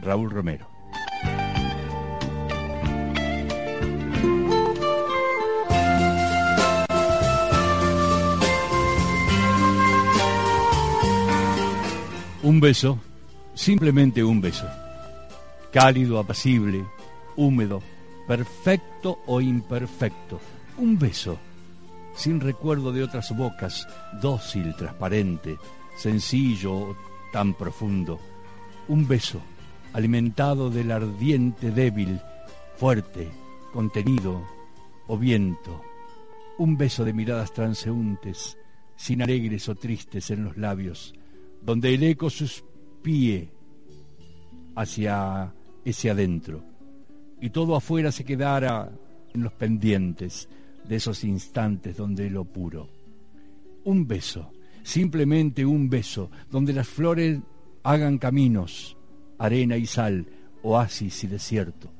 Raúl 0.00 0.30
Romero. 0.30 0.73
Un 12.54 12.60
beso, 12.60 13.00
simplemente 13.54 14.22
un 14.22 14.40
beso. 14.40 14.68
Cálido, 15.72 16.20
apacible, 16.20 16.86
húmedo, 17.34 17.82
perfecto 18.28 19.18
o 19.26 19.40
imperfecto. 19.40 20.38
Un 20.78 20.96
beso, 20.96 21.36
sin 22.14 22.38
recuerdo 22.38 22.92
de 22.92 23.02
otras 23.02 23.36
bocas, 23.36 23.88
dócil, 24.22 24.72
transparente, 24.76 25.58
sencillo, 25.96 26.96
tan 27.32 27.54
profundo. 27.54 28.20
Un 28.86 29.08
beso, 29.08 29.40
alimentado 29.92 30.70
del 30.70 30.92
ardiente 30.92 31.72
débil, 31.72 32.20
fuerte, 32.76 33.32
contenido 33.72 34.46
o 35.08 35.18
viento. 35.18 35.82
Un 36.58 36.76
beso 36.76 37.04
de 37.04 37.14
miradas 37.14 37.52
transeúntes, 37.52 38.56
sin 38.94 39.22
alegres 39.22 39.68
o 39.68 39.74
tristes 39.74 40.30
en 40.30 40.44
los 40.44 40.56
labios 40.56 41.14
donde 41.64 41.94
el 41.94 42.02
eco 42.02 42.28
suspíe 42.28 43.50
hacia 44.76 45.52
ese 45.84 46.10
adentro 46.10 46.62
y 47.40 47.50
todo 47.50 47.76
afuera 47.76 48.12
se 48.12 48.24
quedara 48.24 48.90
en 49.32 49.42
los 49.42 49.52
pendientes 49.52 50.48
de 50.86 50.96
esos 50.96 51.24
instantes 51.24 51.96
donde 51.96 52.30
lo 52.30 52.44
puro. 52.44 52.88
Un 53.84 54.06
beso, 54.06 54.52
simplemente 54.82 55.64
un 55.64 55.90
beso, 55.90 56.30
donde 56.50 56.72
las 56.72 56.88
flores 56.88 57.40
hagan 57.82 58.18
caminos, 58.18 58.96
arena 59.38 59.76
y 59.76 59.86
sal, 59.86 60.26
oasis 60.62 61.24
y 61.24 61.26
desierto, 61.26 61.90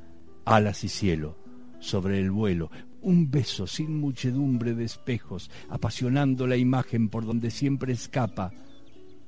alas 0.44 0.84
y 0.84 0.88
cielo, 0.88 1.36
sobre 1.78 2.18
el 2.18 2.30
vuelo. 2.30 2.70
Un 3.02 3.30
beso 3.30 3.66
sin 3.66 4.00
muchedumbre 4.00 4.74
de 4.74 4.84
espejos, 4.84 5.50
apasionando 5.68 6.46
la 6.46 6.56
imagen 6.56 7.10
por 7.10 7.26
donde 7.26 7.50
siempre 7.50 7.92
escapa 7.92 8.50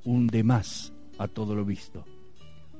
un 0.07 0.25
de 0.25 0.41
más 0.41 0.93
a 1.17 1.27
todo 1.27 1.53
lo 1.53 1.65
visto. 1.65 2.05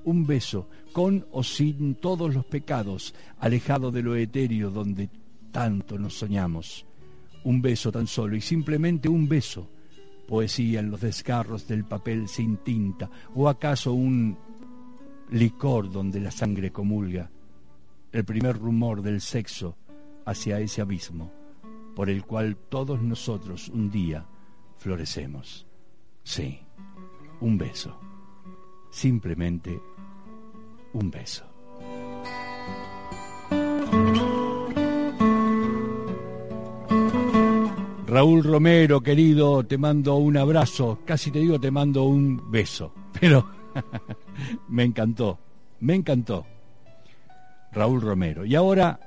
Un 0.05 0.25
beso, 0.25 0.69
con 0.93 1.27
o 1.31 1.43
sin 1.43 1.95
todos 1.95 2.33
los 2.33 2.45
pecados, 2.45 3.13
alejado 3.39 3.91
de 3.91 4.01
lo 4.01 4.15
etéreo 4.15 4.71
donde 4.71 5.09
tanto 5.51 5.99
nos 5.99 6.17
soñamos. 6.17 6.85
Un 7.43 7.61
beso 7.61 7.91
tan 7.91 8.07
solo 8.07 8.37
y 8.37 8.41
simplemente 8.41 9.09
un 9.09 9.27
beso. 9.27 9.69
Poesía 10.25 10.79
en 10.79 10.89
los 10.89 11.01
desgarros 11.01 11.67
del 11.67 11.83
papel 11.83 12.29
sin 12.29 12.57
tinta, 12.57 13.09
o 13.35 13.49
acaso 13.49 13.93
un 13.93 14.37
licor 15.29 15.91
donde 15.91 16.21
la 16.21 16.31
sangre 16.31 16.71
comulga. 16.71 17.29
El 18.13 18.23
primer 18.23 18.57
rumor 18.57 19.01
del 19.01 19.19
sexo 19.19 19.75
hacia 20.25 20.61
ese 20.61 20.79
abismo, 20.79 21.29
por 21.93 22.09
el 22.09 22.23
cual 22.23 22.55
todos 22.69 23.01
nosotros 23.01 23.67
un 23.67 23.91
día 23.91 24.25
florecemos. 24.77 25.65
Sí 26.23 26.61
un 27.41 27.57
beso. 27.57 27.97
Simplemente 28.89 29.81
un 30.93 31.11
beso. 31.11 31.45
Raúl 38.07 38.43
Romero, 38.43 39.01
querido, 39.01 39.63
te 39.63 39.77
mando 39.77 40.15
un 40.15 40.37
abrazo, 40.37 40.99
casi 41.05 41.29
te 41.29 41.39
digo 41.39 41.59
te 41.59 41.71
mando 41.71 42.05
un 42.05 42.49
beso, 42.49 42.93
pero 43.19 43.45
me 44.69 44.83
encantó, 44.83 45.37
me 45.81 45.95
encantó. 45.95 46.45
Raúl 47.73 48.01
Romero. 48.01 48.45
Y 48.45 48.55
ahora 48.55 48.99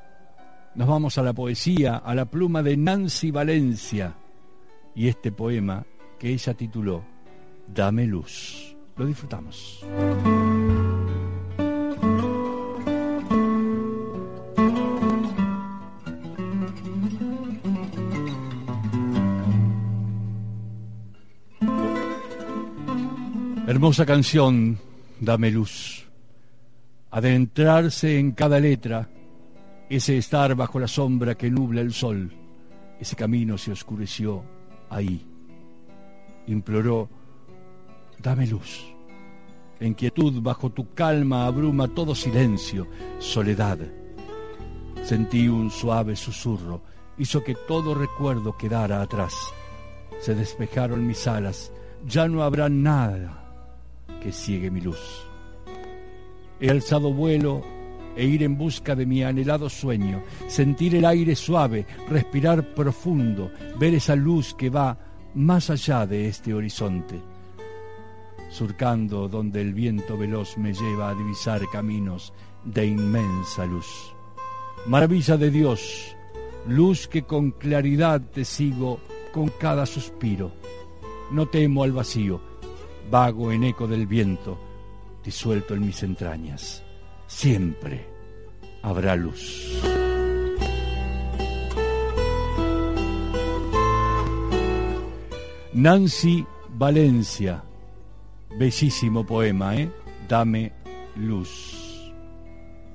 nos 0.75 0.87
vamos 0.87 1.19
a 1.19 1.23
la 1.23 1.33
poesía, 1.33 1.97
a 1.97 2.15
la 2.15 2.27
pluma 2.27 2.63
de 2.63 2.77
Nancy 2.77 3.31
Valencia 3.31 4.15
y 4.95 5.09
este 5.09 5.33
poema 5.33 5.85
que 6.19 6.29
ella 6.29 6.55
tituló 6.55 7.05
Dame 7.75 8.07
luz. 8.07 8.77
Lo 8.97 9.07
disfrutamos. 9.07 9.85
Hermosa 23.67 24.05
canción, 24.05 24.79
Dame 25.21 25.51
luz. 25.51 26.09
Adentrarse 27.11 28.19
en 28.19 28.33
cada 28.33 28.59
letra, 28.59 29.09
ese 29.89 30.19
estar 30.19 30.55
bajo 30.55 30.81
la 30.81 30.89
sombra 30.89 31.37
que 31.37 31.51
nubla 31.51 31.81
el 31.81 31.93
sol, 31.93 32.33
ese 32.99 33.15
camino 33.17 33.57
se 33.57 33.73
oscureció 33.73 34.43
ahí. 34.89 35.25
Imploró 36.47 37.09
dame 38.23 38.47
luz. 38.47 38.87
En 39.81 39.95
quietud 39.95 40.43
bajo 40.43 40.71
tu 40.71 40.93
calma 40.95 41.47
abruma 41.47 41.89
todo 41.89 42.15
silencio, 42.15 42.87
soledad. 43.19 43.79
Sentí 45.03 45.49
un 45.49 45.71
suave 45.71 46.17
susurro, 46.17 46.83
hizo 47.17 47.43
que 47.43 47.55
todo 47.67 47.95
recuerdo 47.95 48.57
quedara 48.57 49.01
atrás. 49.01 49.35
Se 50.21 50.35
despejaron 50.35 51.07
mis 51.07 51.27
alas, 51.27 51.73
ya 52.07 52.29
no 52.29 52.43
habrá 52.43 52.69
nada 52.69 53.43
que 54.23 54.33
ciegue 54.33 54.71
mi 54.71 54.83
luz. 54.83 55.27
He 56.61 56.71
alzado 56.71 57.15
vuelo 57.15 57.63
e 58.17 58.27
ir 58.27 58.43
en 58.43 58.59
busca 58.59 58.95
de 58.95 59.07
mi 59.07 59.23
anhelado 59.23 59.71
sueño, 59.71 60.23
sentir 60.47 60.95
el 60.95 61.07
aire 61.07 61.35
suave, 61.35 61.87
respirar 62.07 62.75
profundo, 62.75 63.51
ver 63.79 63.95
esa 63.95 64.15
luz 64.15 64.53
que 64.53 64.69
va 64.69 64.99
más 65.35 65.71
allá 65.71 66.07
de 66.07 66.29
este 66.29 66.53
horizonte 66.53 67.30
surcando 68.51 69.29
donde 69.29 69.61
el 69.61 69.73
viento 69.73 70.19
veloz 70.19 70.59
me 70.59 70.73
lleva 70.73 71.11
a 71.11 71.15
divisar 71.15 71.63
caminos 71.71 72.33
de 72.65 72.87
inmensa 72.87 73.65
luz. 73.65 74.13
Maravilla 74.87 75.37
de 75.37 75.51
Dios, 75.51 76.17
luz 76.67 77.07
que 77.07 77.23
con 77.23 77.53
claridad 77.53 78.21
te 78.21 78.45
sigo 78.45 79.01
con 79.33 79.49
cada 79.49 79.87
suspiro. 79.87 80.53
No 81.31 81.47
temo 81.47 81.85
al 81.85 81.93
vacío, 81.93 82.41
vago 83.11 83.53
en 83.53 83.65
eco 83.65 83.87
del 83.87 84.07
viento, 84.07 84.59
disuelto 85.25 85.75
en 85.75 85.87
mis 85.87 86.03
entrañas. 86.03 86.83
Siempre 87.27 88.07
habrá 88.83 89.15
luz. 89.15 89.81
Nancy 95.73 96.45
Valencia 96.69 97.63
Bellísimo 98.57 99.25
poema, 99.25 99.77
¿eh? 99.77 99.91
Dame 100.29 100.73
luz. 101.17 102.13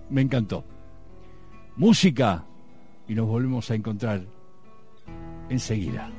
Me 0.09 0.21
encantó. 0.21 0.63
Música 1.75 2.45
y 3.07 3.15
nos 3.15 3.27
volvemos 3.27 3.69
a 3.71 3.75
encontrar 3.75 4.25
enseguida. 5.49 6.09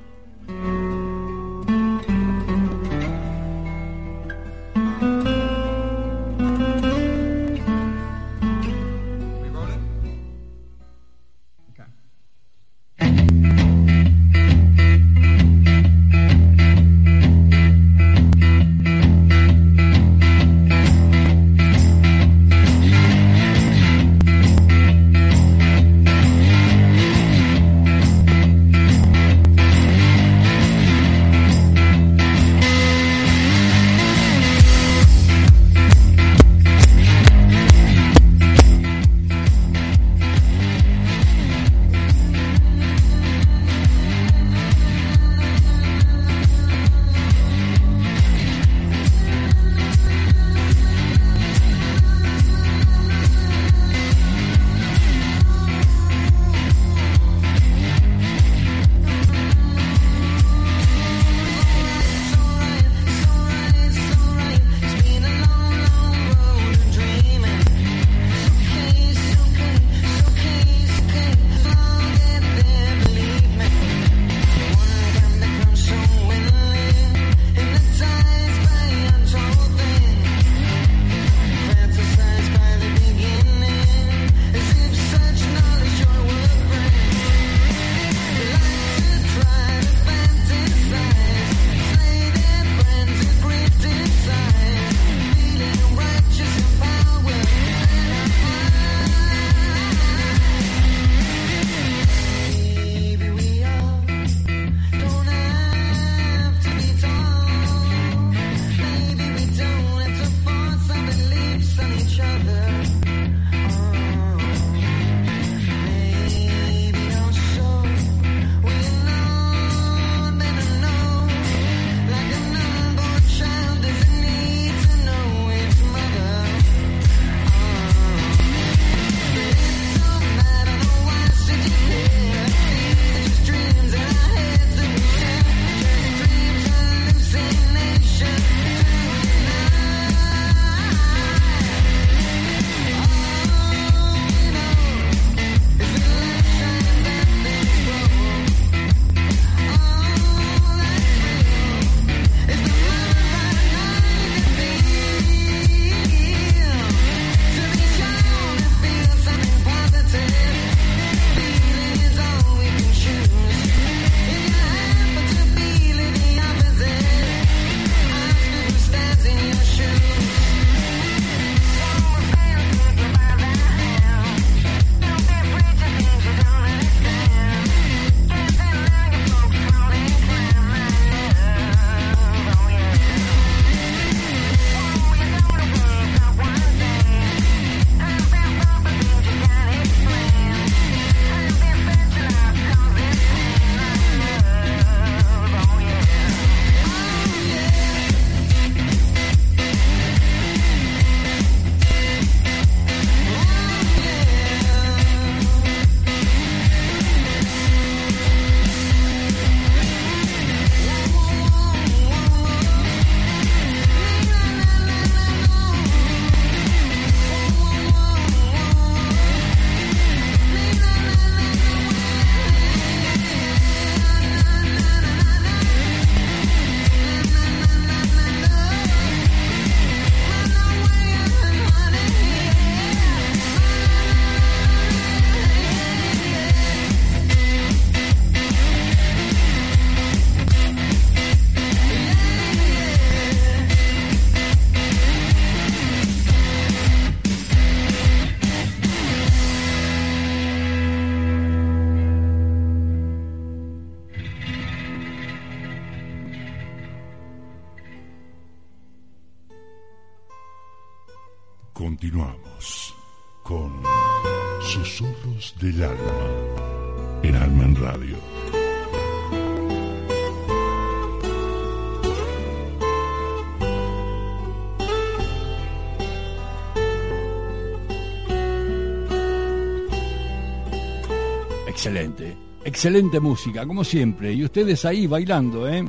Excelente, 281.76 282.34
excelente 282.64 283.20
música, 283.20 283.66
como 283.66 283.84
siempre. 283.84 284.32
Y 284.32 284.42
ustedes 284.42 284.86
ahí 284.86 285.06
bailando, 285.06 285.68
¿eh? 285.68 285.84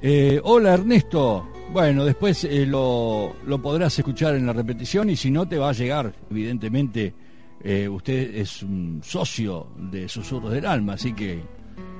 Eh, 0.00 0.40
hola 0.42 0.72
Ernesto, 0.72 1.46
Bueno, 1.70 2.06
después 2.06 2.42
eh, 2.44 2.64
lo, 2.64 3.36
lo 3.46 3.60
podrás 3.60 3.98
escuchar 3.98 4.34
en 4.34 4.46
la 4.46 4.54
repetición 4.54 5.10
y 5.10 5.16
si 5.16 5.30
no 5.30 5.46
te 5.46 5.58
va 5.58 5.68
a 5.68 5.72
llegar, 5.74 6.14
evidentemente, 6.30 7.14
eh, 7.62 7.86
usted 7.86 8.34
es 8.34 8.62
un 8.62 9.02
socio 9.04 9.68
de 9.76 10.08
Susurros 10.08 10.52
del 10.52 10.64
Alma, 10.64 10.94
así 10.94 11.12
que 11.12 11.42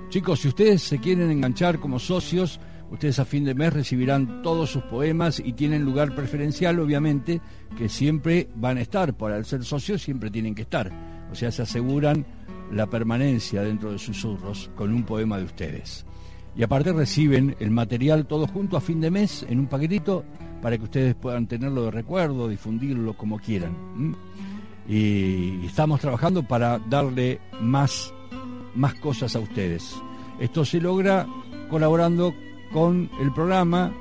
chicos, 0.08 0.40
si 0.40 0.48
ustedes 0.48 0.80
se 0.80 0.98
quieren 0.98 1.30
enganchar 1.30 1.78
como 1.78 1.98
socios, 1.98 2.58
ustedes 2.90 3.18
a 3.18 3.26
fin 3.26 3.44
de 3.44 3.54
mes 3.54 3.74
recibirán 3.74 4.42
todos 4.42 4.70
sus 4.70 4.82
poemas 4.84 5.42
y 5.44 5.52
tienen 5.52 5.84
lugar 5.84 6.14
preferencial, 6.14 6.80
obviamente, 6.80 7.42
que 7.76 7.90
siempre 7.90 8.48
van 8.54 8.78
a 8.78 8.80
estar, 8.80 9.14
por 9.14 9.30
al 9.30 9.44
ser 9.44 9.62
socios 9.62 10.02
siempre 10.02 10.30
tienen 10.30 10.54
que 10.54 10.62
estar, 10.62 10.90
o 11.30 11.34
sea, 11.34 11.50
se 11.50 11.62
aseguran 11.62 12.26
la 12.72 12.86
permanencia 12.86 13.62
dentro 13.62 13.92
de 13.92 13.98
Susurros 13.98 14.70
con 14.74 14.92
un 14.92 15.04
poema 15.04 15.38
de 15.38 15.44
ustedes. 15.44 16.04
Y 16.56 16.62
aparte 16.62 16.92
reciben 16.92 17.56
el 17.60 17.70
material 17.70 18.26
todo 18.26 18.46
junto 18.46 18.76
a 18.76 18.80
fin 18.80 19.00
de 19.00 19.10
mes 19.10 19.44
en 19.48 19.60
un 19.60 19.66
paquetito 19.66 20.24
para 20.60 20.76
que 20.76 20.84
ustedes 20.84 21.14
puedan 21.14 21.46
tenerlo 21.46 21.84
de 21.84 21.90
recuerdo, 21.90 22.48
difundirlo 22.48 23.14
como 23.14 23.38
quieran. 23.38 24.16
Y 24.88 25.64
estamos 25.66 26.00
trabajando 26.00 26.42
para 26.42 26.78
darle 26.78 27.40
más, 27.60 28.12
más 28.74 28.94
cosas 28.94 29.34
a 29.36 29.40
ustedes. 29.40 29.94
Esto 30.40 30.64
se 30.64 30.80
logra 30.80 31.26
colaborando 31.70 32.34
con 32.72 33.10
el 33.20 33.32
programa 33.32 33.92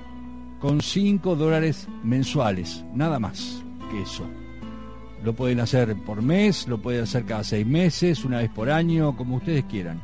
con 0.60 0.82
5 0.82 1.36
dólares 1.36 1.88
mensuales, 2.04 2.86
nada 2.94 3.20
más 3.20 3.64
que 3.90 4.02
eso. 4.02 4.41
Lo 5.24 5.34
pueden 5.34 5.60
hacer 5.60 5.96
por 5.98 6.22
mes, 6.22 6.68
lo 6.68 6.80
pueden 6.80 7.04
hacer 7.04 7.26
cada 7.26 7.44
seis 7.44 7.66
meses, 7.66 8.26
una 8.26 8.40
vez 8.40 8.50
por 8.50 8.70
año, 8.70 9.16
como 9.16 9.38
ustedes 9.38 9.66
quieran 9.66 10.02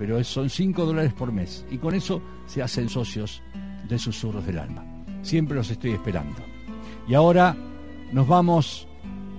pero 0.00 0.24
son 0.24 0.48
5 0.48 0.86
dólares 0.86 1.12
por 1.12 1.30
mes. 1.30 1.66
Y 1.70 1.76
con 1.76 1.94
eso 1.94 2.22
se 2.46 2.62
hacen 2.62 2.88
socios 2.88 3.42
de 3.86 3.98
Susurros 3.98 4.46
del 4.46 4.58
Alma. 4.58 4.82
Siempre 5.20 5.54
los 5.54 5.70
estoy 5.70 5.90
esperando. 5.90 6.40
Y 7.06 7.12
ahora 7.12 7.54
nos 8.10 8.26
vamos 8.26 8.88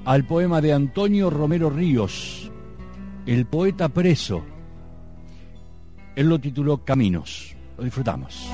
al 0.06 0.23
poema 0.23 0.61
de 0.61 0.72
Antonio 0.72 1.31
Romero 1.31 1.72
Ríos, 1.72 2.52
El 3.26 3.48
poeta 3.48 3.89
preso. 3.89 4.43
Él 6.15 6.30
lo 6.30 6.38
tituló 6.38 6.85
Caminos. 6.85 7.56
Lo 7.76 7.84
disfrutamos. 7.84 8.48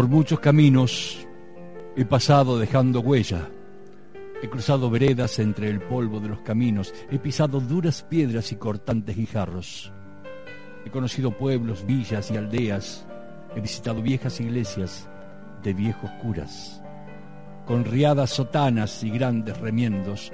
Por 0.00 0.08
muchos 0.08 0.40
caminos 0.40 1.28
he 1.94 2.06
pasado 2.06 2.58
dejando 2.58 3.00
huella. 3.00 3.50
He 4.42 4.48
cruzado 4.48 4.88
veredas 4.88 5.38
entre 5.38 5.68
el 5.68 5.78
polvo 5.78 6.20
de 6.20 6.30
los 6.30 6.40
caminos. 6.40 6.94
He 7.10 7.18
pisado 7.18 7.60
duras 7.60 8.02
piedras 8.08 8.50
y 8.50 8.56
cortantes 8.56 9.14
guijarros. 9.14 9.92
He 10.86 10.90
conocido 10.90 11.36
pueblos, 11.36 11.84
villas 11.84 12.30
y 12.30 12.38
aldeas. 12.38 13.06
He 13.54 13.60
visitado 13.60 14.00
viejas 14.00 14.40
iglesias 14.40 15.06
de 15.62 15.74
viejos 15.74 16.10
curas. 16.22 16.82
Con 17.66 17.84
riadas 17.84 18.30
sotanas 18.30 19.04
y 19.04 19.10
grandes 19.10 19.58
remiendos. 19.58 20.32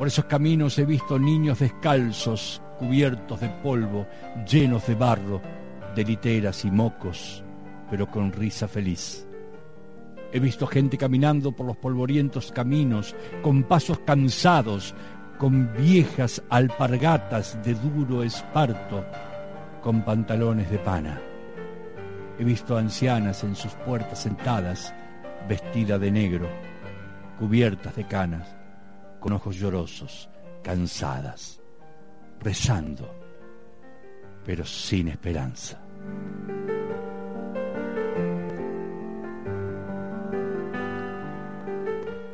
Por 0.00 0.08
esos 0.08 0.24
caminos 0.24 0.80
he 0.80 0.84
visto 0.84 1.16
niños 1.16 1.60
descalzos, 1.60 2.60
cubiertos 2.80 3.40
de 3.40 3.50
polvo, 3.62 4.08
llenos 4.50 4.84
de 4.88 4.96
barro, 4.96 5.40
de 5.94 6.02
literas 6.02 6.64
y 6.64 6.72
mocos 6.72 7.44
pero 7.90 8.10
con 8.10 8.32
risa 8.32 8.68
feliz. 8.68 9.26
He 10.32 10.40
visto 10.40 10.66
gente 10.66 10.98
caminando 10.98 11.52
por 11.52 11.66
los 11.66 11.76
polvorientos 11.76 12.52
caminos, 12.52 13.14
con 13.42 13.62
pasos 13.62 14.00
cansados, 14.00 14.94
con 15.38 15.72
viejas 15.74 16.42
alpargatas 16.50 17.58
de 17.62 17.74
duro 17.74 18.22
esparto, 18.22 19.04
con 19.82 20.04
pantalones 20.04 20.70
de 20.70 20.78
pana. 20.78 21.20
He 22.38 22.44
visto 22.44 22.76
ancianas 22.76 23.44
en 23.44 23.54
sus 23.54 23.72
puertas 23.74 24.22
sentadas, 24.22 24.94
vestidas 25.48 26.00
de 26.00 26.10
negro, 26.10 26.48
cubiertas 27.38 27.94
de 27.96 28.06
canas, 28.06 28.56
con 29.20 29.32
ojos 29.32 29.56
llorosos, 29.56 30.28
cansadas, 30.62 31.62
rezando, 32.40 33.14
pero 34.44 34.64
sin 34.64 35.08
esperanza. 35.08 35.80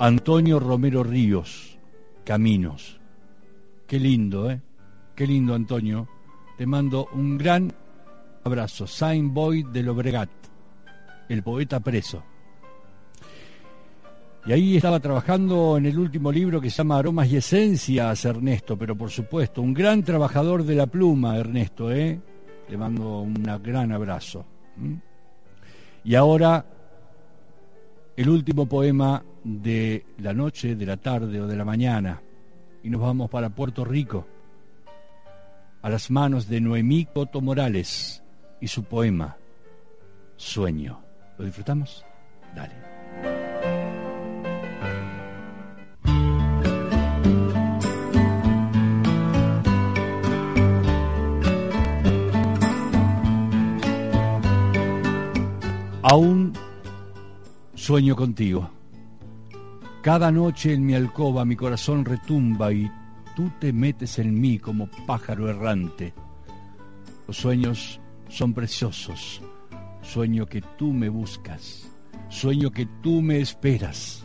Antonio 0.03 0.59
Romero 0.59 1.05
Ríos, 1.05 1.79
Caminos. 2.24 2.99
Qué 3.87 4.01
lindo, 4.01 4.51
¿eh? 4.51 4.61
Qué 5.15 5.29
lindo, 5.29 5.55
Antonio. 5.55 6.09
Te 6.59 6.66
mando 6.66 7.07
un 7.12 7.39
gran 7.39 7.73
abrazo. 8.43 8.89
Saint 8.89 9.33
Boy 9.33 9.62
del 9.62 9.89
Obregat, 9.91 10.29
el 11.29 11.45
poeta 11.45 11.79
preso. 11.79 12.20
Y 14.45 14.51
ahí 14.51 14.77
estaba 14.77 14.99
trabajando 14.99 15.77
en 15.77 15.87
el 15.87 15.97
último 15.97 16.33
libro 16.33 16.61
que 16.61 16.69
se 16.69 16.79
llama 16.79 16.99
Aromas 16.99 17.31
y 17.31 17.37
Esencias, 17.37 18.24
Ernesto, 18.24 18.77
pero 18.77 18.97
por 18.97 19.09
supuesto, 19.09 19.62
un 19.62 19.73
gran 19.73 20.03
trabajador 20.03 20.65
de 20.65 20.74
la 20.74 20.89
pluma, 20.89 21.37
Ernesto, 21.37 21.93
¿eh? 21.93 22.20
Le 22.69 22.77
mando 22.77 23.20
un 23.20 23.35
gran 23.62 23.93
abrazo. 23.93 24.45
Y 26.03 26.16
ahora, 26.16 26.66
el 28.17 28.29
último 28.29 28.67
poema 28.67 29.23
de 29.45 30.05
la 30.19 30.33
noche, 30.33 30.77
de 30.77 30.87
la 30.87 30.97
tarde 30.97 31.41
o 31.41 31.47
de 31.47 31.57
la 31.57 31.65
mañana, 31.65 32.21
y 32.83 32.91
nos 32.91 33.01
vamos 33.01 33.31
para 33.31 33.51
Puerto 33.51 33.85
Rico, 33.85 34.27
a 35.81 35.91
las 35.91 36.11
manos 36.11 36.49
de 36.49 36.61
Noemí 36.61 37.07
Coto 37.07 37.41
Morales 37.41 38.23
y 38.61 38.69
su 38.69 38.85
poema, 38.85 39.37
Sueño. 40.37 41.01
¿Lo 41.39 41.45
disfrutamos? 41.45 42.05
Dale. 42.55 42.75
Aún 56.03 56.53
sueño 57.83 58.15
contigo. 58.15 58.71
Cada 60.03 60.31
noche 60.31 60.73
en 60.73 60.87
mi 60.87 60.95
alcoba 60.95 61.45
mi 61.45 61.57
corazón 61.57 62.05
retumba 62.05 62.73
y 62.73 62.89
tú 63.35 63.51
te 63.59 63.73
metes 63.73 64.21
en 64.21 64.41
mí 64.41 64.61
como 64.61 64.89
pájaro 65.05 65.51
errante. 65.51 66.15
Los 67.27 67.39
sueños 67.39 68.01
son 68.29 68.55
preciosos. 68.55 69.43
Sueño 70.01 70.47
que 70.47 70.63
tú 70.79 70.93
me 70.93 71.09
buscas. 71.09 71.91
Sueño 72.29 72.71
que 72.71 72.87
tú 73.03 73.21
me 73.21 73.41
esperas. 73.41 74.25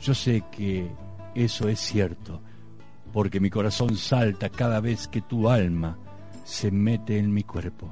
Yo 0.00 0.14
sé 0.14 0.44
que 0.52 0.88
eso 1.34 1.68
es 1.68 1.80
cierto, 1.80 2.40
porque 3.12 3.40
mi 3.40 3.50
corazón 3.50 3.96
salta 3.96 4.50
cada 4.50 4.80
vez 4.80 5.08
que 5.08 5.22
tu 5.22 5.48
alma 5.48 5.98
se 6.44 6.70
mete 6.70 7.18
en 7.18 7.34
mi 7.34 7.42
cuerpo. 7.42 7.90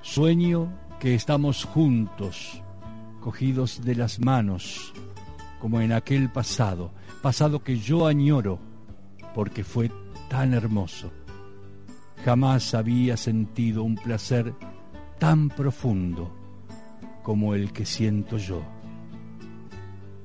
Sueño 0.00 0.72
que 0.98 1.14
estamos 1.14 1.64
juntos, 1.64 2.61
cogidos 3.22 3.82
de 3.82 3.94
las 3.94 4.20
manos, 4.20 4.92
como 5.60 5.80
en 5.80 5.92
aquel 5.92 6.28
pasado, 6.28 6.92
pasado 7.22 7.62
que 7.62 7.78
yo 7.78 8.06
añoro, 8.06 8.58
porque 9.34 9.64
fue 9.64 9.90
tan 10.28 10.52
hermoso. 10.52 11.10
Jamás 12.24 12.74
había 12.74 13.16
sentido 13.16 13.84
un 13.84 13.94
placer 13.94 14.52
tan 15.18 15.48
profundo 15.48 16.34
como 17.22 17.54
el 17.54 17.72
que 17.72 17.86
siento 17.86 18.36
yo 18.36 18.62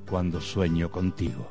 cuando 0.10 0.41
sueño 0.41 0.91
contigo. 0.91 1.49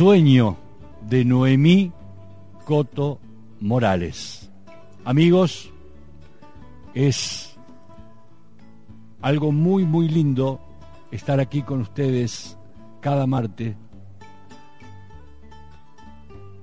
Sueño 0.00 0.56
de 1.10 1.26
Noemí 1.26 1.92
Coto 2.64 3.20
Morales. 3.60 4.50
Amigos, 5.04 5.70
es 6.94 7.54
algo 9.20 9.52
muy, 9.52 9.84
muy 9.84 10.08
lindo 10.08 10.58
estar 11.10 11.38
aquí 11.38 11.60
con 11.60 11.82
ustedes 11.82 12.56
cada 13.02 13.26
martes, 13.26 13.76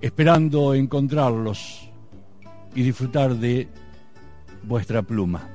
esperando 0.01 0.73
encontrarlos 0.73 1.91
y 2.73 2.81
disfrutar 2.81 3.35
de 3.35 3.67
vuestra 4.63 5.03
pluma. 5.03 5.47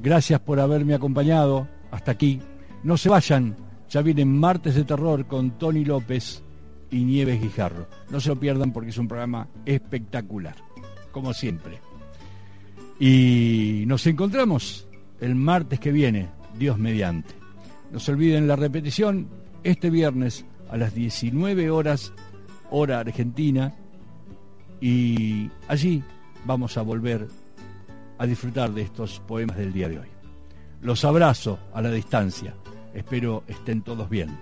Gracias 0.00 0.40
por 0.40 0.58
haberme 0.58 0.94
acompañado 0.94 1.68
hasta 1.92 2.10
aquí. 2.10 2.40
No 2.82 2.96
se 2.96 3.10
vayan, 3.10 3.54
Ya 3.88 4.02
viene 4.02 4.24
Martes 4.24 4.74
de 4.74 4.82
Terror 4.82 5.24
con 5.26 5.52
Tony 5.52 5.84
López 5.84 6.43
y 6.94 7.02
Nieves 7.02 7.42
Guijarro. 7.42 7.88
No 8.08 8.20
se 8.20 8.28
lo 8.28 8.38
pierdan 8.38 8.72
porque 8.72 8.90
es 8.90 8.98
un 8.98 9.08
programa 9.08 9.48
espectacular, 9.66 10.54
como 11.10 11.34
siempre. 11.34 11.80
Y 13.00 13.82
nos 13.88 14.06
encontramos 14.06 14.86
el 15.20 15.34
martes 15.34 15.80
que 15.80 15.90
viene, 15.90 16.28
Dios 16.56 16.78
mediante. 16.78 17.34
No 17.90 17.98
se 17.98 18.12
olviden 18.12 18.46
la 18.46 18.54
repetición 18.54 19.26
este 19.64 19.90
viernes 19.90 20.46
a 20.70 20.76
las 20.76 20.94
19 20.94 21.68
horas, 21.68 22.12
hora 22.70 23.00
argentina, 23.00 23.74
y 24.80 25.50
allí 25.66 26.00
vamos 26.44 26.78
a 26.78 26.82
volver 26.82 27.26
a 28.18 28.26
disfrutar 28.26 28.72
de 28.72 28.82
estos 28.82 29.18
poemas 29.26 29.56
del 29.56 29.72
día 29.72 29.88
de 29.88 29.98
hoy. 29.98 30.08
Los 30.80 31.04
abrazo 31.04 31.58
a 31.72 31.82
la 31.82 31.90
distancia. 31.90 32.54
Espero 32.94 33.42
estén 33.48 33.82
todos 33.82 34.08
bien 34.08 34.38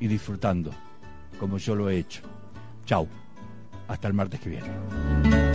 y 0.00 0.08
disfrutando 0.08 0.72
como 1.42 1.58
yo 1.58 1.74
lo 1.74 1.90
he 1.90 1.98
hecho. 1.98 2.22
Chau. 2.86 3.08
Hasta 3.88 4.06
el 4.06 4.14
martes 4.14 4.38
que 4.38 4.48
viene. 4.50 5.51